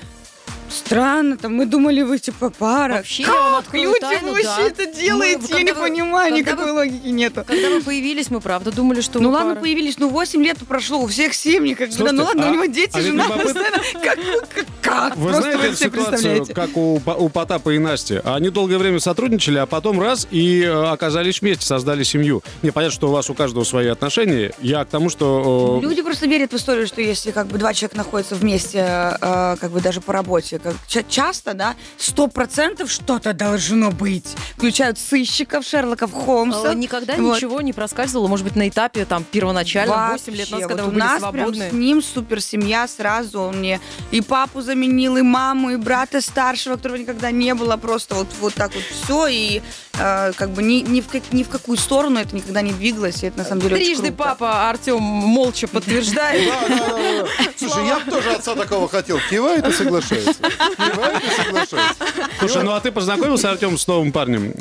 Странно, 0.69 1.37
там 1.37 1.55
мы 1.55 1.65
думали, 1.65 2.01
вы 2.01 2.19
типа 2.19 2.49
пара. 2.51 2.93
Вообще, 2.95 3.23
как 3.23 3.73
люди 3.73 3.99
тайну, 3.99 4.29
вообще 4.29 4.43
да. 4.45 4.61
это 4.67 4.85
делаете? 4.93 5.39
Мы- 5.51 5.57
я 5.57 5.63
не 5.63 5.71
вы- 5.73 5.81
понимаю, 5.81 6.33
никакой 6.33 6.65
вы- 6.65 6.71
логики 6.73 7.07
нету. 7.07 7.43
Когда 7.45 7.69
вы 7.69 7.81
появились, 7.81 8.29
мы 8.29 8.39
правда 8.39 8.71
думали, 8.71 9.01
что 9.01 9.19
Ну 9.19 9.29
ладно, 9.31 9.51
пара. 9.53 9.61
появились, 9.61 9.97
ну 9.97 10.09
8 10.09 10.43
лет 10.43 10.57
прошло, 10.67 10.99
у 10.99 11.07
всех 11.07 11.33
семьи, 11.33 11.73
как 11.73 11.89
бы, 11.89 11.93
да, 11.93 11.97
Слушайте, 11.97 12.15
ну 12.21 12.23
ладно, 12.25 12.45
а- 12.47 12.49
у 12.49 12.53
него 12.53 12.65
дети, 12.65 12.97
а 12.97 13.01
жена, 13.01 13.27
постоянно. 13.27 13.77
Как, 14.03 14.19
как, 14.53 14.65
как? 14.81 15.17
Вы 15.17 15.23
Просто 15.31 15.41
знаете 15.41 15.57
вы 15.59 15.65
эту 15.67 15.75
все 15.75 15.85
ситуацию, 15.85 16.11
представляете. 16.11 16.53
как 16.53 16.77
у, 16.77 17.01
у 17.17 17.29
Потапа 17.29 17.69
и 17.71 17.79
Насти? 17.79 18.21
Они 18.23 18.49
долгое 18.49 18.77
время 18.77 18.99
сотрудничали, 18.99 19.57
а 19.57 19.65
потом 19.65 19.99
раз 20.01 20.27
и 20.31 20.61
э, 20.63 20.85
оказались 20.89 21.41
вместе, 21.41 21.65
создали 21.65 22.03
семью. 22.03 22.43
Не, 22.61 22.71
понятно, 22.71 22.95
что 22.95 23.09
у 23.09 23.11
вас 23.11 23.29
у 23.29 23.33
каждого 23.33 23.63
свои 23.63 23.87
отношения. 23.87 24.51
Я 24.61 24.85
к 24.85 24.89
тому, 24.89 25.09
что... 25.09 25.79
э, 25.81 25.85
Люди 25.85 26.01
просто 26.01 26.27
верят 26.27 26.51
в 26.53 26.55
историю, 26.55 26.85
что 26.87 27.01
если 27.01 27.31
как 27.31 27.47
бы 27.47 27.57
два 27.57 27.73
человека 27.73 27.97
находятся 27.97 28.35
вместе, 28.35 28.79
э, 28.79 29.55
как 29.59 29.71
бы 29.71 29.81
даже 29.81 30.01
по 30.01 30.13
работе, 30.13 30.58
как 30.59 30.75
ча- 30.87 31.03
часто, 31.03 31.53
да, 31.53 31.75
сто 31.97 32.27
процентов 32.27 32.91
что-то 32.91 33.33
должно 33.33 33.91
быть. 33.91 34.35
Включают 34.57 34.97
сыщиков, 34.99 35.65
Шерлоков, 35.65 36.11
Холмса. 36.13 36.71
Э, 36.73 36.75
Никогда 36.75 37.15
Вот. 37.15 37.35
ничего 37.37 37.61
не 37.61 37.73
проскальзывало, 37.73 38.27
может 38.27 38.45
быть, 38.45 38.55
на 38.55 38.67
этапе 38.69 39.05
там 39.05 39.23
первоначально, 39.23 40.09
8 40.11 40.33
лет 40.33 40.51
назад, 40.51 40.51
Вообще, 40.51 40.67
когда 40.67 40.83
вот 40.83 40.85
вы 40.85 40.87
у 40.87 40.91
были 40.95 40.99
нас 40.99 41.19
свободны. 41.19 41.57
прям 41.59 41.69
с 41.69 41.73
ним 41.73 42.01
супер 42.03 42.41
семья 42.41 42.87
сразу. 42.87 43.41
Он 43.41 43.57
мне 43.59 43.79
и 44.11 44.21
папу 44.21 44.61
заменил, 44.61 45.17
и 45.17 45.21
маму, 45.21 45.71
и 45.71 45.75
брата 45.77 46.21
старшего, 46.21 46.75
которого 46.75 46.97
никогда 46.97 47.31
не 47.31 47.53
было. 47.53 47.77
Просто 47.77 48.15
вот, 48.15 48.27
вот 48.39 48.53
так 48.53 48.73
вот 48.73 48.83
все. 48.83 49.27
И 49.27 49.61
э, 49.99 50.31
как 50.35 50.49
бы 50.51 50.63
ни, 50.63 50.75
ни, 50.81 51.01
в 51.01 51.07
как- 51.07 51.31
ни 51.33 51.43
в 51.43 51.49
какую 51.49 51.77
сторону 51.77 52.19
это 52.19 52.35
никогда 52.35 52.61
не 52.61 52.71
двигалось. 52.71 53.21
И 53.23 53.27
это 53.27 53.37
на 53.39 53.43
самом 53.43 53.61
деле 53.61 53.75
очень 53.75 53.85
Трижды 53.85 54.07
круто. 54.07 54.17
папа 54.23 54.69
Артем 54.69 55.01
молча 55.01 55.67
подтверждает. 55.67 56.47
Да, 56.49 56.67
да, 56.67 56.77
да, 56.87 57.23
да. 57.23 57.51
Слушай, 57.57 57.85
я 57.87 57.99
бы 57.99 58.09
тоже 58.11 58.31
отца 58.31 58.55
такого 58.55 58.87
хотел. 58.87 59.19
Кивает 59.29 59.67
и 59.67 59.71
соглашается. 59.71 60.33
Кивает 60.33 61.23
и 61.23 61.43
соглашается. 61.43 62.03
Слушай, 62.39 62.63
ну 62.63 62.71
а 62.71 62.79
ты 62.79 62.91
познакомился, 62.91 63.51
Артем, 63.51 63.77
с 63.77 63.85
новым 63.87 64.11
парнем? 64.11 64.53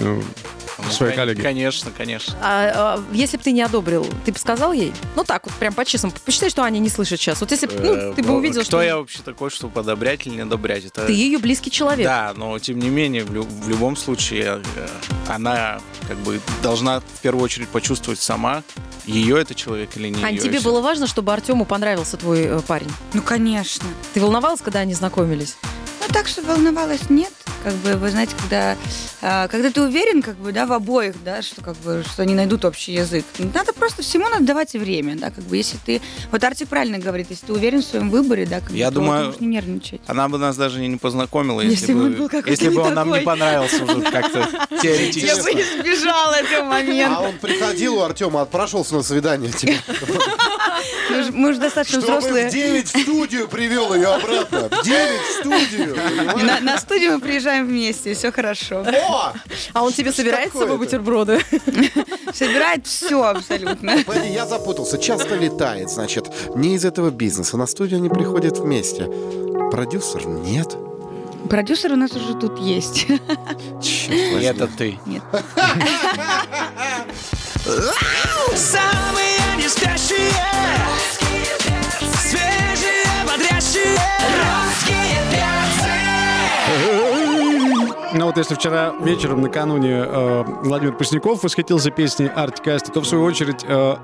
Своей 0.91 1.15
коллеги. 1.15 1.41
Конечно, 1.41 1.91
конечно. 1.97 2.35
А, 2.41 2.97
а, 2.99 3.05
если 3.13 3.37
бы 3.37 3.43
ты 3.43 3.53
не 3.53 3.63
одобрил, 3.63 4.07
ты 4.25 4.33
бы 4.33 4.39
сказал 4.39 4.73
ей? 4.73 4.93
Ну 5.17 5.25
так 5.25 5.45
вот, 5.47 5.55
прям 5.55 5.75
по-честному. 5.75 6.15
Посчитай, 6.25 6.51
что 6.51 6.63
Аня 6.63 6.79
не 6.79 6.89
слышит 6.89 7.21
сейчас. 7.21 7.41
Вот 7.41 7.51
если 7.51 7.67
бы, 7.67 7.75
ну, 7.75 7.95
Э, 7.95 8.13
ты 8.15 8.23
бы 8.23 8.35
увидел, 8.37 8.61
Кто 8.61 8.71
что 8.71 8.83
я 8.83 8.97
вообще 8.97 9.19
такой, 9.25 9.51
чтобы 9.51 9.81
одобрять 9.81 10.27
или 10.27 10.35
не 10.35 10.41
одобрять? 10.43 10.85
Это... 10.85 11.07
ты 11.07 11.13
ее 11.13 11.39
близкий 11.39 11.71
человек. 11.71 12.07
Да, 12.07 12.33
но 12.37 12.59
тем 12.59 12.79
не 12.79 12.89
менее, 12.89 13.25
в, 13.25 13.33
лю- 13.33 13.43
в 13.49 13.69
любом 13.69 13.97
случае, 13.97 14.63
э, 14.77 14.89
она 15.27 15.81
как 16.07 16.17
бы 16.19 16.41
должна 16.63 17.01
в 17.01 17.21
первую 17.23 17.45
очередь 17.45 17.69
почувствовать 17.69 18.21
сама, 18.21 18.63
ее 19.05 19.41
это 19.41 19.55
человек 19.55 19.97
или 19.97 20.09
не 20.09 20.23
Ань, 20.23 20.35
ее. 20.35 20.41
тебе 20.41 20.61
было 20.61 20.81
важно, 20.81 21.07
чтобы 21.07 21.33
Артему 21.33 21.65
понравился 21.65 22.17
твой 22.17 22.43
э, 22.43 22.61
парень? 22.67 22.91
Ну, 23.15 23.23
конечно. 23.23 23.87
Ты 24.15 24.21
волновалась, 24.21 24.61
когда 24.61 24.81
они 24.81 24.95
знакомились? 24.95 25.57
Ну, 26.01 26.07
так 26.13 26.29
что 26.29 26.43
волновалась, 26.43 27.11
нет. 27.11 27.33
Как 27.69 27.77
бы, 27.77 27.97
вы 27.97 28.11
знаете, 28.11 28.33
когда, 28.41 28.77
а, 29.21 29.47
когда 29.49 29.71
ты 29.71 29.83
уверен, 29.83 30.23
как 30.23 30.37
бы, 30.37 30.53
да, 30.53 30.65
в 30.65 30.73
обоих, 30.73 31.23
да, 31.23 31.43
что, 31.43 31.61
как 31.61 31.77
бы, 31.77 32.03
что 32.11 32.23
они 32.23 32.33
найдут 32.33 32.65
общий 32.65 32.93
язык. 32.93 33.27
Надо 33.53 33.75
просто 33.75 34.01
всему 34.01 34.27
надо 34.31 34.45
давать 34.45 34.75
и 34.75 34.79
время, 34.79 35.17
да, 35.17 35.31
как 35.31 35.45
бы, 35.45 35.55
если 35.59 35.77
ты... 35.85 36.01
Вот 36.33 36.43
Артик 36.43 36.69
правильно 36.69 36.99
говорит, 36.99 37.27
если 37.29 37.45
ты 37.45 37.53
уверен 37.53 37.83
в 37.83 37.85
своем 37.85 38.09
выборе, 38.09 38.47
да, 38.47 38.61
как 38.61 38.71
бы, 38.71 38.77
Я 38.79 38.89
то 38.89 38.95
думаю, 38.95 39.27
можешь 39.27 39.41
не 39.41 39.49
нервничать. 39.49 40.01
Она 40.07 40.31
бы 40.31 40.39
нас 40.39 40.57
даже 40.57 40.81
не 40.81 40.97
познакомила, 40.97 41.61
Если 41.61 41.75
если, 41.75 41.93
бы 41.93 42.01
бы, 42.01 42.07
он 42.07 42.15
был 42.15 42.31
если 42.47 42.69
бы 42.69 42.75
не 42.77 42.81
он 42.81 42.95
нам 42.95 43.13
не 43.13 43.21
понравился 43.21 43.85
уже 43.85 44.01
как-то 44.01 44.39
Я 44.71 44.79
теоретически. 44.81 45.43
бы 45.43 45.51
избежала 45.61 46.33
этого 46.37 46.61
А 46.63 46.65
момента. 46.73 47.21
он 47.21 47.37
приходил 47.39 47.97
у 47.97 48.01
Артема, 48.03 48.41
отпрашивался 48.41 48.95
на 48.95 49.03
свидание. 49.03 49.53
Типа, 49.53 49.75
Мы 51.11 51.23
же- 51.23 51.33
Мы 51.33 51.53
же 51.53 51.61
достаточно 51.61 52.01
чтобы 52.01 52.17
в 52.17 52.21
взрослые. 52.21 52.51
9 52.51 52.87
в 52.87 53.03
студию 53.03 53.49
привел 53.49 53.95
ее 53.95 54.07
обратно. 54.09 54.69
В 54.71 54.85
9 54.85 55.21
в 55.21 55.33
студию. 55.41 55.97
на 56.63 56.79
студию 56.79 57.13
мы 57.15 57.21
приезжаем 57.21 57.58
вместе, 57.65 58.15
все 58.15 58.33
хорошо. 58.33 58.81
О! 58.81 59.33
А 59.73 59.83
он 59.83 59.93
тебе 59.93 60.13
собирает 60.13 60.53
с 60.53 60.59
собой 60.59 60.79
бутерброды? 60.79 61.41
Собирает 62.33 62.87
все 62.87 63.23
абсолютно. 63.23 63.97
Я 64.25 64.47
запутался. 64.47 64.99
Часто 64.99 65.37
летает, 65.37 65.91
значит, 65.91 66.31
не 66.55 66.75
из 66.75 66.85
этого 66.85 67.11
бизнеса. 67.11 67.57
На 67.57 67.67
студию 67.67 67.99
они 67.99 68.09
приходят 68.09 68.59
вместе. 68.59 69.09
Продюсер? 69.71 70.27
Нет. 70.27 70.77
Продюсер 71.49 71.93
у 71.93 71.97
нас 71.97 72.13
уже 72.13 72.35
тут 72.35 72.59
есть. 72.59 73.07
Черт 73.81 74.43
это 74.43 74.67
ты. 74.67 74.99
Нет. 75.07 75.23
Самые 78.55 79.39
не 79.57 79.69
спящие 79.69 80.33
Ну 88.15 88.25
вот 88.27 88.37
если 88.39 88.55
вчера 88.55 88.95
вечером 89.03 89.43
накануне 89.43 90.03
э, 90.07 90.45
Владимир 90.63 90.95
Пресняков 90.95 91.43
восхитился 91.43 91.91
песней 91.91 92.29
Артикасти, 92.29 92.91
то 92.91 93.01
в 93.03 93.07
свою 93.07 93.25
очередь 93.25 93.65
э, 93.69 93.97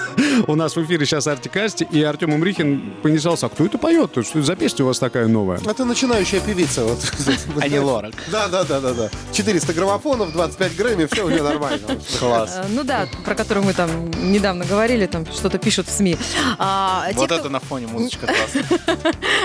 у 0.48 0.56
нас 0.56 0.74
в 0.74 0.82
эфире 0.82 1.06
сейчас 1.06 1.28
Артикасти, 1.28 1.84
и 1.90 2.02
Артем 2.02 2.32
Умрихин 2.34 2.92
понесался, 3.02 3.46
а 3.46 3.48
кто 3.48 3.64
это 3.64 3.78
поет? 3.78 4.10
Что 4.10 4.38
это 4.40 4.42
за 4.42 4.56
песня 4.56 4.84
у 4.84 4.88
вас 4.88 4.98
такая 4.98 5.28
новая? 5.28 5.60
Это 5.64 5.84
начинающая 5.84 6.40
певица. 6.40 6.84
Вот. 6.84 6.98
А 7.60 7.68
не 7.68 7.78
Лорак. 7.78 8.14
Да, 8.32 8.48
да, 8.48 8.64
да, 8.64 8.80
да, 8.80 8.92
да. 8.94 9.10
400 9.32 9.72
граммофонов, 9.74 10.32
25 10.32 10.76
Грэмми, 10.76 11.06
все 11.06 11.24
у 11.24 11.28
нее 11.30 11.42
нормально. 11.42 11.78
Класс. 12.18 12.54
Э, 12.56 12.64
Ну 12.68 12.82
да, 12.82 13.06
про 13.24 13.34
которую 13.36 13.64
мы 13.64 13.74
там 13.74 14.10
недавно 14.32 14.64
говорили, 14.64 15.06
там 15.06 15.24
что-то 15.26 15.58
пишут 15.58 15.86
в 15.86 15.92
СМИ. 15.92 16.16
А, 16.58 17.06
Вот 17.14 17.26
кто- 17.26 17.36
это 17.36 17.48
на 17.48 17.60
фоне 17.60 17.86
музычка 17.86 18.26
классная. 18.26 18.64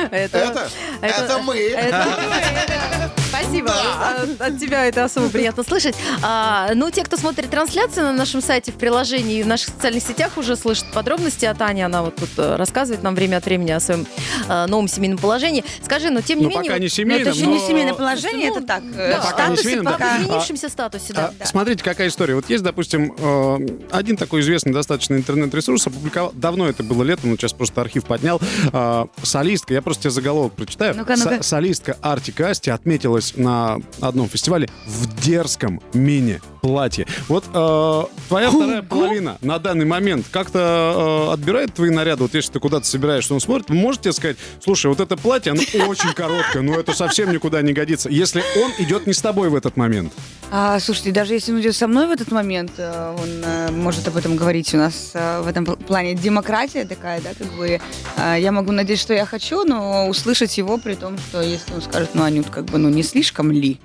Это, 0.09 0.37
Это? 0.39 0.69
Это 1.01 1.37
мы. 1.39 1.55
это 1.57 2.05
мы. 2.17 3.26
Спасибо. 3.29 3.71
От- 3.71 4.41
От 4.41 4.59
тебя 4.59 4.85
это 4.85 5.03
особо 5.03 5.29
приятно 5.29 5.63
слышать. 5.63 5.95
А, 6.21 6.71
ну, 6.75 6.89
те, 6.91 7.03
кто 7.03 7.17
смотрит 7.17 7.49
трансляцию 7.49 8.05
на 8.07 8.13
нашем 8.13 8.41
сайте, 8.41 8.71
в 8.71 8.75
приложении 8.75 9.39
и 9.39 9.43
в 9.43 9.47
наших 9.47 9.69
социальных 9.69 10.03
сетях, 10.03 10.37
уже 10.37 10.55
слышат 10.55 10.85
подробности 10.93 11.45
от 11.45 11.61
Ани. 11.61 11.81
Она 11.81 12.03
вот 12.03 12.15
тут 12.15 12.29
э, 12.37 12.55
рассказывает 12.55 13.03
нам 13.03 13.15
время 13.15 13.37
от 13.37 13.45
времени 13.45 13.71
о 13.71 13.79
своем 13.79 14.05
э, 14.47 14.65
новом 14.67 14.87
семейном 14.87 15.17
положении. 15.17 15.63
Скажи, 15.83 16.09
но 16.09 16.21
тем 16.21 16.39
не 16.39 16.45
Ну, 16.45 16.49
менее... 16.51 16.65
пока 16.71 16.79
не 16.79 16.85
Но 16.85 16.89
семейным, 16.89 17.27
это 17.27 17.37
еще 17.37 17.47
не 17.47 17.59
но- 17.59 17.67
семейное 17.67 17.93
положение, 17.93 18.49
Ну, 18.49 18.57
это 18.57 18.67
так. 18.67 18.83
да, 18.95 19.03
э, 19.03 19.15
не 19.15 19.21
статусе 19.29 19.63
семейное, 19.63 19.91
пока. 19.93 20.17
в 20.17 20.21
изменившемся 20.23 20.69
статусе, 20.69 21.13
да. 21.13 21.31
А, 21.39 21.45
Смотрите, 21.45 21.83
какая 21.83 22.07
история. 22.07 22.35
Вот 22.35 22.49
есть, 22.49 22.63
допустим, 22.63 23.13
э, 23.17 23.57
один 23.91 24.17
такой 24.17 24.41
известный 24.41 24.73
достаточно 24.73 25.15
интернет-ресурс, 25.15 25.85
опубликовал, 25.87 26.31
давно 26.33 26.67
это 26.67 26.83
было 26.83 27.03
летом, 27.03 27.29
но 27.31 27.35
сейчас 27.37 27.53
просто 27.53 27.81
архив 27.81 28.05
поднял, 28.05 28.39
э, 28.71 29.05
солистка, 29.23 29.73
я 29.73 29.81
просто 29.81 30.03
тебе 30.03 30.11
заголовок 30.11 30.53
прочитаю. 30.53 30.95
Ну-ка, 30.95 31.15
ну-ка. 31.17 31.37
Со- 31.43 31.49
солистка 31.49 31.97
Арти 32.01 32.33
Асти 32.41 32.69
отметилась 33.17 33.33
на 33.35 33.79
одном 34.01 34.29
фестивале 34.29 34.69
в 34.85 35.21
дерзком 35.21 35.81
мини-платье. 35.93 37.07
Вот 37.27 37.45
э, 37.53 38.03
твоя 38.27 38.51
вторая 38.51 38.81
половина 38.81 39.37
на 39.41 39.59
данный 39.59 39.85
момент 39.85 40.25
как-то 40.31 41.27
э, 41.29 41.33
отбирает 41.33 41.73
твои 41.73 41.89
наряды, 41.89 42.23
вот 42.23 42.33
если 42.33 42.53
ты 42.53 42.59
куда-то 42.59 42.85
собираешься, 42.85 43.33
он 43.33 43.39
смотрит, 43.39 43.69
вы 43.69 43.75
можете 43.75 44.11
сказать, 44.13 44.37
слушай, 44.63 44.87
вот 44.87 44.99
это 44.99 45.17
платье, 45.17 45.51
оно 45.51 45.61
очень 45.87 46.13
короткое, 46.13 46.61
но 46.61 46.75
это 46.79 46.93
совсем 46.93 47.31
никуда 47.31 47.61
не 47.61 47.73
годится, 47.73 48.09
если 48.09 48.43
он 48.61 48.71
идет 48.79 49.07
не 49.07 49.13
с 49.13 49.21
тобой 49.21 49.49
в 49.49 49.55
этот 49.55 49.77
момент. 49.77 50.13
А, 50.49 50.79
слушайте, 50.79 51.11
даже 51.11 51.33
если 51.33 51.51
он 51.51 51.59
идет 51.59 51.75
со 51.75 51.87
мной 51.87 52.07
в 52.07 52.11
этот 52.11 52.31
момент, 52.31 52.71
э, 52.77 53.15
он 53.19 53.43
э, 53.43 53.71
может 53.71 54.07
об 54.07 54.15
этом 54.15 54.37
говорить. 54.37 54.73
У 54.73 54.77
нас 54.77 55.11
э, 55.13 55.41
в 55.41 55.47
этом 55.47 55.65
пл- 55.65 55.83
плане 55.83 56.15
демократия 56.15 56.85
такая, 56.85 57.19
да, 57.21 57.31
как 57.37 57.47
бы 57.57 57.81
э, 58.17 58.35
я 58.39 58.51
могу 58.53 58.71
надеть, 58.71 58.99
что 58.99 59.13
я 59.13 59.25
хочу, 59.25 59.65
но 59.65 60.07
услышать 60.07 60.57
его 60.57 60.77
при 60.77 60.95
том, 60.95 61.17
что 61.17 61.41
если 61.41 61.73
он 61.73 61.81
скажет, 61.81 62.11
ну, 62.13 62.23
Анют, 62.23 62.49
как 62.49 62.65
бы, 62.65 62.77
ну, 62.77 62.87
не 62.87 63.03
слишком 63.07 63.51
ли? 63.51 63.79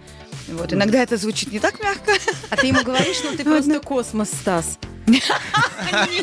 Вот, 0.48 0.72
иногда 0.72 1.02
это 1.02 1.16
звучит 1.16 1.52
не 1.52 1.60
так 1.60 1.80
мягко. 1.82 2.12
А 2.50 2.56
ты 2.56 2.66
ему 2.66 2.82
говоришь, 2.82 3.18
ну 3.24 3.36
ты 3.36 3.44
просто 3.44 3.80
космос, 3.80 4.30
Стас. 4.30 4.78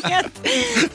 Нет. 0.04 0.26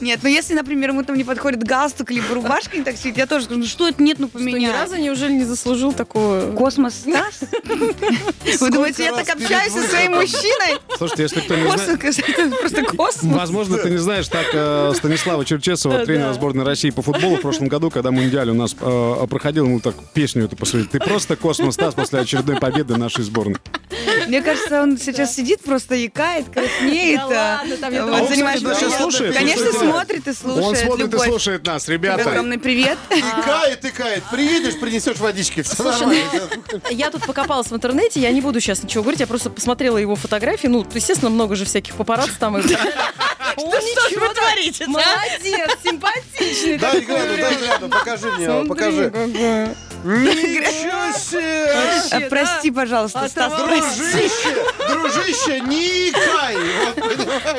Нет, 0.02 0.20
но 0.24 0.30
если, 0.30 0.54
например, 0.54 0.90
ему 0.90 1.04
там 1.04 1.18
не 1.18 1.24
подходит 1.24 1.64
галстук 1.64 2.12
либо 2.12 2.34
рубашка 2.34 2.78
не 2.78 2.84
так 2.84 2.98
сидит, 2.98 3.18
я 3.18 3.28
тоже 3.28 3.46
скажу, 3.46 3.60
ну 3.62 3.66
что 3.66 3.88
это 3.88 4.02
нет, 4.02 4.20
ну 4.20 4.28
Что, 4.28 4.40
ни 4.40 4.52
поменяй. 4.52 4.74
разу 4.74 4.96
неужели 4.96 5.34
не 5.34 5.46
заслужил 5.46 5.94
такого... 5.94 6.52
Космос 6.56 6.96
Стас? 6.96 7.42
Вы 8.60 8.72
думаете, 8.72 9.06
я 9.06 9.14
так 9.14 9.30
общаюсь 9.30 9.74
со 9.74 9.88
своим 9.88 10.14
мужчиной? 10.14 10.80
Слушайте, 10.98 11.24
если 11.24 11.40
кто 11.42 11.56
не 11.56 11.64
знает... 11.64 12.02
Космос, 12.02 12.30
это 12.30 12.56
просто 12.56 12.84
космос. 12.84 13.36
Возможно, 13.36 13.78
ты 13.78 13.90
не 13.90 13.98
знаешь, 13.98 14.28
так 14.28 14.48
э, 14.54 14.94
Станислава 14.96 15.46
Черчесова, 15.46 16.06
тренера 16.06 16.34
сборной 16.34 16.66
России 16.66 16.90
по 16.90 17.02
футболу 17.02 17.38
в 17.38 17.42
прошлом 17.42 17.68
году, 17.68 17.90
когда 17.90 18.12
Мундиаль 18.12 18.50
у 18.50 18.54
нас 18.54 18.76
э, 18.80 19.28
проходил, 19.30 19.66
ему 19.66 19.80
так 19.80 19.96
песню 20.14 20.46
эту 20.46 20.56
посвятил. 20.56 20.90
Ты 20.90 21.00
просто 21.00 21.36
космос, 21.36 21.76
Стас, 21.76 21.94
после 21.94 22.20
очередной 22.20 22.58
победы 22.58 22.96
нашей 22.98 23.24
сборной. 23.24 23.58
Мне 24.28 24.42
кажется, 24.42 24.82
он 24.82 24.98
сейчас 24.98 25.36
сидит, 25.36 25.62
просто 25.62 26.04
икает, 26.06 26.46
краснеет. 26.50 27.22
Да 27.30 27.60
ладно, 27.62 27.78
там 27.78 27.94
я 27.94 28.06
Вот, 28.06 28.30
нас 28.66 28.80
сейчас 28.80 28.98
слушает. 28.98 29.36
Конечно, 29.36 29.72
смотрит 29.72 30.28
и 30.28 30.34
слушает. 30.34 30.66
Он 30.66 30.76
смотрит 30.76 31.14
и 31.14 31.18
слушает 31.18 31.66
нас, 31.66 31.88
ребята. 31.88 32.30
Огромный 32.30 32.58
привет. 32.58 32.98
И 33.16 33.22
кает, 33.22 33.86
и 33.86 33.92
кает. 33.92 34.24
Приедешь, 34.32 34.80
принесешь 34.80 35.18
водички. 35.18 35.64
Слушай, 35.64 36.08
ну, 36.08 36.82
я 36.90 37.10
тут 37.12 37.26
покопалась 37.26 37.68
в 37.68 37.76
интернете, 37.76 38.20
я 38.20 38.32
не 38.32 38.42
буду 38.42 38.60
сейчас 38.60 38.84
ничего 38.84 39.04
говорить, 39.04 39.20
я 39.20 39.28
просто 39.28 39.50
посмотрела 39.50 39.98
его 39.98 40.16
фотографии. 40.16 40.68
Ну, 40.68 40.86
естественно, 40.94 41.30
много 41.30 41.56
же 41.56 41.66
всяких 41.66 41.96
папарацци 41.96 42.36
там. 42.40 42.62
Что 42.62 42.70
что 43.56 44.10
ж 44.10 44.20
вы 44.20 44.34
творите, 44.34 44.86
да? 44.86 44.92
Молодец, 44.92 45.78
симпатичный. 45.84 46.78
Дай 46.78 47.02
гляну, 47.02 47.38
дай 47.38 47.56
гляну, 47.56 47.90
покажи 47.90 48.32
мне 48.32 48.46
его, 48.46 48.66
покажи. 48.66 49.76
Ничего 50.06 51.18
себе! 51.18 52.06
А, 52.12 52.30
Прости, 52.30 52.70
пожалуйста, 52.70 53.22
А 53.22 53.30
Стас. 53.30 53.54
Дружище, 53.58 54.64
дружище, 54.88 55.60
не 55.62 56.10
икай! 56.10 56.56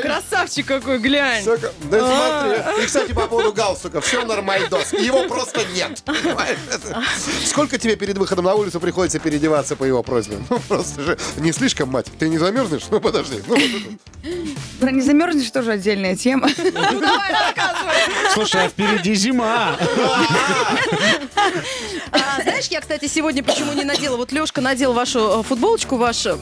Красавчик 0.01 0.66
какой, 0.66 0.99
глянь. 0.99 1.44
Да 1.90 1.99
смотри. 1.99 2.82
И, 2.82 2.86
кстати, 2.86 3.12
по 3.12 3.26
поводу 3.26 3.53
галстука. 3.53 4.01
Все 4.01 4.24
нормальдос. 4.24 4.92
Его 4.92 5.24
просто 5.24 5.61
нет. 5.74 6.03
Сколько 7.44 7.78
тебе 7.78 7.97
перед 7.97 8.16
выходом 8.16 8.44
на 8.44 8.55
улицу 8.55 8.78
приходится 8.78 9.18
переодеваться 9.18 9.74
по 9.74 9.84
его 9.84 10.03
просьбе? 10.05 10.38
Ну, 10.49 10.61
просто 10.68 11.03
же 11.03 11.18
не 11.38 11.51
слишком, 11.53 11.88
мать. 11.88 12.07
Ты 12.18 12.28
не 12.28 12.38
замерзнешь? 12.38 12.82
Ну, 12.90 13.01
подожди. 13.01 13.42
Ну, 13.47 13.57
вот 13.57 13.61
это. 13.61 14.76
Про 14.81 14.91
не 14.91 15.01
замерзнешь 15.01 15.51
тоже 15.51 15.72
отдельная 15.72 16.16
тема. 16.16 16.49
Слушай, 18.33 18.66
а 18.66 18.68
впереди 18.68 19.14
зима. 19.14 19.77
А, 22.11 22.43
знаешь, 22.43 22.66
я, 22.66 22.81
кстати, 22.81 23.07
сегодня 23.07 23.43
почему 23.43 23.72
не 23.72 23.85
надела? 23.85 24.16
Вот 24.16 24.33
Лешка 24.33 24.61
надел 24.61 24.93
вашу 24.93 25.41
э, 25.41 25.43
футболочку, 25.43 25.97
вашу 25.97 26.39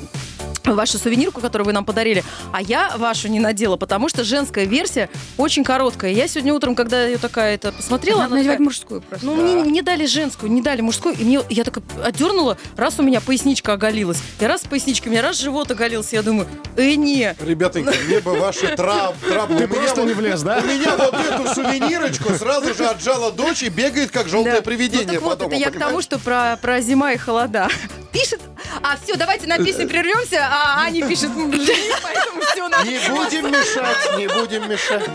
вашу 0.72 0.98
сувенирку, 0.98 1.40
которую 1.40 1.66
вы 1.66 1.72
нам 1.72 1.84
подарили, 1.84 2.24
а 2.52 2.62
я 2.62 2.94
вашу 2.96 3.28
не 3.28 3.38
надела, 3.40 3.76
потому 3.76 4.08
что 4.08 4.24
женская 4.24 4.64
версия 4.64 5.10
очень 5.36 5.62
короткая. 5.64 6.12
Я 6.12 6.26
сегодня 6.26 6.54
утром, 6.54 6.74
когда 6.74 7.04
ее 7.04 7.18
такая 7.18 7.54
это 7.54 7.70
посмотрела, 7.72 8.18
Надо 8.18 8.26
она 8.28 8.36
надевать 8.36 8.56
такая- 8.56 8.64
мужскую 8.64 9.00
просто. 9.02 9.26
ну, 9.26 9.34
мне 9.34 9.54
не 9.70 9.82
дали 9.82 10.06
женскую, 10.06 10.50
не 10.50 10.62
дали 10.62 10.80
мужскую, 10.80 11.14
и 11.18 11.24
мне, 11.24 11.40
я 11.50 11.64
так 11.64 11.78
отдернула, 12.02 12.56
раз 12.76 12.98
у 12.98 13.02
меня 13.02 13.20
поясничка 13.20 13.74
оголилась, 13.74 14.18
и 14.40 14.44
раз 14.46 14.62
поясничка, 14.62 15.08
у 15.08 15.10
меня 15.10 15.22
раз 15.22 15.38
живот 15.38 15.70
оголился, 15.70 16.16
я 16.16 16.22
думаю, 16.22 16.48
э, 16.76 16.94
не. 16.94 17.34
Ребятонька, 17.44 17.92
мне 18.06 18.20
бы 18.20 18.38
ваши 18.38 18.74
траб, 18.74 19.14
траблы. 19.20 19.58
Ты 19.58 19.64
У 19.64 19.68
меня 19.68 19.76
просто 19.78 20.00
вот- 20.00 20.08
не 20.08 20.14
влез, 20.14 20.42
да? 20.42 20.60
У 20.62 20.66
меня 20.66 20.96
вот 20.96 21.14
эту 21.14 21.54
сувенирочку 21.54 22.32
сразу 22.34 22.74
же 22.74 22.86
отжала 22.86 23.30
дочь 23.30 23.62
и 23.62 23.68
бегает, 23.68 24.10
как 24.10 24.28
желтое 24.28 24.56
Да. 24.56 24.62
привидение 24.62 25.06
Ну, 25.06 25.12
так 25.12 25.22
вот, 25.22 25.42
это 25.42 25.54
я 25.56 25.70
к 25.70 25.78
тому, 25.78 26.00
что 26.00 26.18
про, 26.18 26.56
про 26.60 26.80
зима 26.80 27.12
и 27.12 27.16
холода. 27.18 27.68
Пишет, 28.12 28.40
а 28.80 28.96
все, 29.02 29.16
давайте 29.16 29.46
на 29.48 29.58
песню 29.58 29.88
прервемся, 29.88 30.38
а 30.54 30.84
Аня 30.84 31.08
пишет, 31.08 31.30
«М, 31.36 31.52
жени, 31.52 31.90
поэтому 32.00 32.40
все 32.42 32.68
надо. 32.68 32.86
Не 32.88 32.98
будем 33.08 33.50
мешать, 33.50 34.16
не 34.16 34.28
будем 34.28 34.70
мешать. 34.70 35.10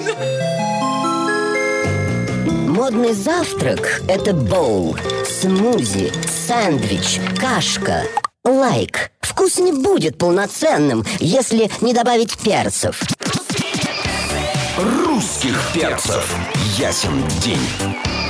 Модный 2.67 3.13
завтрак– 3.13 4.01
это 4.09 4.33
боул, 4.33 4.97
смузи, 5.25 6.11
сэндвич, 6.47 7.19
кашка. 7.39 8.03
Лайк. 8.43 9.11
Вкус 9.21 9.59
не 9.59 9.71
будет 9.71 10.17
полноценным, 10.17 11.05
если 11.19 11.71
не 11.81 11.93
добавить 11.93 12.37
перцев. 12.37 13.01
Русских 14.77 15.57
перцев. 15.73 16.35
Ясен 16.77 17.23
день. 17.41 17.59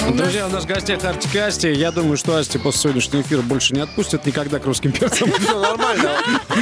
Друзья, 0.08 0.48
у 0.48 0.50
нас 0.50 0.64
в 0.64 0.68
гостях 0.68 1.04
Артик 1.04 1.36
Асти. 1.36 1.72
Я 1.72 1.92
думаю, 1.92 2.18
что 2.18 2.36
Асти 2.36 2.58
после 2.58 2.82
сегодняшнего 2.82 3.22
эфира 3.22 3.42
больше 3.42 3.74
не 3.74 3.82
отпустят 3.82 4.26
никогда 4.26 4.60
к 4.60 4.66
русским 4.66 4.92
перцам. 4.92 5.32
Все 5.40 5.60
нормально. 5.60 6.18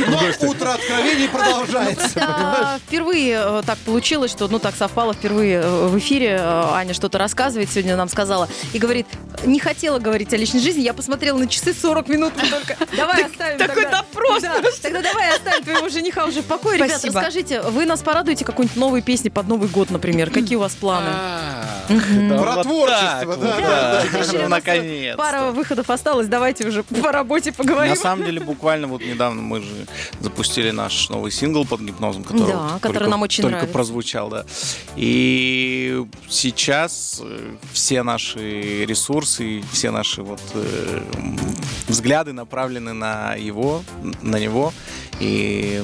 Но 0.10 0.50
утро 0.50 0.74
откровений 0.74 1.30
продолжается. 1.30 2.10
Просто 2.10 2.80
впервые 2.88 3.40
э, 3.42 3.62
так 3.66 3.78
получилось, 3.80 4.32
что, 4.32 4.48
ну, 4.48 4.60
так 4.60 4.76
совпало, 4.76 5.14
впервые 5.14 5.62
э, 5.62 5.88
в 5.88 5.98
эфире 5.98 6.38
э, 6.40 6.64
Аня 6.74 6.94
что-то 6.94 7.18
рассказывает, 7.18 7.70
сегодня 7.72 7.96
нам 7.96 8.10
сказала, 8.10 8.50
и 8.74 8.80
говорит, 8.80 9.08
не 9.46 9.60
хотела 9.60 10.00
говорить 10.00 10.34
о 10.34 10.38
личной 10.38 10.60
жизни, 10.60 10.82
я 10.82 10.94
посмотрела 10.94 11.38
на 11.38 11.48
часы 11.48 11.74
40 11.74 12.10
минут 12.10 12.34
только. 12.36 12.76
Давай 12.98 13.24
оставим 13.24 13.58
такой 13.60 13.84
допрос 13.84 14.42
Да, 14.42 14.56
Тогда 14.82 15.02
давай 15.02 15.36
оставим 15.36 15.64
твоего 15.64 15.90
жениха 15.90 16.26
уже 16.26 16.42
в 16.42 16.46
покое. 16.46 16.78
Ребят, 16.78 16.92
Спасибо. 16.92 17.22
расскажите, 17.22 17.62
вы 17.62 17.86
нас 17.86 18.02
порадуете 18.02 18.46
какой-нибудь 18.46 18.78
новой 18.78 19.02
песни 19.02 19.30
под 19.30 19.48
Новый 19.48 19.70
год, 19.70 19.90
например? 19.90 20.32
Какие 20.32 20.56
у 20.56 20.62
вас 20.62 20.74
планы? 20.74 21.10
Про 21.88 22.64
творчество, 22.64 23.27
да, 23.36 24.04
да, 24.12 24.32
да. 24.34 24.48
Наконец. 24.48 25.16
Пара 25.18 25.52
выходов 25.52 25.90
осталось, 25.90 26.28
давайте 26.28 26.68
уже 26.68 26.84
по 26.84 27.12
работе 27.12 27.52
поговорим. 27.52 27.90
На 27.90 27.96
самом 27.96 28.26
деле, 28.26 28.40
буквально 28.40 28.88
вот 28.88 29.02
недавно 29.02 29.42
мы 29.42 29.62
же 29.62 29.88
запустили 30.20 30.72
наш 30.72 31.10
новый 31.10 31.32
сингл 31.32 31.66
под 31.66 31.82
гипнозом, 31.82 32.24
который, 32.24 32.48
Да, 32.48 32.80
который 32.82 32.94
только, 33.00 33.10
нам 33.10 33.22
очень 33.22 33.42
только 33.42 33.58
нравится. 33.58 33.74
прозвучал, 33.74 34.30
да. 34.30 34.46
И 34.96 36.06
сейчас 36.30 37.22
э, 37.24 37.56
все 37.74 38.04
наши 38.04 38.86
ресурсы, 38.86 39.64
все 39.72 39.92
наши 39.92 40.22
вот 40.22 40.42
э, 40.54 41.02
взгляды 41.88 42.34
направлены 42.34 42.94
на 42.94 43.36
его, 43.36 43.84
на 44.22 44.38
него. 44.38 44.74
И 45.20 45.84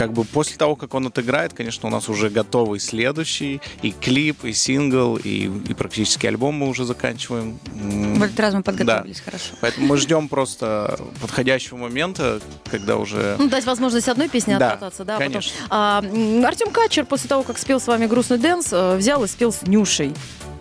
как 0.00 0.14
бы 0.14 0.24
после 0.24 0.56
того, 0.56 0.76
как 0.76 0.94
он 0.94 1.08
отыграет, 1.08 1.52
конечно, 1.52 1.86
у 1.86 1.92
нас 1.92 2.08
уже 2.08 2.30
готовый 2.30 2.80
следующий 2.80 3.60
и 3.82 3.90
клип, 3.90 4.46
и 4.46 4.54
сингл, 4.54 5.16
и, 5.16 5.50
и 5.68 5.74
практически 5.74 6.26
альбом 6.26 6.54
мы 6.54 6.68
уже 6.70 6.86
заканчиваем. 6.86 7.58
В 7.74 8.22
этот 8.22 8.40
раз 8.40 8.54
мы 8.54 8.62
подготовились 8.62 9.20
хорошо. 9.20 9.56
Поэтому 9.60 9.88
мы 9.88 9.98
ждем 9.98 10.28
просто 10.28 10.98
подходящего 11.20 11.76
момента, 11.76 12.40
когда 12.70 12.96
уже... 12.96 13.36
Ну, 13.38 13.50
дать 13.50 13.66
возможность 13.66 14.08
одной 14.08 14.30
песне 14.30 14.56
Да, 14.58 14.78
да, 14.80 14.90
потом. 14.90 15.18
конечно. 15.18 15.52
А, 15.68 16.02
м, 16.02 16.46
Артем 16.46 16.70
Качер 16.70 17.04
после 17.04 17.28
того, 17.28 17.42
как 17.42 17.58
спел 17.58 17.78
с 17.78 17.86
вами 17.86 18.06
грустный 18.06 18.38
dance, 18.38 18.72
э, 18.72 18.96
взял 18.96 19.22
и 19.22 19.26
спел 19.28 19.52
с 19.52 19.60
Нюшей. 19.66 20.14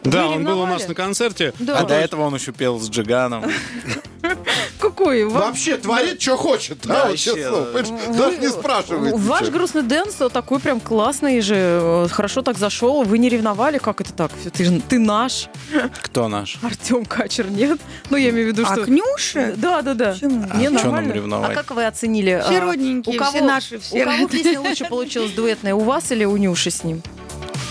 Да, 0.03 0.27
Вы 0.27 0.35
он 0.35 0.45
был 0.45 0.61
у 0.61 0.65
нас 0.65 0.87
на 0.87 0.95
концерте. 0.95 1.53
Да. 1.59 1.79
А 1.79 1.83
до 1.83 1.95
этого 1.95 2.23
он 2.23 2.35
еще 2.35 2.51
пел 2.51 2.79
с 2.79 2.89
Джиганом. 2.89 3.45
Какой? 4.79 5.25
Вообще 5.25 5.77
творит, 5.77 6.21
что 6.21 6.37
хочет. 6.37 6.79
Да, 6.83 7.05
понимаешь? 7.05 7.87
Даже 8.17 8.37
не 8.37 8.49
спрашивает. 8.49 9.15
Ваш 9.17 9.49
грустный 9.49 9.83
dance 9.83 10.21
э, 10.21 10.29
такой 10.29 10.59
прям 10.59 10.79
классный 10.79 11.41
же, 11.41 11.55
э, 11.55 12.07
хорошо 12.09 12.41
так 12.41 12.57
зашел. 12.57 13.03
Вы 13.03 13.17
не 13.17 13.29
ревновали? 13.29 13.77
Как 13.77 14.01
это 14.01 14.13
так? 14.13 14.31
Ты, 14.53 14.65
же, 14.65 14.81
ты 14.81 14.99
наш, 14.99 15.49
Кто 16.01 16.27
наш? 16.27 16.57
Артем 16.61 17.05
Качер, 17.05 17.49
нет? 17.49 17.79
Ну, 18.09 18.17
я 18.17 18.29
имею 18.29 18.47
в 18.47 18.49
виду, 18.49 18.63
А 18.67 18.73
что... 18.73 18.85
к 18.85 18.87
Нюше? 18.87 19.53
Да, 19.57 19.81
да, 19.81 19.93
да. 19.93 20.13
Почему? 20.13 20.45
А 20.49 20.57
Не, 20.57 20.69
нам 20.69 20.83
нормально. 20.83 21.47
А 21.47 21.53
как 21.53 21.71
вы 21.71 21.85
оценили? 21.85 22.41
Все 22.45 22.59
а, 22.59 22.61
родненькие, 22.61 23.21
все 23.21 23.41
наши, 23.41 23.79
у 23.91 24.03
кого 24.03 24.27
песня 24.27 24.59
лучше 24.59 24.85
получилась 24.85 25.31
дуэтная? 25.31 25.75
У 25.75 25.81
вас 25.81 26.11
или 26.11 26.25
у 26.25 26.35
Нюши 26.37 26.71
с 26.71 26.83
ним? 26.83 27.01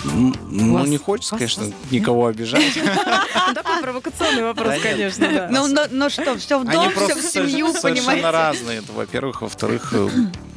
Ну, 0.05 0.75
Вас- 0.75 0.89
не 0.89 0.97
хочется, 0.99 1.35
вас- 1.35 1.39
конечно, 1.41 1.65
вас- 1.65 1.73
никого 1.91 2.27
обижать. 2.27 2.63
Ну, 3.49 3.55
Такой 3.55 3.81
провокационный 3.83 4.43
вопрос, 4.43 4.75
конечно. 4.83 5.49
Ну, 5.51 5.67
но, 5.91 6.09
что, 6.11 6.37
все 6.37 6.59
в 6.59 6.65
дом, 6.65 6.91
все 6.91 7.15
в 7.15 7.23
семью, 7.23 7.73
со- 7.73 7.81
совершенно 7.81 8.07
понимаете? 8.13 8.31
разные, 8.31 8.83
во-первых. 8.95 9.41
Во-вторых, 9.43 9.93
э, 9.95 10.09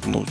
ну, 0.06 0.24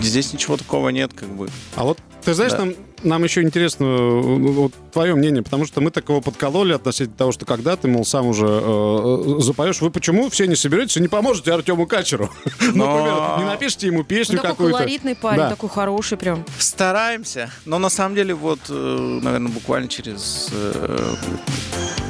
здесь 0.00 0.32
ничего 0.32 0.56
такого 0.56 0.88
нет, 0.90 1.12
как 1.14 1.28
бы. 1.28 1.48
А 1.76 1.84
вот 1.84 1.98
ты 2.24 2.34
знаешь, 2.34 2.52
Да. 2.52 2.58
нам, 2.58 2.74
нам 3.02 3.24
еще 3.24 3.42
интересно 3.42 3.84
э, 3.84 4.20
вот, 4.20 4.72
твое 4.92 5.14
мнение, 5.14 5.42
потому 5.42 5.64
что 5.66 5.80
мы 5.80 5.90
такого 5.90 6.20
подкололи 6.20 6.72
относительно 6.72 7.16
того, 7.16 7.32
что 7.32 7.44
когда 7.46 7.76
ты, 7.76 7.88
мол, 7.88 8.04
сам 8.04 8.26
уже 8.26 8.46
э, 8.46 9.34
запоешь, 9.40 9.80
вы 9.80 9.90
почему 9.90 10.28
все 10.30 10.46
не 10.46 10.54
соберетесь 10.54 10.96
и 10.96 11.00
не 11.00 11.08
поможете 11.08 11.52
Артему 11.52 11.86
Качеру? 11.86 12.30
Но- 12.60 12.86
Например, 12.96 13.38
не 13.38 13.44
напишите 13.44 13.86
ему 13.88 13.98
Ну, 13.98 14.04
песню 14.04 14.36
такой 14.36 14.50
какую-то. 14.50 14.78
колоритный 14.78 15.16
парень, 15.16 15.38
Да. 15.38 15.50
такой 15.50 15.68
хороший 15.68 16.16
прям. 16.18 16.44
Стараемся. 16.58 17.50
Но 17.64 17.78
на 17.78 17.88
самом 17.90 18.14
деле, 18.14 18.34
вот, 18.34 18.60
э, 18.68 19.20
наверное, 19.22 19.50
буквально 19.52 19.88
через 19.88 20.48
э, 20.52 21.14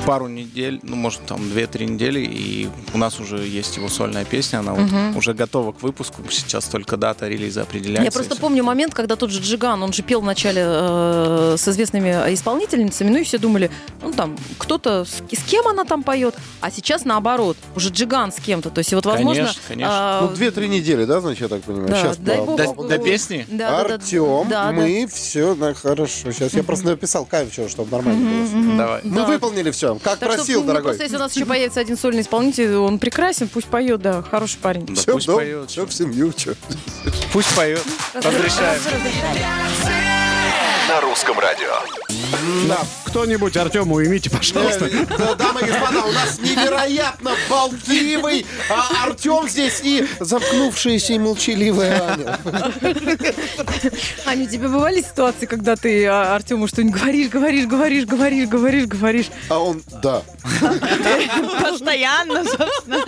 пару 0.07 0.27
недель, 0.27 0.81
ну, 0.83 0.97
может, 0.97 1.25
там, 1.27 1.41
2-3 1.41 1.85
недели, 1.85 2.21
и 2.21 2.69
у 2.93 2.99
нас 2.99 3.21
уже 3.21 3.39
есть 3.47 3.77
его 3.77 3.89
сольная 3.89 4.25
песня, 4.25 4.59
она 4.59 4.73
вот 4.75 5.17
уже 5.17 5.33
готова 5.33 5.73
к 5.73 5.83
выпуску. 5.83 6.23
Сейчас 6.31 6.65
только 6.65 6.97
дата 6.97 7.29
релиза 7.29 7.63
определяется. 7.63 8.05
Я 8.05 8.11
просто 8.11 8.37
помню 8.37 8.65
момент, 8.65 8.95
когда 8.95 9.17
тот 9.17 9.31
же 9.31 9.41
Джиган, 9.41 9.83
он 9.83 9.93
же 9.93 10.03
пел 10.03 10.21
вначале 10.21 10.63
э, 10.65 11.55
с 11.57 11.69
известными 11.69 12.11
исполнительницами, 12.35 13.11
ну 13.11 13.19
и 13.19 13.23
все 13.25 13.39
думали, 13.39 13.71
ну 14.03 14.13
там, 14.13 14.37
кто-то, 14.59 15.05
с, 15.05 15.23
с 15.37 15.43
кем 15.45 15.69
она 15.69 15.85
там 15.85 16.03
поет, 16.03 16.35
а 16.61 16.71
сейчас 16.71 17.05
наоборот, 17.05 17.57
уже 17.77 17.91
Джиган 17.91 18.33
с 18.33 18.37
кем-то. 18.37 18.71
То 18.71 18.79
есть 18.79 18.93
вот, 18.93 19.07
возможно... 19.07 19.43
Конечно, 19.45 19.63
конечно. 19.69 19.93
а, 19.95 20.23
Ну, 20.29 20.35
две-три 20.35 20.69
недели, 20.69 21.05
да, 21.05 21.21
значит, 21.21 21.43
я 21.43 21.49
так 21.49 21.63
понимаю? 21.63 21.89
да, 21.91 22.01
Сейчас 22.03 22.17
дай 22.17 22.39
по- 22.39 22.45
бог. 22.45 22.57
До- 22.57 22.75
по- 22.75 22.85
до 22.89 22.99
песни? 22.99 23.47
Да, 23.49 23.83
да, 23.83 23.89
да, 23.89 23.95
Артем, 23.95 24.49
да, 24.49 24.67
да. 24.67 24.73
мы 24.73 25.07
все, 25.13 25.55
да, 25.55 25.75
хорошо. 25.75 26.33
Сейчас 26.33 26.55
я 26.55 26.63
просто 26.65 26.87
написал 26.87 27.25
кайф, 27.25 27.53
чтобы 27.69 27.91
нормально 27.91 28.47
было. 28.53 28.77
Давай. 28.77 29.01
Мы 29.05 29.17
Да. 29.17 29.27
выполнили 29.27 29.71
все, 29.71 29.92
как 29.99 30.19
Так 30.19 30.31
что, 30.31 30.39
просил, 30.39 30.61
ну, 30.61 30.67
дорогой. 30.69 30.91
Просто 30.91 31.03
если 31.05 31.17
у 31.17 31.21
нас 31.21 31.35
еще 31.35 31.45
появится 31.47 31.81
один 31.81 31.97
сольный 31.97 32.23
исполнитель, 32.23 32.75
он 32.77 32.99
прекрасен, 32.99 33.49
пусть 33.49 33.67
поет, 33.69 34.01
да, 34.03 34.23
хороший 34.23 34.59
парень. 34.59 34.87
Да 34.87 34.95
Все 34.95 35.13
пусть 35.13 35.27
дом, 35.27 35.37
поет. 35.37 35.71
все 35.71 35.87
в 35.87 35.93
семью, 35.93 36.33
чё. 36.33 36.55
Пусть 37.33 37.55
поет. 37.55 37.83
Разрешаем. 38.15 38.81
На 40.89 41.01
русском 41.01 41.39
радио. 41.39 41.73
Да. 42.69 42.79
Кто-нибудь 43.13 43.55
Артему 43.59 43.97
уймите, 43.97 44.31
пожалуйста. 44.31 44.87
Э, 44.87 45.05
да, 45.19 45.35
Дамы 45.35 45.61
и 45.61 45.65
господа, 45.67 46.03
у 46.07 46.13
нас 46.13 46.39
невероятно 46.39 47.33
болтливый 47.51 48.47
а, 48.71 49.05
Артем 49.05 49.47
здесь 49.51 49.83
и 49.83 50.09
заткнувшаяся 50.19 51.13
и 51.13 51.19
молчаливая 51.19 52.15
Аня. 52.15 52.39
Аня, 54.25 54.45
у 54.45 54.49
тебя 54.49 54.71
бывали 54.71 55.03
ситуации, 55.03 55.45
когда 55.45 55.77
ты 55.77 56.07
а, 56.07 56.35
Артему 56.35 56.67
что-нибудь 56.67 56.99
говоришь, 56.99 57.29
говоришь, 57.29 57.67
говоришь, 57.67 58.07
говоришь, 58.07 58.49
говоришь, 58.49 58.87
говоришь? 58.87 59.27
А 59.51 59.59
он, 59.59 59.83
да. 60.03 60.23
Постоянно, 61.61 62.45
собственно. 62.47 63.05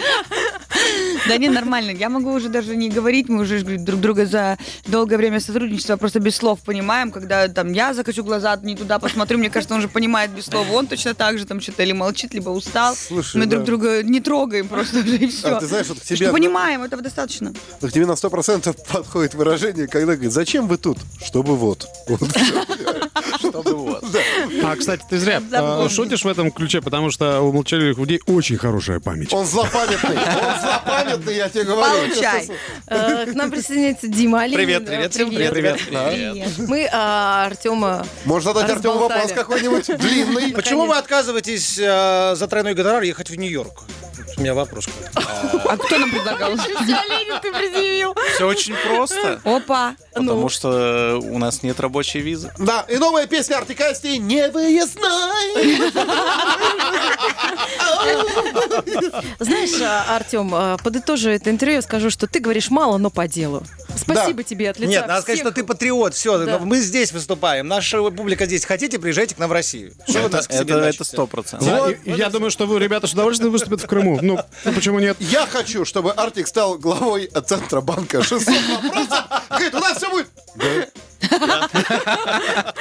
Да 1.28 1.38
не, 1.38 1.48
нормально. 1.48 1.92
Я 1.92 2.10
могу 2.10 2.30
уже 2.32 2.50
даже 2.50 2.76
не 2.76 2.90
говорить, 2.90 3.30
мы 3.30 3.42
уже 3.42 3.62
друг 3.62 4.00
друга 4.00 4.26
за 4.26 4.58
долгое 4.86 5.16
время 5.16 5.40
сотрудничества 5.40 5.96
просто 5.96 6.20
без 6.20 6.36
слов 6.36 6.60
понимаем, 6.60 7.10
когда 7.10 7.48
там 7.48 7.72
я 7.72 7.94
закачу 7.94 8.22
глаза, 8.22 8.54
не 8.62 8.76
туда 8.76 8.98
посмотрю, 8.98 9.38
мне 9.38 9.48
кажется, 9.48 9.74
он 9.74 9.80
же 9.80 9.88
понимает 9.94 10.32
без 10.32 10.46
слов, 10.46 10.66
он 10.72 10.86
точно 10.88 11.14
так 11.14 11.38
же 11.38 11.46
там 11.46 11.60
что-то 11.60 11.84
или 11.84 11.92
молчит, 11.92 12.34
либо 12.34 12.50
устал. 12.50 12.94
Слушай, 12.96 13.36
мы 13.38 13.46
да. 13.46 13.52
друг 13.52 13.64
друга 13.64 14.02
не 14.02 14.20
трогаем 14.20 14.68
просто 14.68 14.98
уже 14.98 15.16
и 15.16 15.28
все. 15.28 15.56
А 15.56 15.60
ты 15.60 15.66
знаешь, 15.66 15.86
вот 15.86 16.00
к 16.00 16.02
тебе- 16.02 16.32
понимаем, 16.32 16.82
этого 16.82 17.00
достаточно. 17.00 17.54
К 17.80 17.90
тебе 17.90 18.04
на 18.04 18.16
сто 18.16 18.28
процентов 18.28 18.76
подходит 18.92 19.34
выражение, 19.34 19.86
когда 19.86 20.14
говорит, 20.14 20.32
зачем 20.32 20.66
вы 20.66 20.76
тут? 20.76 20.98
Чтобы 21.24 21.56
вот. 21.56 21.86
Вот. 22.08 22.20
Чтобы 23.38 23.74
вот. 23.74 24.04
А, 24.64 24.76
кстати, 24.76 25.02
ты 25.08 25.18
зря 25.18 25.40
Запомни. 25.48 25.88
шутишь 25.88 26.24
в 26.24 26.28
этом 26.28 26.50
ключе, 26.50 26.80
потому 26.80 27.10
что 27.10 27.40
у 27.42 27.52
молчаливых 27.52 27.98
людей 27.98 28.20
очень 28.26 28.56
хорошая 28.56 29.00
память. 29.00 29.32
Он 29.32 29.46
злопамятный. 29.46 30.16
Он 30.16 30.60
злопамятный, 30.60 31.36
я 31.36 31.48
тебе 31.48 31.64
говорю. 31.64 32.08
Получай. 32.08 32.48
Э, 32.86 33.26
К 33.26 33.34
нам 33.34 33.50
присоединяется 33.50 34.08
Дима 34.08 34.42
Оленин. 34.42 34.58
Привет, 34.58 34.86
привет, 34.86 35.12
Привет. 35.12 35.52
привет. 35.52 35.80
Привет. 35.86 36.48
Мы 36.58 36.88
а, 36.92 37.46
Артема... 37.46 38.06
Можно 38.24 38.52
задать 38.52 38.70
Артему 38.70 38.98
вопрос 38.98 39.32
какой-нибудь 39.32 39.83
длинный? 39.86 40.52
Почему 40.52 40.86
вы 40.86 40.96
отказываетесь 40.96 41.78
э, 41.78 42.34
за 42.36 42.46
тройной 42.48 42.74
гонорар 42.74 43.02
ехать 43.02 43.30
в 43.30 43.34
Нью-Йорк? 43.36 43.84
Вот 44.34 44.38
У 44.38 44.40
меня 44.40 44.54
вопрос. 44.54 44.88
А 45.14 45.76
кто 45.76 45.98
нам 45.98 46.10
предлагал? 46.10 46.52
Оленин, 46.52 47.40
ты 47.40 47.52
предъявил. 47.52 48.16
Все 48.34 48.46
очень 48.46 48.74
просто. 48.74 49.40
Опа. 49.44 49.94
Потому 50.12 50.48
что 50.48 51.20
у 51.22 51.38
нас 51.38 51.62
нет 51.62 51.78
рабочей 51.80 52.20
визы. 52.20 52.52
Да, 52.58 52.84
и 52.88 52.96
новая 52.96 53.26
песня 53.26 53.56
Артикасти 53.56 54.16
«Не 54.18 54.48
выездной». 54.50 55.92
Знаешь, 59.38 59.80
а, 59.80 60.16
Артем, 60.16 60.50
а, 60.54 60.76
подытожу 60.78 61.30
это 61.30 61.50
интервью, 61.50 61.82
скажу, 61.82 62.10
что 62.10 62.26
ты 62.26 62.40
говоришь 62.40 62.70
мало, 62.70 62.98
но 62.98 63.10
по 63.10 63.26
делу. 63.28 63.62
Спасибо 63.96 64.42
тебе 64.42 64.70
от 64.70 64.78
лица 64.78 64.90
Нет, 64.90 65.06
надо 65.06 65.22
сказать, 65.22 65.40
что 65.40 65.52
ты 65.52 65.64
патриот. 65.64 66.14
Все, 66.14 66.38
Да. 66.44 66.58
мы 66.58 66.78
здесь 66.80 67.12
выступаем. 67.12 67.66
Наша 67.68 68.02
публика 68.10 68.46
здесь. 68.46 68.64
Хотите, 68.64 68.98
приезжайте 68.98 69.34
к 69.34 69.38
нам 69.38 69.48
в 69.48 69.52
Россию. 69.52 69.92
Что 70.08 70.20
вы 70.20 70.26
Это 70.26 70.36
нас 70.36 70.48
к 70.48 70.52
себе 70.52 70.74
это- 70.74 71.04
сто 71.04 71.26
процентов. 71.26 71.68
Да, 71.68 71.90
и 71.90 72.12
я 72.16 72.30
думаю, 72.30 72.50
что 72.50 72.66
вы, 72.66 72.78
ребята, 72.78 73.06
с 73.06 73.12
удовольствием 73.12 73.52
выступят 73.52 73.80
в 73.82 73.86
Крыму. 73.86 74.18
Ну, 74.22 74.38
почему 74.64 74.98
нет? 75.00 75.16
Я 75.20 75.46
хочу, 75.46 75.84
чтобы 75.84 76.12
Артик 76.12 76.46
стал 76.46 76.78
главой 76.78 77.30
Центробанка. 77.46 78.22
600 78.22 78.54
вопросов. 78.82 79.24
Говорит, 79.50 79.74
у 79.74 79.78
нас 79.78 79.96
все 79.98 80.10
будет. 80.10 80.28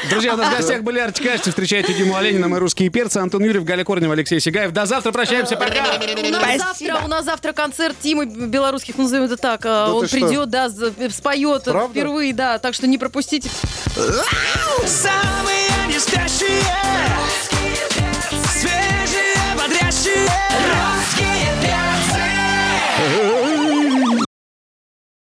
Друзья, 0.09 0.33
у 0.33 0.37
нас 0.37 0.53
в 0.53 0.57
гостях 0.57 0.83
были 0.83 0.99
Асти. 0.99 1.49
Встречайте 1.49 1.93
Диму 1.93 2.15
Оленина, 2.15 2.47
мы 2.47 2.59
русские 2.59 2.89
перцы. 2.89 3.17
Антон 3.17 3.43
Юрьев, 3.43 3.63
Галя 3.63 3.83
Корнева, 3.83 4.13
Алексей 4.13 4.39
Сигаев. 4.39 4.71
До 4.71 4.85
завтра, 4.85 5.11
прощаемся, 5.11 5.55
пока! 5.55 5.73
У 5.73 6.29
нас, 6.31 6.57
завтра, 6.59 7.01
у 7.03 7.07
нас 7.07 7.25
завтра 7.25 7.53
концерт 7.53 7.95
Тимы 8.01 8.25
Белорусских, 8.25 8.97
назовем 8.97 9.25
это 9.25 9.37
так. 9.37 9.65
А, 9.65 9.91
Он 9.93 10.07
придет, 10.07 10.49
да, 10.49 10.69
за- 10.69 10.93
споет 11.09 11.63
впервые, 11.63 12.33
да. 12.33 12.59
Так 12.59 12.73
что 12.73 12.87
не 12.87 12.97
пропустите. 12.97 13.49
Самые 14.85 15.69
не 15.87 15.99
спящие 15.99 16.61